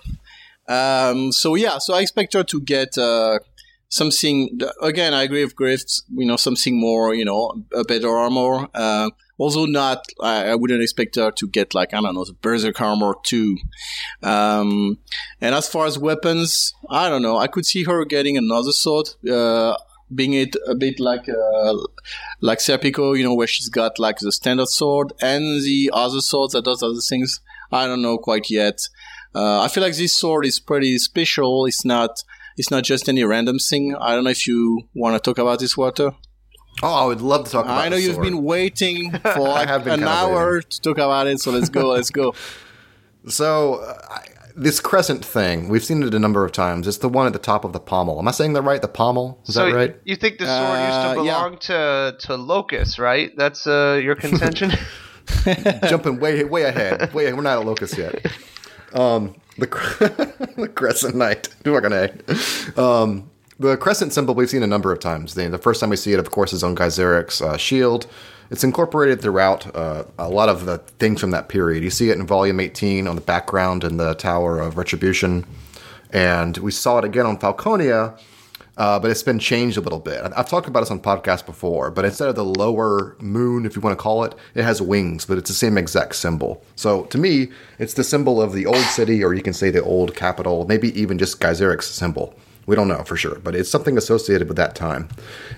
[0.67, 3.39] Um, so yeah, so I expect her to get uh,
[3.89, 4.59] something.
[4.81, 5.81] Again, I agree with Griff.
[6.11, 7.13] You know, something more.
[7.15, 8.67] You know, a better armor.
[8.73, 9.09] Uh,
[9.39, 10.05] also, not.
[10.21, 13.57] I, I wouldn't expect her to get like I don't know, the Berserk armor too.
[14.21, 14.99] Um,
[15.41, 17.37] and as far as weapons, I don't know.
[17.37, 19.09] I could see her getting another sword.
[19.27, 19.75] Uh,
[20.13, 21.73] being it a bit like uh,
[22.41, 26.51] like Serpico, you know, where she's got like the standard sword and the other sword
[26.51, 27.41] that does other things.
[27.71, 28.79] I don't know quite yet.
[29.35, 31.65] Uh, I feel like this sword is pretty special.
[31.65, 32.23] It's not.
[32.57, 33.95] It's not just any random thing.
[33.95, 36.11] I don't know if you want to talk about this, Walter.
[36.81, 37.79] Oh, I would love to talk about.
[37.79, 38.25] I know you've sword.
[38.25, 41.39] been waiting for like been an hour to talk about it.
[41.39, 41.89] So let's go.
[41.89, 42.33] Let's go.
[43.27, 46.87] So uh, I- this crescent thing, we've seen it a number of times.
[46.87, 48.19] It's the one at the top of the pommel.
[48.19, 48.81] Am I saying that right?
[48.81, 49.95] The pommel is so that right?
[50.03, 51.33] you think the sword used Uh, to yeah.
[51.33, 53.31] belong to to Locus, right?
[53.37, 54.71] That's uh, your contention.
[55.87, 57.13] Jumping way way ahead.
[57.13, 58.25] Way we're not at Locus yet.
[58.93, 59.67] Um, the,
[60.57, 61.47] the crescent knight.
[61.63, 62.81] Fucking a.
[62.81, 63.29] Um,
[63.59, 65.35] the crescent symbol we've seen a number of times.
[65.35, 68.07] The, the first time we see it, of course, is on Gaiseric's uh, shield.
[68.51, 71.83] It's incorporated throughout uh, a lot of the things from that period.
[71.83, 75.45] You see it in Volume 18 on the background in the Tower of Retribution,
[76.11, 78.19] and we saw it again on Falconia.
[78.75, 80.21] Uh, but it's been changed a little bit.
[80.37, 83.81] I've talked about this on podcasts before, but instead of the lower moon, if you
[83.81, 86.63] want to call it, it has wings, but it's the same exact symbol.
[86.77, 89.83] So to me, it's the symbol of the old city, or you can say the
[89.83, 92.33] old capital, maybe even just Gaiseric's symbol.
[92.67, 95.09] We don't know for sure, but it's something associated with that time.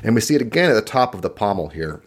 [0.02, 2.02] And we see it again at the top of the pommel here.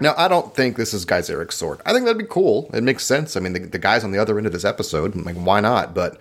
[0.00, 1.80] Now, I don't think this is Gaiseric's sword.
[1.84, 2.70] I think that'd be cool.
[2.72, 3.36] It makes sense.
[3.36, 5.14] I mean, the, the guy's on the other end of this episode.
[5.14, 5.94] Like, why not?
[5.94, 6.18] But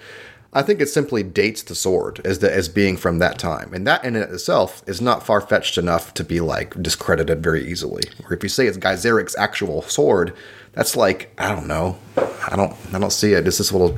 [0.54, 3.88] I think it simply dates the sword as the, as being from that time, and
[3.88, 7.66] that in and of itself is not far fetched enough to be like discredited very
[7.66, 8.04] easily.
[8.26, 10.36] Or if you say it's Gaiseric's actual sword,
[10.74, 11.98] that's like I don't know.
[12.18, 13.48] I don't I don't see it.
[13.48, 13.98] It's just a little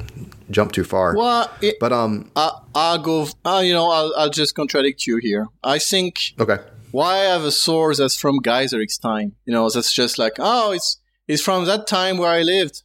[0.52, 1.16] jump too far.
[1.18, 3.28] Well, it, But um, I, I'll go.
[3.44, 5.48] Uh, you know, I'll, I'll just contradict you here.
[5.64, 6.60] I think okay.
[6.94, 9.34] Why I have a sword that's from Gaiseric's time?
[9.46, 12.84] You know, that's just like, oh, it's it's from that time where I lived.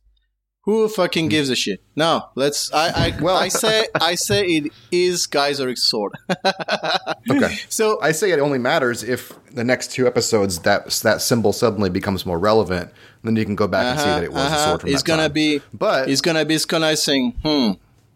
[0.62, 1.82] Who fucking gives a shit?
[1.94, 2.72] No, let's.
[2.72, 6.12] I I, Well- I say I say it is Gaiseric's sword.
[7.30, 7.54] Okay.
[7.68, 11.90] so I say it only matters if the next two episodes that that symbol suddenly
[11.90, 12.90] becomes more relevant.
[13.22, 15.02] Then you can go back and see that it was a uh-huh, sword from it's
[15.02, 15.32] that gonna time.
[15.32, 15.60] be.
[15.74, 17.34] But It's gonna be sconizing.
[17.42, 17.72] Hmm.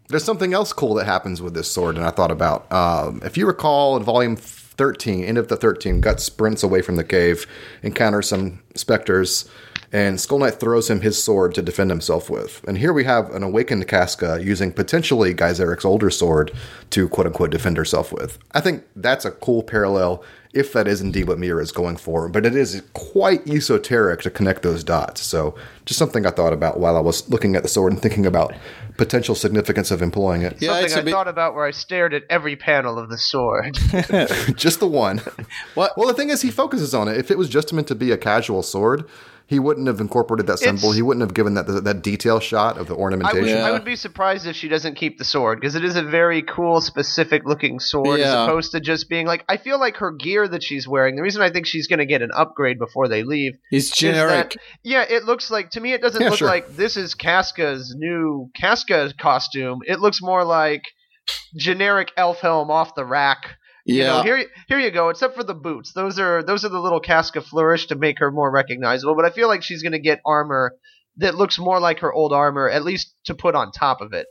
[0.09, 2.71] there's something else cool that happens with this sword, and I thought about.
[2.71, 4.35] Um, if you recall, in Volume
[4.77, 7.47] 13, end of the 13, Gut sprints away from the cave,
[7.81, 9.49] encounters some specters,
[9.91, 12.63] and Skull Knight throws him his sword to defend himself with.
[12.67, 16.51] And here we have an awakened Casca using potentially Gaiseric's older sword
[16.89, 18.39] to quote unquote defend herself with.
[18.53, 22.29] I think that's a cool parallel if that is indeed what Miura is going for,
[22.29, 25.21] but it is quite esoteric to connect those dots.
[25.21, 25.55] So,
[25.85, 28.53] just something I thought about while I was looking at the sword and thinking about
[28.97, 30.61] potential significance of employing it.
[30.61, 31.11] Yeah, it's Something a I bit.
[31.11, 33.75] thought about where I stared at every panel of the sword.
[34.55, 35.21] just the one.
[35.73, 35.97] What?
[35.97, 37.17] Well, the thing is, he focuses on it.
[37.17, 39.05] If it was just meant to be a casual sword,
[39.47, 40.85] he wouldn't have incorporated that symbol.
[40.89, 43.57] It's- he wouldn't have given that that detail shot of the I would, ornamentation.
[43.57, 43.65] Yeah.
[43.65, 46.41] I would be surprised if she doesn't keep the sword because it is a very
[46.41, 49.43] cool, specific looking sword as opposed to just being like.
[49.49, 51.15] I feel like her gear that she's wearing.
[51.15, 53.53] The reason I think she's going to get an upgrade before they leave.
[53.71, 54.57] It's is that- generic.
[54.83, 55.93] yeah, it looks like to me.
[55.93, 56.47] It doesn't Yeah, look sure.
[56.47, 59.79] like this is Casca's new Casca costume.
[59.85, 60.83] It looks more like
[61.55, 63.55] generic Elfhelm off the rack.
[63.85, 64.07] You Yeah.
[64.07, 65.09] know, here, here you go.
[65.09, 68.31] Except for the boots, those are those are the little Casca flourish to make her
[68.31, 69.15] more recognizable.
[69.15, 70.75] But I feel like she's going to get armor
[71.17, 74.27] that looks more like her old armor, at least to put on top of it.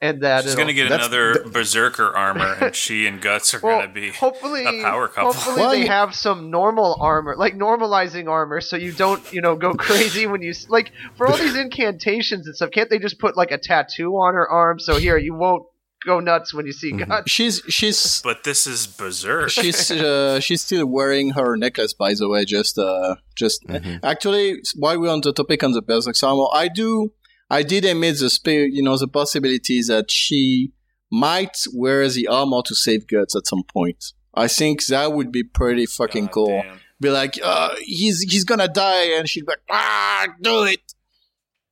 [0.00, 3.60] And that She's going to get that's- another berserker armor, and she and Guts are
[3.60, 5.32] well, going to be hopefully a power couple.
[5.32, 9.40] Hopefully Well, they you- have some normal armor, like normalizing armor, so you don't, you
[9.40, 12.70] know, go crazy when you s- like for all these incantations and stuff.
[12.72, 15.62] Can't they just put like a tattoo on her arm so here you won't
[16.04, 17.10] go nuts when you see Mm-hmm.
[17.10, 17.30] guts?
[17.30, 19.50] She's she's But this is berserk.
[19.50, 23.64] she's uh, she's still wearing her necklace by the way just uh just
[24.02, 27.12] actually while we're on the topic on the berserk armor i do
[27.50, 30.72] i did admit the spe- you know the possibility that she
[31.10, 35.42] might wear the armor to save guts at some point i think that would be
[35.44, 36.78] pretty fucking God cool damn.
[37.00, 40.91] be like uh he's he's gonna die and she'd be like ah do it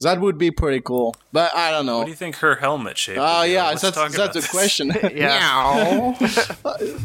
[0.02, 2.96] that would be pretty cool but i don't know What do you think her helmet
[2.98, 3.18] shape?
[3.18, 3.52] Oh would be?
[3.52, 4.50] yeah, Let's that's talk that's about the this.
[4.50, 4.92] question.
[5.14, 6.14] Yeah.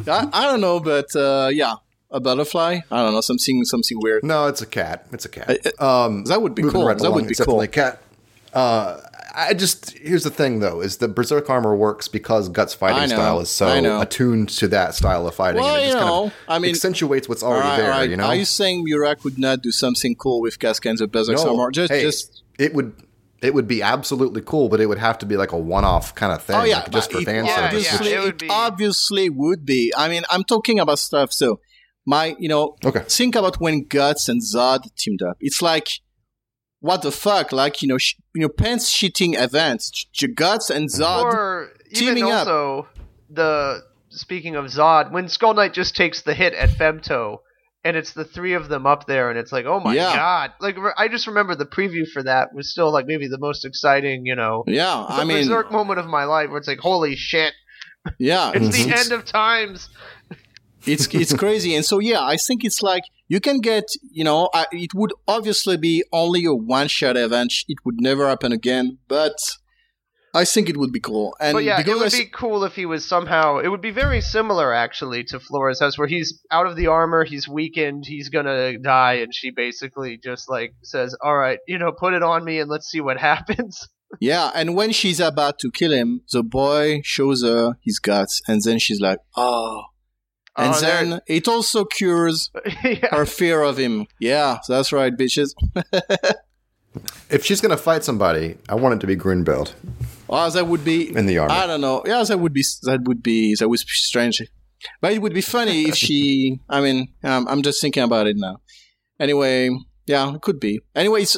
[0.08, 1.76] I, I don't know, but uh, yeah,
[2.12, 2.80] a butterfly.
[2.92, 4.24] I don't know, something something weird.
[4.24, 5.08] no, it's a cat.
[5.12, 5.66] It's a cat.
[5.80, 6.88] Uh, that would be Moving cool.
[6.88, 7.60] right that along, would be cool.
[7.60, 8.02] definitely a cat.
[8.54, 9.02] Uh,
[9.38, 13.16] I just here's the thing though: is the berserk armor works because Guts fighting know,
[13.16, 16.10] style is so attuned to that style of fighting, Well, and it just you kind
[16.16, 17.92] know, of I mean- accentuates what's already right, there.
[17.92, 18.10] all right.
[18.10, 21.08] You know, Are you saying Murak would not do something cool with Casca and the
[21.08, 21.72] berserk No, armor?
[21.72, 22.44] Just, hey, just.
[22.60, 22.94] It would
[23.42, 26.32] it would be absolutely cool, but it would have to be like a one-off kind
[26.34, 27.86] of thing, Oh yeah, like just for it fan yeah, service.
[27.94, 29.94] obviously, It would it be- obviously would be.
[29.96, 31.32] I mean, I'm talking about stuff.
[31.32, 31.60] So,
[32.08, 33.04] my, you know, Okay.
[33.08, 35.38] think about when Guts and Zodd teamed up.
[35.42, 35.90] It's like,
[36.80, 37.52] what the fuck?
[37.52, 39.92] Like, you know, sh- you know, pants shitting events.
[40.12, 41.24] J- Guts and Zodd.
[41.26, 42.48] or even teaming up.
[42.48, 42.88] also
[43.30, 47.40] the speaking of Zodd, when Skull Knight just takes the hit at Femto,
[47.86, 50.14] and it's the three of them up there, and it's like, oh my Yeah.
[50.16, 50.52] god!
[50.60, 54.26] Like I just remember the preview for that was still like maybe the most exciting,
[54.26, 57.16] you know, yeah, I the mean, berserk moment of my life, where it's like, holy
[57.16, 57.54] shit,
[58.18, 59.88] yeah, it's it's- the end of times.
[60.88, 64.50] it's it's crazy and so yeah i think it's like you can get you know
[64.54, 69.00] I, it would obviously be only a one shot event it would never happen again
[69.08, 69.34] but
[70.36, 72.64] i think it would be cool and But yeah, it would I s- be cool
[72.66, 73.58] if he was somehow.
[73.60, 77.24] It would be very similar, actually, to Flora's house, where he's out of the armor,
[77.24, 81.92] he's weakened, he's gonna die, and she basically just like says, "All right, you know,
[81.92, 83.88] put it on me, and let's see what happens."
[84.22, 88.62] yeah and when she's about to kill him the boy shows her his guts and
[88.64, 89.84] then she's like oh,
[90.58, 92.50] oh and Oh, there- then it also cures
[92.84, 93.10] yeah.
[93.12, 95.50] her fear of him yeah that's right bitches
[97.30, 99.74] If she's gonna fight somebody, I want it to be Grunbeld
[100.30, 101.54] oh that would be in the armor.
[101.54, 102.04] I don't know.
[102.06, 104.42] Yeah, that would be that would be that would be strange.
[105.02, 106.60] But it would be funny if she.
[106.70, 108.62] I mean, um, I'm just thinking about it now.
[109.20, 109.70] Anyway,
[110.06, 110.82] yeah, it could be.
[110.96, 111.38] Anyway, it's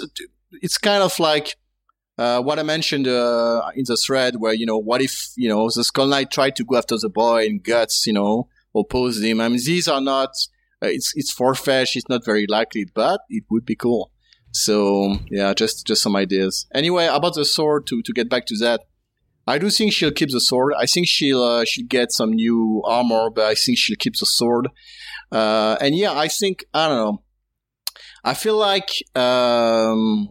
[0.62, 1.56] it's kind of like
[2.18, 5.70] uh, what I mentioned uh, in the thread, where you know, what if you know
[5.74, 9.42] the Skull Knight tried to go after the boy and guts, you know, opposed him.
[9.42, 10.30] I mean, these are not.
[10.82, 11.96] Uh, it's it's far fetched.
[11.96, 14.12] It's not very likely, but it would be cool.
[14.58, 16.66] So yeah, just just some ideas.
[16.74, 18.82] Anyway, about the sword to to get back to that.
[19.50, 20.74] I do think she'll keep the sword.
[20.78, 24.26] I think she'll uh, she'll get some new armor, but I think she'll keep the
[24.26, 24.68] sword.
[25.32, 27.24] Uh, and yeah, I think I don't know.
[28.24, 30.30] I feel like um,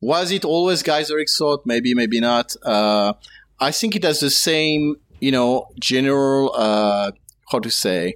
[0.00, 1.60] was it always Gaiseric sword?
[1.64, 2.54] Maybe, maybe not.
[2.62, 3.14] Uh,
[3.60, 7.12] I think it has the same, you know, general uh,
[7.50, 8.14] how to say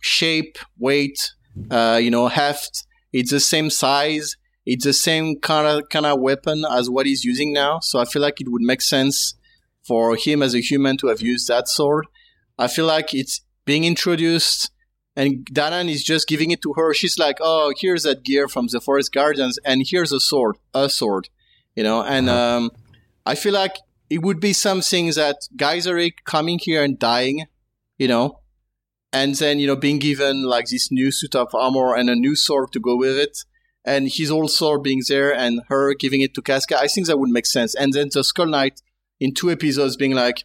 [0.00, 1.32] shape, weight,
[1.70, 2.84] uh, you know, heft.
[3.12, 4.36] It's the same size.
[4.70, 7.72] It's the same kind of kind of weapon as what he's using now.
[7.80, 9.16] So I feel like it would make sense
[9.88, 12.04] for him as a human to have used that sword.
[12.58, 14.70] I feel like it's being introduced
[15.16, 16.94] and Danann is just giving it to her.
[16.94, 20.88] She's like, "Oh, here's that gear from the Forest Guardians, and here's a sword, a
[20.88, 21.24] sword,"
[21.74, 22.02] you know.
[22.02, 22.56] And Uh-huh.
[22.56, 22.70] um,
[23.26, 23.76] I feel like
[24.10, 27.46] it would be something that Gaiseric coming here and dying,
[28.02, 28.40] you know,
[29.12, 32.36] and then you know being given like this new suit of armor and a new
[32.36, 33.36] sword to go with it,
[33.88, 36.78] and his old sword being there, and her giving it to Casca.
[36.78, 37.74] I think that would make sense.
[37.74, 38.82] And then the Skull Knight
[39.20, 40.44] in two episodes being like,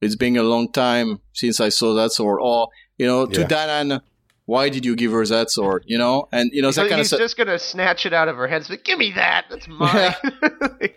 [0.00, 2.66] "It's been a long time since I saw that sword," or oh,
[2.98, 3.46] you know, to Yeah.
[3.48, 4.00] Danann
[4.44, 5.84] why did you give her that sword?
[5.86, 8.28] You know, and you know So that kind of he's just gonna snatch it out
[8.28, 8.68] of her hands.
[8.68, 9.46] Like, give me that.
[9.48, 10.14] That's mine.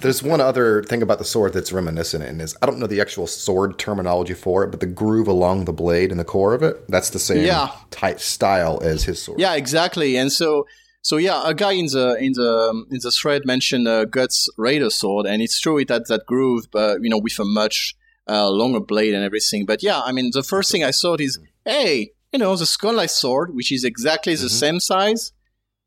[0.00, 3.00] There's one other thing about the sword that's reminiscent, and is I don't know the
[3.00, 6.62] actual sword terminology for it, but the groove along the blade and the core of
[6.62, 7.70] it, that's the same Yeah.
[7.90, 9.38] type style as his sword.
[9.38, 10.16] Yeah, exactly.
[10.16, 10.66] And so,
[11.08, 12.52] so yeah, a guy in the in the
[12.90, 16.64] in the thread mentioned uh, Guts Raider sword, and it's true it had that groove,
[16.72, 17.94] but you know, with a much
[18.34, 19.66] uh, longer blade and everything.
[19.70, 22.94] But yeah, I mean, the first thing I thought is, hey, you know, the Skull
[22.94, 25.22] Knight sword, which is exactly the same size,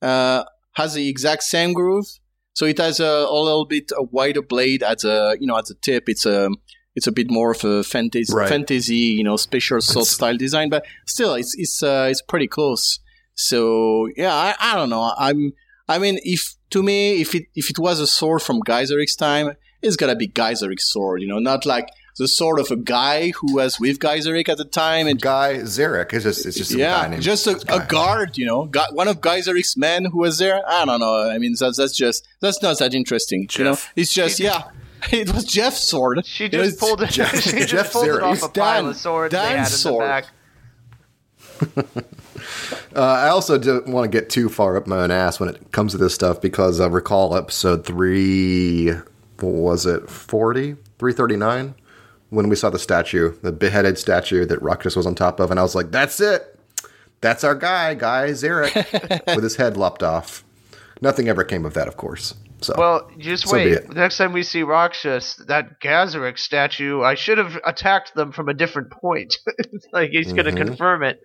[0.02, 0.46] uh,
[0.80, 2.08] has the exact same groove.
[2.54, 3.06] So it has a,
[3.38, 6.04] a little bit a wider blade at the you know at the tip.
[6.08, 6.50] It's a
[6.96, 8.48] it's a bit more of a fantasy Right.
[8.56, 13.00] fantasy you know special sword style design, but still it's it's uh, it's pretty close.
[13.40, 15.14] So yeah, I, I don't know.
[15.18, 15.54] I'm
[15.88, 19.54] I mean if to me if it if it was a sword from Gaiseric's time,
[19.82, 21.22] it's gotta be Gaiseric's sword.
[21.22, 21.88] You know, not like
[22.18, 26.12] the sword of a guy who was with Gaiseric at the time and Guy Zarek
[26.14, 27.76] is just it's just some guy yeah, named just a, Guy.
[27.82, 30.62] a guard, you know, gu one of Gaiseric's men who was there.
[30.68, 31.30] I don't know.
[31.30, 33.48] I mean, that's that's just that's not that interesting.
[33.58, 33.94] You know, Jeff.
[33.96, 34.64] it's just yeah,
[35.14, 36.26] it was Jeff's sword.
[36.26, 37.10] She just it's- pulled it.
[37.12, 38.24] Jeff- she just Jeff pulled it Zarek.
[38.24, 40.04] off a It's pile Dan- of swords they Dan's had in sword.
[41.62, 42.06] the back.
[42.96, 45.72] Uh, I also don't want to get too far up my own ass when it
[45.72, 48.90] comes to this stuff because I recall episode three,
[49.40, 50.74] what was it, 40?
[50.98, 51.76] 339?
[52.32, 55.60] When we saw the statue, the beheaded statue that Rakshas was on top of, and
[55.60, 56.60] I was like, that's it.
[57.22, 60.44] That's our guy, Guy Zarek, with his head lopped off.
[61.02, 62.36] Nothing ever came of that, of course.
[62.62, 63.90] So, Well, just So wait.
[63.94, 68.54] Next time we see Rakshas, that Gazaric statue, I should have attacked them from a
[68.54, 69.38] different point.
[69.94, 70.68] Like he's going to Mm-hmm.
[70.68, 71.22] confirm it.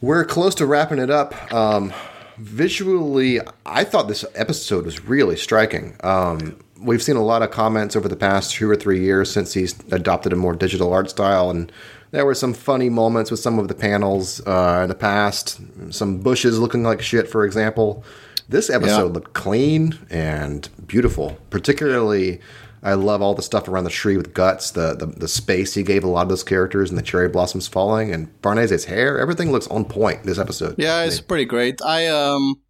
[0.00, 1.52] We're close to wrapping it up.
[1.52, 1.92] Um,
[2.38, 5.96] visually, I thought this episode was really striking.
[6.04, 9.54] Um, we've seen a lot of comments over the past two or three years since
[9.54, 11.72] he's adopted a more digital art style, and
[12.12, 15.60] there were some funny moments with some of the panels uh, in the past.
[15.92, 18.04] Some bushes looking like shit, for example.
[18.48, 19.12] This episode Yeah.
[19.14, 21.36] looked clean and beautiful.
[21.50, 22.40] Particularly,
[22.88, 25.82] I love all the stuff around the tree with guts, the, the the space he
[25.82, 29.18] gave a lot of those characters, and the cherry blossoms falling, and Farnese's hair.
[29.18, 30.74] Everything looks on point this episode.
[30.78, 31.82] Yeah, it's pretty great.
[31.82, 32.62] I um,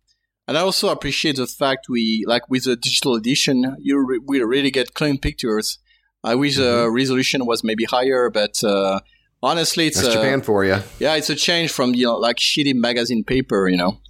[0.49, 4.43] and I also appreciate the fact we like with the digital edition, you re- we
[4.43, 5.79] really get clean pictures.
[6.25, 8.99] I wish the resolution was maybe higher, but uh,
[9.41, 10.79] honestly, it's That's uh, Japan for you.
[10.99, 14.01] yeah, it's a change from you know like shitty magazine paper, you know.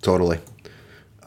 [0.00, 0.40] Totally.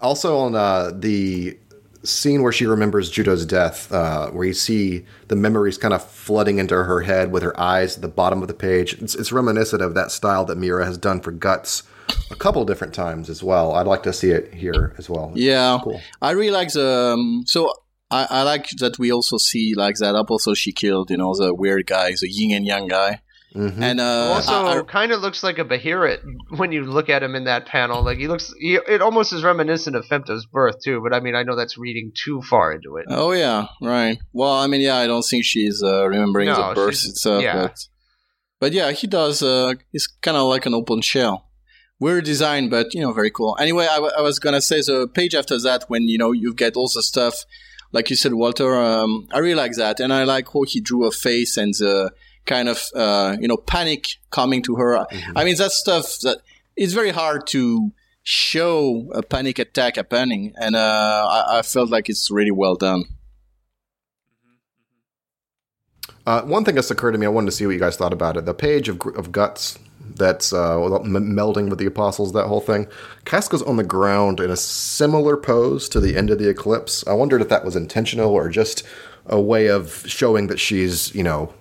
[0.02, 1.58] Also on uh, the
[2.06, 6.60] scene where she remembers Judeau's death, uh, where you see the memories kind of flooding
[6.60, 8.94] into her head with her eyes at the bottom of the page.
[9.02, 11.84] It's, it's reminiscent of that style that Miura has done for Guts
[12.32, 13.74] a couple different times as well.
[13.74, 15.32] I'd like to see it here as well.
[15.36, 16.02] Yeah, Cool.
[16.22, 17.72] I really like the um, so.
[18.12, 21.56] I, I like that we also see like that episode she killed, you know, the
[21.56, 23.22] weird guy, the yin and yang guy,
[23.56, 23.82] Mhm.
[23.82, 26.20] and uh, Also, I- I- kind of looks like a Behelit
[26.58, 28.04] when you look at him in that panel.
[28.04, 31.00] Like he looks, he, it almost is reminiscent of Femto's birth too.
[31.02, 33.06] But I mean, I know that's reading too far into it.
[33.10, 34.18] Oh yeah, right.
[34.34, 37.62] Well, I mean, yeah, I don't think she's uh, remembering No, the birth itself, yeah.
[37.62, 37.78] but
[38.60, 39.42] but yeah, he does.
[39.42, 41.50] Uh, he's kind of like an open shell.
[42.00, 43.56] Weird design, but you know, very cool.
[43.60, 46.54] Anyway, I, w- I was gonna say the page after that when you know you
[46.54, 47.46] get all the stuff,
[47.94, 48.76] like you said, Walter.
[48.76, 52.12] Um, I really like that, and I like how he drew a face and the
[52.46, 55.06] kind of uh, you know panic coming to her.
[55.36, 56.40] I mean, that stuff that
[56.76, 57.92] it's very hard to
[58.24, 63.06] show a panic attack happening, and uh, I, I felt like it's really well done.
[66.26, 68.14] Uh, one thing that's occurred to me, I wanted to see what you guys thought
[68.14, 68.46] about it.
[68.46, 69.78] The page of, of guts
[70.16, 72.88] that's uh, m- melding with the apostles, that whole thing.
[73.26, 77.06] Casca's on the ground in a similar pose to the end of the eclipse.
[77.06, 78.84] I wondered if that was intentional or just
[79.28, 81.54] a way of showing that she's, you know,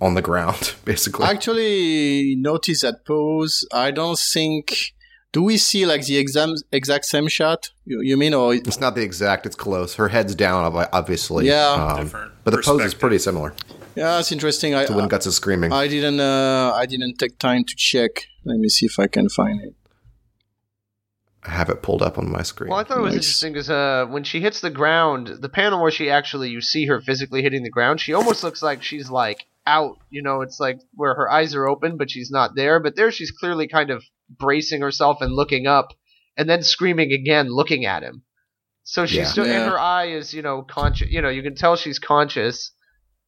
[0.00, 1.26] on the ground, basically.
[1.26, 3.64] Actually notice that pose.
[3.72, 4.92] I don't think.
[5.32, 7.70] Do we see like the exam, exact same shot?
[7.84, 9.94] You, you mean, or it's not the exact, it's close.
[9.94, 11.46] Her head's down, obviously.
[11.46, 11.68] Yeah.
[11.70, 13.54] Um, Different but the pose is pretty similar
[13.94, 14.74] yeah, it's interesting.
[14.74, 15.72] I to when Guts is screaming.
[15.72, 18.26] I didn't uh, I didn't take time to check.
[18.44, 19.74] Let me see if I can find it.
[21.44, 22.70] I have it pulled up on my screen.
[22.70, 23.24] Well, I thought it was Nice.
[23.24, 26.86] interesting because uh, when she hits the ground, the panel where she actually you see
[26.86, 29.46] her physically hitting the ground, she almost looks like she's like
[29.78, 29.96] out.
[30.10, 32.80] You know, it's like where her eyes are open, but she's not there.
[32.80, 35.88] But there, she's clearly kind of bracing herself and looking up,
[36.36, 38.22] and then screaming again, looking at him.
[38.84, 39.26] So she's Yeah.
[39.32, 39.60] still, Yeah.
[39.62, 41.08] and her eye is, you know, conscious.
[41.10, 42.72] You know, you can tell she's conscious.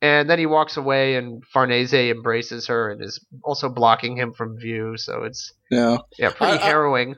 [0.01, 4.59] And then he walks away, and Farnese embraces her and is also blocking him from
[4.59, 4.94] view.
[4.97, 5.98] So it's Yeah.
[6.19, 7.16] yeah, pretty I- I- harrowing.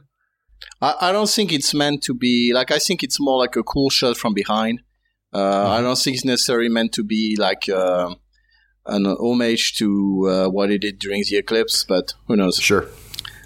[0.83, 3.63] I, I don't think it's meant to be like I think it's more like a
[3.63, 4.83] cool shot from behind.
[5.33, 8.15] Uh, I don't think it's necessarily meant to be like uh,
[8.87, 12.57] an homage to uh, what he did during the eclipse, but who knows?
[12.57, 12.87] sure.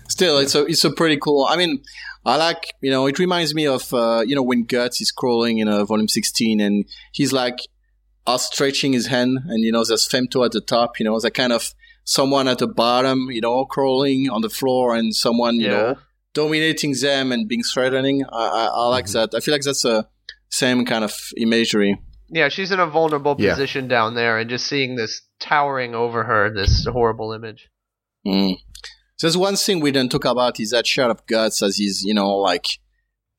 [0.09, 1.47] Still, it's a it's a pretty cool.
[1.49, 1.83] I mean,
[2.25, 5.59] I like you know it reminds me of uh, you know when Guts is crawling
[5.59, 7.59] in uh, volume sixteen and he's like
[8.27, 10.99] outstretching his hand and you know there's Femto at the top.
[10.99, 11.75] You know, that kind of
[12.05, 13.31] someone at the bottom.
[13.31, 15.77] You know, crawling on the floor and someone you Yeah.
[15.77, 15.95] know
[16.35, 18.25] dominating them and being threatening.
[18.33, 19.35] I, I, I like that.
[19.35, 20.09] I feel like that's a
[20.51, 22.01] same kind of imagery.
[22.31, 23.51] Yeah, she's in a vulnerable Yeah.
[23.53, 27.69] position down there, and just seeing this towering over her, this horrible image.
[28.27, 28.57] Mm.
[29.21, 32.15] There's one thing we didn't talk about is that shot of guts as he's you
[32.15, 32.67] know like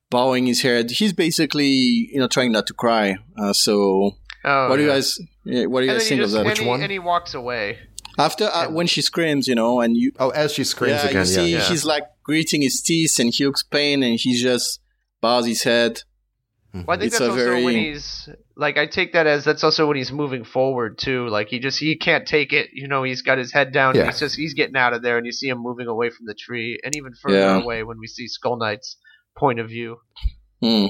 [0.09, 0.91] bowing his head.
[0.91, 1.67] He's basically
[2.11, 3.17] you know trying not to cry.
[3.38, 4.11] Uh, so
[4.45, 6.39] Oh, what do you guys what do you And guys then he think of that?
[6.39, 6.81] and Which he, one?
[6.81, 7.77] And he walks away.
[8.17, 11.19] After uh, when she screams, you know, and you Oh, as she screams yeah, again,
[11.21, 11.57] you see yeah.
[11.59, 11.63] yeah.
[11.69, 14.80] he's like gritting his teeth and he looks pain and he just
[15.21, 16.01] bows his head.
[16.73, 18.30] Well, I think It's that's a also very- when he's
[18.60, 21.27] like I take that as that's also when he's moving forward too.
[21.30, 22.69] Like he just he can't take it.
[22.73, 23.95] You know, he's got his head down.
[23.95, 24.06] Yeah.
[24.06, 26.34] He's just he's getting out of there, and you see him moving away from the
[26.36, 27.61] tree, and even further Yeah.
[27.61, 28.98] away when we see Skull Knight's
[29.38, 29.98] point of view.
[30.61, 30.88] Hmm.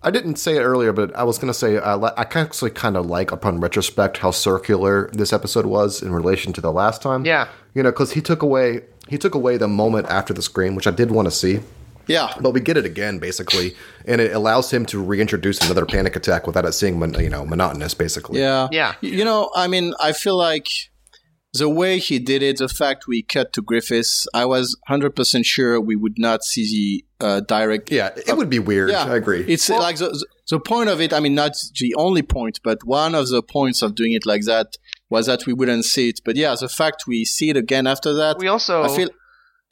[0.00, 2.70] I didn't say it earlier, but I was going to say I, li- I actually
[2.70, 7.02] kind of like, upon retrospect, how circular this episode was in relation to the last
[7.02, 7.24] time.
[7.26, 10.76] Yeah, you know, because he took away he took away the moment after the scream,
[10.76, 11.60] which I did want to see,
[12.08, 12.32] Yeah.
[12.40, 13.76] but we get it again basically,
[14.06, 17.44] and it allows him to reintroduce another panic attack without it seeing mon- you know
[17.44, 18.40] monotonous basically.
[18.40, 18.68] Yeah.
[18.72, 18.94] Yeah.
[19.00, 20.68] You know, I mean, I feel like
[21.54, 25.80] the way he did it, the fact we cut to Griffiths, I was 100% sure
[25.80, 27.90] we would not see the uh, direct.
[27.90, 28.90] yeah, it would be weird.
[28.90, 29.44] Yeah, I agree.
[29.48, 33.14] It's like the, the point of it, I mean, not the only point, but one
[33.14, 34.76] of the points of doing it like that
[35.10, 36.20] was that we wouldn't see it.
[36.24, 39.08] But yeah, the fact we see it again after that, we also I feel,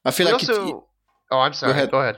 [0.04, 0.88] I feel we like it, also.
[1.30, 1.72] oh, I'm sorry.
[1.72, 1.90] ahead.
[1.90, 2.16] Go ahead.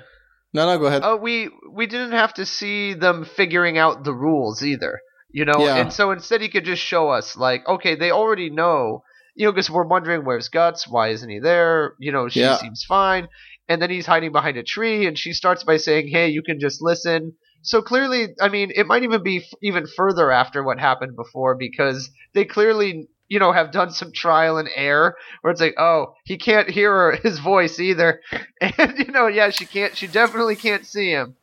[0.54, 1.02] No, no, go ahead.
[1.04, 5.00] Oh, we we didn't have to see them figuring out the rules either,
[5.32, 5.64] you know.
[5.64, 5.80] Yeah.
[5.82, 9.02] And so instead, he could just show us like, okay, they already know,
[9.34, 11.94] you know, because we're wondering where's Guts, why isn't he there?
[11.98, 12.56] You know, she Yeah.
[12.58, 13.28] seems fine,
[13.68, 16.58] and then he's hiding behind a tree, and she starts by saying, "Hey, you can
[16.60, 20.78] just listen." So clearly, I mean, it might even be f- even further after what
[20.78, 23.08] happened before because they clearly.
[23.28, 26.90] You know, have done some trial and error where it's like, oh, he can't hear
[26.92, 28.20] her, his voice either,
[28.60, 31.34] and you know, yeah, she can't, she definitely can't see him.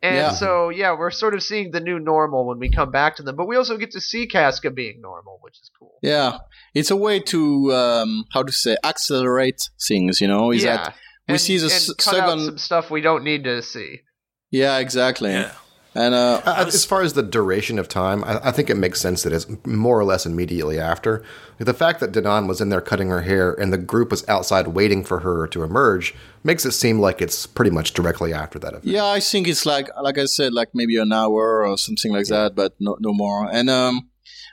[0.00, 0.30] And Yeah.
[0.30, 3.34] so, yeah, we're sort of seeing the new normal when we come back to them.
[3.34, 5.98] But we also get to see Casca being normal, which is cool.
[6.02, 6.38] Yeah,
[6.74, 10.20] it's a way to um, how to say accelerate things.
[10.20, 10.76] You know, is yeah.
[10.76, 10.94] that
[11.26, 13.60] we and, see the and s- cut out second- some stuff we don't need to
[13.62, 14.00] see.
[14.50, 15.30] yeah, exactly.
[15.32, 15.52] Yeah.
[15.98, 19.00] And uh, Uh, as far as the duration of time, I, I think it makes
[19.00, 21.24] sense that it's more or less immediately after.
[21.58, 24.68] The fact that Danann was in there cutting her hair and the group was outside
[24.68, 26.14] waiting for her to emerge
[26.44, 28.84] makes it seem like it's pretty much directly after that event.
[28.84, 32.26] Yeah, I think it's like like I said, like maybe an hour or something like
[32.26, 33.48] that, but no no more.
[33.50, 34.08] And um,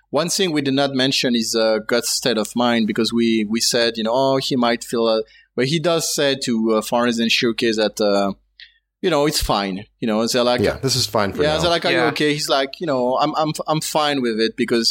[0.09, 3.61] one thing we did not mention is uh, Guts' state of mind because we we
[3.61, 5.21] said you know oh he might feel, uh,
[5.55, 8.33] but he does say to uh, Farnes and Showcase that uh,
[9.05, 9.75] you know it's fine.
[10.01, 11.61] You know they're like Yeah, this is fine for yeah now.
[11.61, 12.31] they're like are you okay?
[12.37, 14.87] He's like you know I'm I'm I'm fine with it because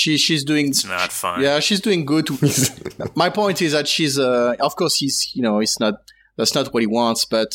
[0.00, 1.36] she she's doing It's not fun.
[1.46, 2.26] yeah she's doing good.
[3.22, 5.94] My point is that she's uh of course he's you know it's not
[6.38, 7.50] that's not what he wants but.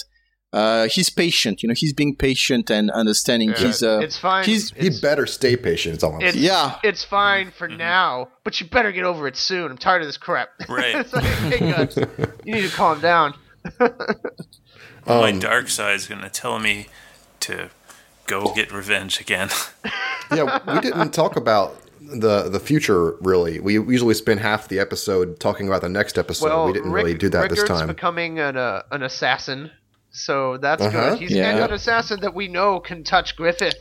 [0.54, 1.74] Uh, he's patient, you know.
[1.84, 3.54] He's being patient and understanding.
[3.54, 4.44] He's uh, it's fine.
[4.44, 5.96] he's- he better stay patient.
[5.96, 6.36] It's all I'm it's.
[6.36, 6.76] Yeah.
[6.84, 7.78] It's fine for Mm-hmm.
[7.78, 9.72] now, but you better get over it soon.
[9.72, 10.50] I'm tired of this crap.
[10.68, 10.94] Right.
[11.02, 11.96] it's like, hey, Guts,
[12.44, 13.34] you need to calm down.
[15.06, 16.88] My Um, dark side's gonna tell me
[17.42, 17.70] to
[18.28, 19.50] go get revenge again.
[20.36, 23.60] yeah, we didn't talk about the the future really.
[23.60, 26.46] We usually spend half the episode talking about the next episode.
[26.48, 27.88] well, we didn't Rick, really do that this time.
[27.88, 29.72] becoming an uh, an assassin,
[30.12, 31.10] so that's Uh-huh.
[31.12, 31.20] good.
[31.20, 31.50] He's Yeah.
[31.52, 33.76] and an assassin that we know can touch Griffith.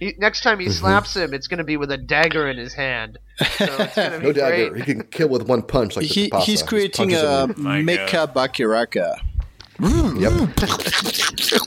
[0.00, 0.66] He, next time Mm-hmm.
[0.66, 3.16] he slaps him, it's going to be with a dagger in his hand.
[3.38, 4.70] So it's be no dagger.
[4.70, 4.84] great.
[4.84, 9.14] He can kill with one punch like he, he's creating punches a mecha bakiraka.
[9.80, 10.32] Yep.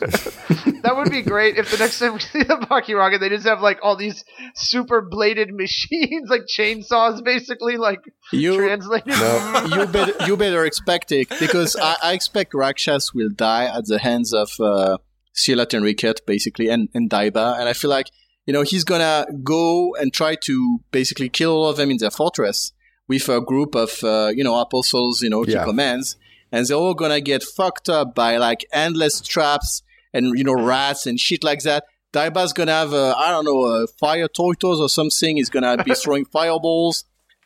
[0.84, 3.62] That would be great if the next time we see the Bakiraka, they just have
[3.62, 4.24] like all these
[4.56, 8.00] super bladed machines, like chainsaws, basically, like
[8.32, 9.08] You translated.
[9.08, 9.66] No.
[9.76, 14.00] you better you better expect it because I, I expect Rakshas will die at the
[14.00, 14.98] hands of uh,
[15.36, 18.10] Silat and Rickert basically and, and Daiba and I feel like
[18.46, 22.12] you know he's gonna go and try to basically kill all of them in their
[22.12, 22.72] fortress
[23.10, 25.66] with a group of uh, you know apostles you know he Yeah.
[25.66, 26.16] commands
[26.52, 29.82] and they're all gonna get fucked up by like endless traps
[30.14, 31.84] and you know rats and shit like that.
[32.14, 35.38] Daiba's gonna have a, I don't know a fire tortoise or something.
[35.38, 37.04] He's gonna be throwing fireballs.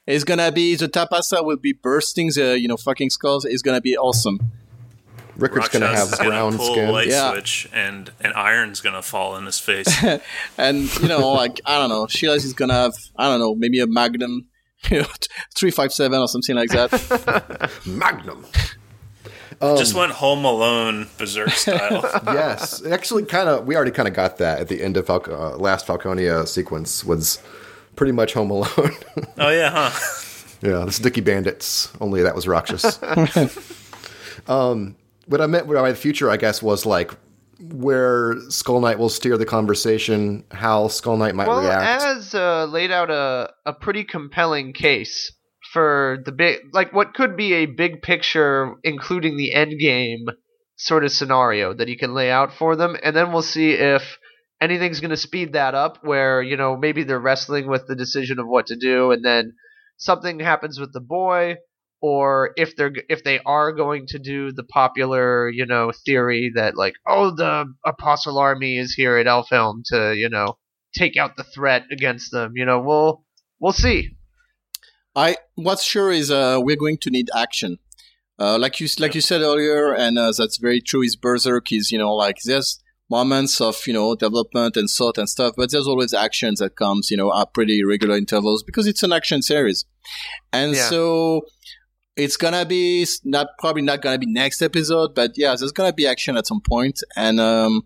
[0.08, 3.46] It's gonna be the tapasa will be bursting the you know fucking skulls.
[3.46, 4.40] It's gonna be awesome.
[5.38, 6.92] Rickert's going to have is gonna brown pull a skin.
[6.92, 7.32] light Yeah.
[7.32, 9.88] switch, and an iron's gonna fall in his face.
[10.58, 13.80] And you know like I don't know, Sheila's is gonna have I don't know maybe
[13.80, 14.48] a Magnum,
[14.90, 15.08] you know,
[15.56, 17.72] three five seven or something like that.
[17.86, 18.46] Magnum.
[19.62, 22.02] Just went Home Alone berserk style.
[22.26, 23.66] yes, actually, kind of.
[23.68, 27.04] We already kind of got that at the end of Falco, uh, last Falconia sequence.
[27.04, 27.42] Was
[27.96, 28.68] pretty much Home Alone.
[29.38, 30.16] oh yeah, huh?
[30.62, 31.92] yeah, the Sticky Bandits.
[32.02, 33.00] Only that was Rakshas.
[34.48, 34.96] um,
[35.28, 37.12] what I meant by the future, I guess, was like
[37.60, 42.04] where Skull Knight will steer the conversation, how Skull Knight might Well, react.
[42.04, 45.32] as uh, laid out a a pretty compelling case
[45.72, 50.28] for the big, like what could be a big picture, including the end game
[50.78, 54.18] sort of scenario that he can lay out for them, and then we'll see if
[54.62, 56.00] anything's going to speed that up.
[56.04, 59.54] Where you know maybe they're wrestling with the decision of what to do, and then
[59.98, 61.58] something happens with the boy.
[62.04, 66.76] Or if they're if they are going to do the popular you know theory that
[66.76, 70.58] like oh the apostle army is here at Elfhelm to you know
[70.98, 72.54] take out the threat against them.
[72.56, 73.24] You know, we'll
[73.60, 74.18] we'll see.
[75.16, 77.78] I what's sure is uh, we're going to need action.
[78.40, 81.04] Uh, like you like you said earlier, and uh, that's very true.
[81.04, 85.30] Is Berserk is you know like there's moments of you know development and thought and
[85.30, 89.04] stuff, but there's always actions that comes you know at pretty regular intervals because it's
[89.04, 89.86] an action series,
[90.52, 90.90] and Yeah.
[90.90, 91.42] so
[92.16, 96.08] it's gonna be not probably not gonna be next episode, but yeah, there's gonna be
[96.08, 97.84] action at some point, and um,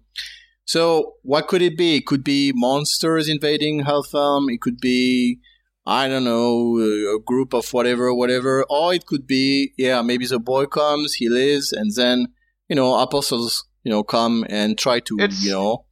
[0.66, 1.98] so what could it be?
[1.98, 4.46] It could be monsters invading Elfhelm.
[4.54, 5.40] It could be
[5.88, 8.66] I don't know, uh, a group of whatever, whatever.
[8.70, 12.30] Or it could be, yeah, maybe the boy comes, he lives, and then,
[12.68, 15.86] you know, apostles, you know, come and try to, It's- you know,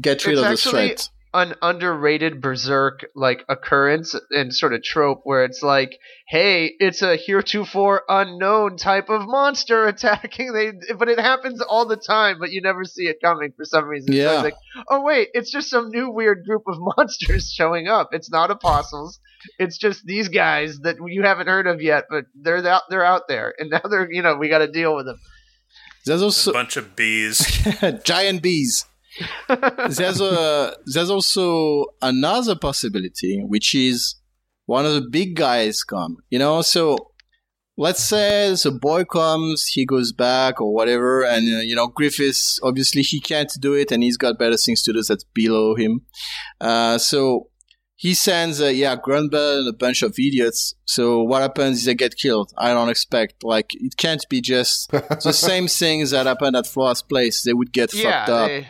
[0.00, 1.08] get rid of the threat.
[1.32, 5.96] An underrated berserk like occurrence and sort of trope where it's like,
[6.26, 10.52] hey, it's a heretofore unknown type of monster attacking.
[10.52, 13.84] They, but it happens all the time, but you never see it coming for some
[13.84, 14.12] reason.
[14.12, 14.34] So Yeah.
[14.34, 14.54] it's like,
[14.90, 18.08] oh wait, it's just some new weird group of monsters showing up.
[18.12, 19.20] It's not apostles.
[19.58, 23.28] It's just these guys that you haven't heard of yet, but they're out, they're out
[23.28, 25.18] there, and now they're you know we got to deal with them.
[26.04, 27.38] There's also a bunch of bees.
[28.04, 28.84] giant bees.
[29.48, 34.16] there's a there's also another possibility, which is
[34.66, 36.18] one of the big guys come.
[36.30, 36.96] You know, so
[37.76, 42.60] let's say the boy comes, he goes back or whatever, and uh, you know Griffiths
[42.62, 46.02] obviously he can't do it, and he's got better things to do that's below him.
[46.60, 47.48] Uh, so
[47.96, 50.74] he sends, uh, yeah, Grunbeld and a bunch of idiots.
[50.86, 52.50] So what happens is they get killed.
[52.56, 57.02] I don't expect like it can't be just the same things that happened at Flora's
[57.02, 57.42] place.
[57.42, 58.48] They would get yeah, fucked up.
[58.48, 58.68] they-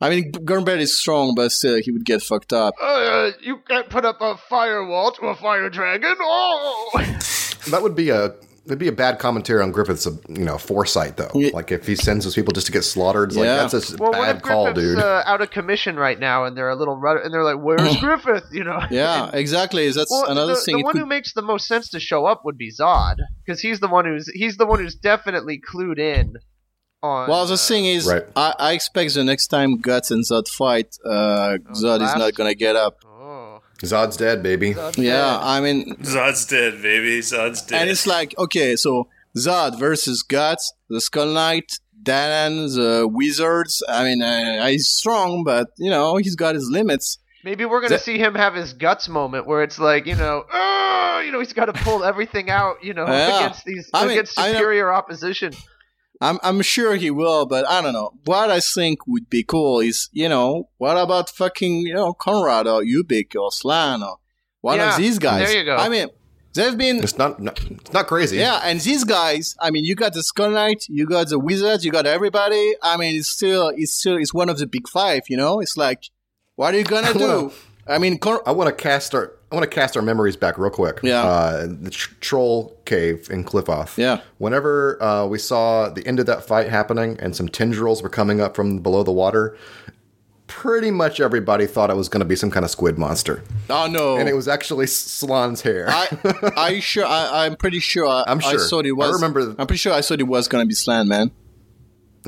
[0.00, 2.74] I mean, Grunbeld is strong, but still, he would get fucked up.
[2.80, 6.14] Uh, you can't put up a firewall to a fire dragon.
[6.20, 6.90] Oh,
[7.70, 8.34] That would be a
[8.66, 11.30] It'd be a bad commentary on Griffith's, uh, you know, foresight though.
[11.34, 11.52] Yeah.
[11.54, 13.62] Like if he sends those people just to get slaughtered, it's Yeah.
[13.62, 14.98] like that's a well, what bad if call, Griffith's dude.
[14.98, 17.96] uh, out of commission right now, and they're a little rudder, and they're like, "Where's
[18.00, 18.78] Griffith?" You know?
[18.90, 19.90] Yeah, exactly.
[19.90, 20.76] That's Well, another the, thing.
[20.76, 23.58] the one could- who makes the most sense to show up would be Zodd, because
[23.58, 26.34] he's the one who's he's the one who's definitely clued in.
[27.02, 28.24] On well, the uh, thing is, Right.
[28.34, 32.54] I, I expect the next time Guts and Zodd fight, uh, Zodd is not gonna
[32.54, 32.96] get up.
[33.06, 34.74] Oh, Zodd's dead, baby.
[34.74, 35.40] Zodd's Yeah, dead.
[35.42, 37.20] I mean, Zodd's dead, baby.
[37.20, 37.82] Zodd's dead.
[37.82, 39.06] and it's like, okay, so
[39.36, 41.70] Zodd versus Guts, the Skull Knight,
[42.02, 43.80] Dan, the Wizards.
[43.88, 47.18] I mean, uh, he's strong, but you know, he's got his limits.
[47.44, 50.44] Maybe we're gonna That- see him have his guts moment where it's like, you know,
[50.52, 53.38] oh, you know, he's got to pull everything out, you know, Yeah.
[53.38, 55.52] against these I mean, against I superior opposition.
[56.20, 58.12] I'm I'm sure he will, but I don't know.
[58.24, 62.66] What I think would be cool is, you know, what about fucking, you know, Conrad
[62.66, 64.16] or Ubik or Slan or
[64.60, 65.46] one Yeah, of these guys?
[65.48, 65.76] there you go.
[65.76, 66.08] I mean,
[66.54, 68.38] they've been It's not, not it's not crazy.
[68.38, 71.84] Yeah, and these guys, I mean, you got the Skull Knight, you got the Wizards,
[71.84, 72.74] you got everybody.
[72.82, 75.60] I mean, it's still, it's still, it's one of the big five, you know?
[75.60, 76.02] It's like,
[76.56, 77.52] what are you gonna do?
[77.88, 80.58] I mean, Cor- I want to cast our I want to cast our memories back
[80.58, 81.00] real quick.
[81.02, 81.22] Yeah.
[81.22, 83.96] Uh, the tr- troll cave in Qliphoth.
[83.96, 84.20] Yeah.
[84.36, 88.40] Whenever uh, we saw the end of that fight happening and some tendrils were coming
[88.42, 89.56] up from below the water,
[90.48, 93.86] pretty much everybody thought it was going to be some kind of squid monster, oh
[93.86, 95.86] no, and it was actually S- Slan's hair.
[95.88, 97.04] I, I sure.
[97.06, 98.06] I, I'm pretty sure.
[98.06, 98.58] I, I'm I sure.
[98.60, 101.30] thought it I remember- I'm pretty sure I thought it was gonna be Slan, man.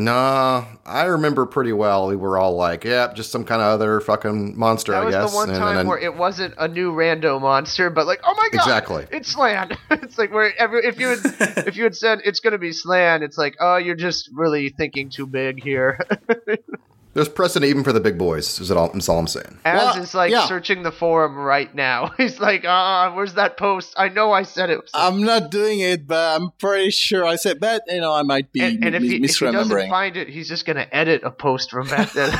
[0.04, 2.08] Nah, I remember pretty well.
[2.08, 5.14] We were all like, "Yep, just some kind of other fucking monster." That I was
[5.14, 5.30] guess.
[5.30, 8.34] the one And time then- where it wasn't a new rando monster, but like, oh
[8.34, 9.06] my god, Exactly.
[9.10, 9.76] it's Slan.
[9.90, 11.18] it's like where every, if you had
[11.66, 15.10] if you had said it's gonna be Slan, it's like, oh, you're just really thinking
[15.10, 15.98] too big here.
[17.14, 18.60] there's precedent even for the big boys.
[18.60, 18.90] Is that all?
[18.92, 19.58] That's all I'm saying.
[19.64, 20.46] Az Well, is like yeah.
[20.46, 22.12] searching the forum right now.
[22.16, 23.94] He's like, ah, where's that post?
[23.96, 24.80] I know I said it.
[24.94, 27.58] I'm not doing it, but I'm pretty sure I said.
[27.60, 30.16] But you know, I might be and, and if, mis- he, if he doesn't find
[30.16, 32.30] it, he's just gonna edit a post from back then.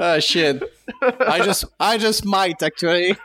[0.00, 0.62] Ah shit!
[1.02, 3.14] I just, I just might actually.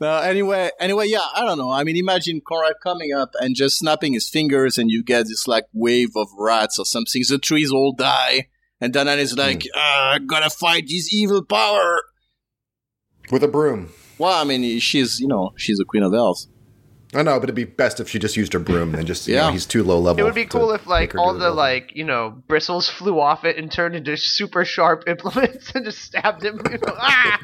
[0.00, 1.70] no, anyway, anyway, yeah, I don't know.
[1.70, 5.46] I mean, imagine Conrad coming up and just snapping his fingers, and you get this
[5.46, 7.22] like wave of rats or something.
[7.28, 8.48] The trees all die,
[8.80, 12.02] and Danann is like, uh, "Gotta fight this evil power."
[13.30, 13.90] With a broom.
[14.18, 16.48] Well, I mean, she's, you know, she's a queen of elves.
[17.14, 19.34] I know, but it'd be best if she just used her broom and just, you
[19.34, 19.46] Yeah.
[19.46, 20.20] know, he's too low level.
[20.20, 23.44] it would be cool if like all the the like you know bristles flew off
[23.44, 26.60] it and turned into super sharp implements and just stabbed him.
[26.70, 26.94] You know?
[26.96, 27.38] ah!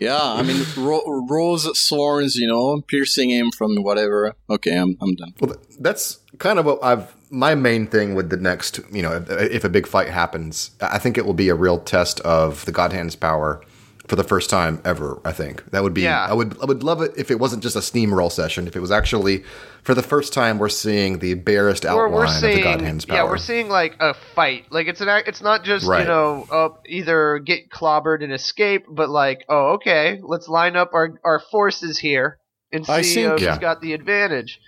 [0.00, 4.34] Yeah, I mean, ro- rose thorns, you know, piercing him from whatever.
[4.50, 5.34] Okay, I'm, I'm done.
[5.40, 7.14] Well, that's kind of what I've.
[7.30, 10.98] My main thing with the next, you know, if, if a big fight happens, I
[10.98, 13.62] think it will be a real test of the God Hand's power
[14.08, 15.20] for the first time ever.
[15.24, 16.02] I think that would be.
[16.02, 16.24] Yeah.
[16.26, 16.60] I would.
[16.60, 18.66] I would love it if it wasn't just a steamroll session.
[18.66, 19.44] If it was actually
[19.82, 22.80] for the first time we're seeing the barest Or outline we're of the seeing God
[22.80, 23.16] Hand's power.
[23.18, 24.66] yeah, we're seeing like a fight.
[24.70, 25.08] Like it's an.
[25.26, 26.00] It's not just Right.
[26.02, 30.90] you know uh, either get clobbered and escape, but like oh okay, let's line up
[30.94, 32.38] our our forces here
[32.72, 33.58] and see I think- uh, who's Yeah.
[33.58, 34.58] got the advantage.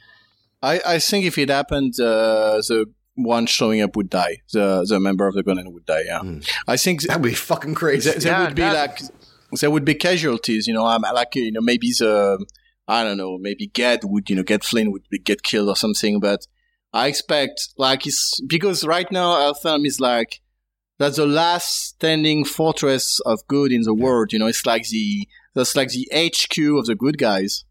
[0.63, 2.87] I, I think if it happened, uh, the
[3.17, 4.39] one showing up would die.
[4.53, 6.05] The the member of the Gonen would die.
[6.07, 6.23] Yeah,
[6.67, 8.11] I think th- That'd be fucking crazy.
[8.11, 9.11] there, there Yeah, would be that- like
[9.61, 10.67] there would be casualties.
[10.67, 12.45] You know, I'm like you know maybe the
[12.87, 15.77] I don't know maybe Ged would you know get Flynn would be, get killed or
[15.77, 16.21] something.
[16.21, 16.47] But
[16.93, 20.41] I expect like it's because right now Elfhelm is like
[20.99, 24.33] that's the last standing fortress of good in the world.
[24.33, 27.65] You know, it's like the that's like the HQ of the good guys.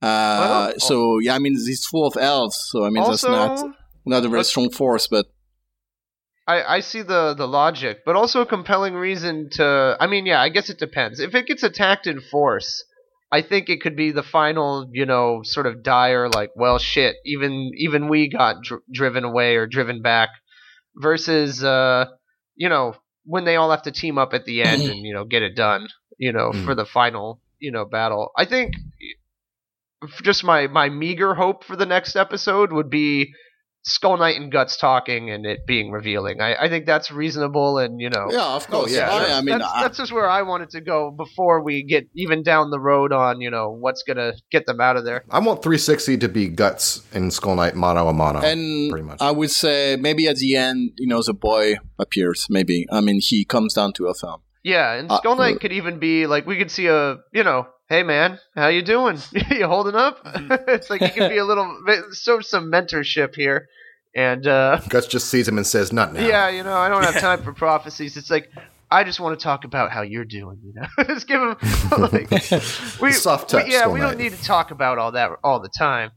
[0.00, 0.06] Uh,
[0.40, 2.58] Well, so yeah, I mean, it's full of elves.
[2.70, 5.26] So I mean, also, that's not not a very strong force, but
[6.46, 9.96] I, I see the, the logic, but also a compelling reason to.
[10.00, 11.20] I mean, yeah, I guess it depends.
[11.20, 12.84] If it gets attacked in force,
[13.30, 17.16] I think it could be the final, you know, sort of dire, like, well, shit,
[17.24, 20.30] even even we got dr- driven away or driven back,
[20.96, 22.06] versus, uh,
[22.56, 22.94] you know,
[23.24, 25.54] when they all have to team up at the end and you know get it
[25.54, 25.86] done,
[26.18, 26.64] you know, Mm.
[26.64, 28.32] for the final, you know, battle.
[28.36, 28.72] I think
[30.22, 33.32] just my my meager hope for the next episode would be
[33.84, 36.40] Skull Knight and Guts talking and it being revealing.
[36.40, 38.92] I, I think that's reasonable, and you know, yeah, of course.
[38.94, 39.34] yeah, I, sure.
[39.34, 42.42] I mean, that's, I- that's just where I wanted to go before we get even
[42.44, 45.24] down the road on you know what's gonna get them out of there.
[45.30, 48.40] I want 360 to be guts and Skull Knight mono a mono.
[48.40, 49.18] and pretty much.
[49.20, 52.46] I would say maybe at the end, you know, the boy appears.
[52.48, 54.42] Maybe I mean he comes down to a film.
[54.64, 57.42] Yeah, and Uh, Skull Knight uh, could even be like we could see a you
[57.42, 59.18] know, hey man, how you doing?
[59.50, 60.20] you holding up?
[60.66, 61.76] it's like he can be a little
[62.14, 63.68] show some mentorship here,
[64.16, 67.04] and uh, Guts just sees him and says, "Not now." yeah, you know, I don't
[67.04, 68.16] have time for prophecies.
[68.16, 68.50] It's like
[68.90, 70.58] I just want to talk about how you're doing.
[70.64, 71.56] You know, just give him
[71.98, 72.30] like
[73.00, 74.06] we, Soft touch, we- yeah, we Knight.
[74.12, 76.12] don't need to talk about all that all the time.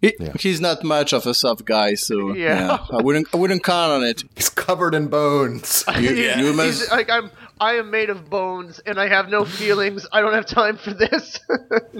[0.00, 0.32] He, Yeah.
[0.40, 2.60] He's not much of a soft guy, so Yeah.
[2.66, 4.24] yeah, I wouldn't I wouldn't count on it.
[4.34, 5.84] He's covered in bones.
[5.98, 6.38] You, Yeah.
[6.40, 7.30] you He's must, like I'm.
[7.60, 10.06] I am made of bones, and I have no feelings.
[10.10, 11.38] I don't have time for this.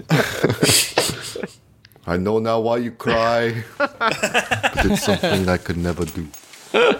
[2.07, 3.63] I know now why you cry.
[3.77, 3.95] but
[4.85, 6.27] it's something I could never do.
[6.73, 6.95] I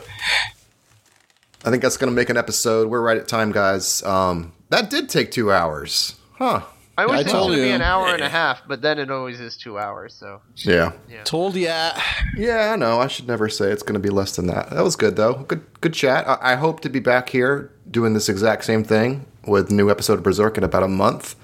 [1.69, 2.87] think that's going to make an episode.
[2.87, 4.03] We're right at time, guys.
[4.03, 6.15] Um, that did take two hours.
[6.33, 6.61] Huh.
[7.01, 7.75] I always I think it's told going to be you.
[7.75, 10.13] an hour and a half, but then it always is two hours.
[10.13, 10.91] So Yeah.
[11.23, 11.91] told ya.
[12.37, 12.99] Yeah, I know.
[12.99, 14.69] I should never say it's going to be less than that.
[14.69, 15.33] That was good, though.
[15.47, 16.27] Good good chat.
[16.27, 20.19] I, I hope to be back here doing this exact same thing with new episode
[20.19, 21.35] of Berserk in about a month.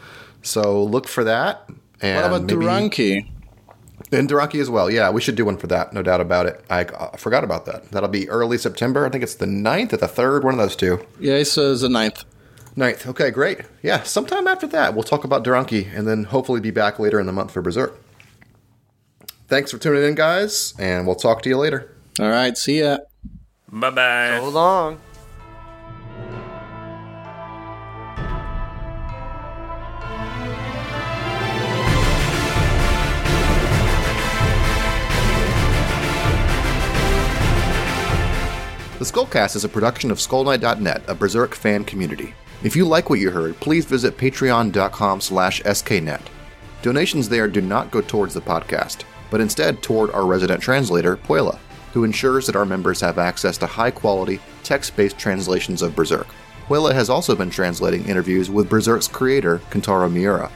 [0.43, 1.67] So look for that.
[2.01, 3.31] And What about maybe- Duranki?
[4.11, 4.89] And Duranki as well.
[4.89, 5.91] Yeah, we should do one for that.
[5.91, 6.63] No doubt about it.
[6.69, 7.91] I uh, forgot about that.
[7.91, 9.05] That'll be early September.
[9.05, 11.05] I think it's the 9th or the 3rd, one of those two.
[11.19, 12.23] Yeah, it's uh, the ninth.
[12.77, 13.07] 9th.
[13.07, 13.61] Okay, great.
[13.81, 17.25] Yeah, sometime after that, we'll talk about Duranki and then hopefully be back later in
[17.25, 17.99] the month for Berserk.
[19.47, 21.95] Thanks for tuning in, guys, and we'll talk to you later.
[22.19, 22.97] All right, see ya.
[23.71, 24.37] Bye bye.
[24.39, 25.01] So long.
[38.99, 42.33] The Skullcast is a production of Skullknight.net, a Berserk fan community.
[42.63, 46.21] If you like what you heard, please visit patreon.com slash sknet.
[46.81, 51.59] Donations there do not go towards the podcast, but instead toward our resident translator, Puela,
[51.93, 56.27] who ensures that our members have access to high quality, text based translations of Berserk.
[56.67, 60.51] Puela has also been translating interviews with Berserk's creator, Kentaro Miura.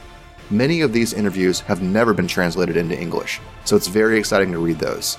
[0.50, 4.58] Many of these interviews have never been translated into English, so it's very exciting to
[4.58, 5.18] read those.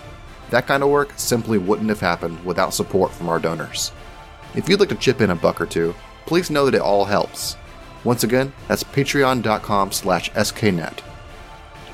[0.50, 3.94] That kind of work simply wouldn't have happened without support from our donors.
[4.54, 7.06] If you'd like to chip in a buck or two, please know that it all
[7.06, 7.58] helps.
[8.04, 11.00] Once again, that's patreon.com slash sknet.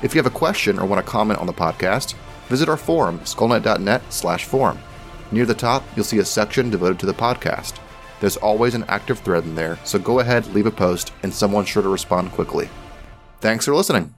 [0.02, 2.14] If you have a question or want to comment on the podcast,
[2.48, 4.78] visit our forum, skullknight.net slash forum.
[5.30, 7.78] Near the top, you'll see a section devoted to the podcast.
[8.20, 11.68] There's always an active thread in there, so go ahead, leave a post, and someone's
[11.68, 12.68] sure to respond quickly.
[13.40, 14.14] Thanks for listening.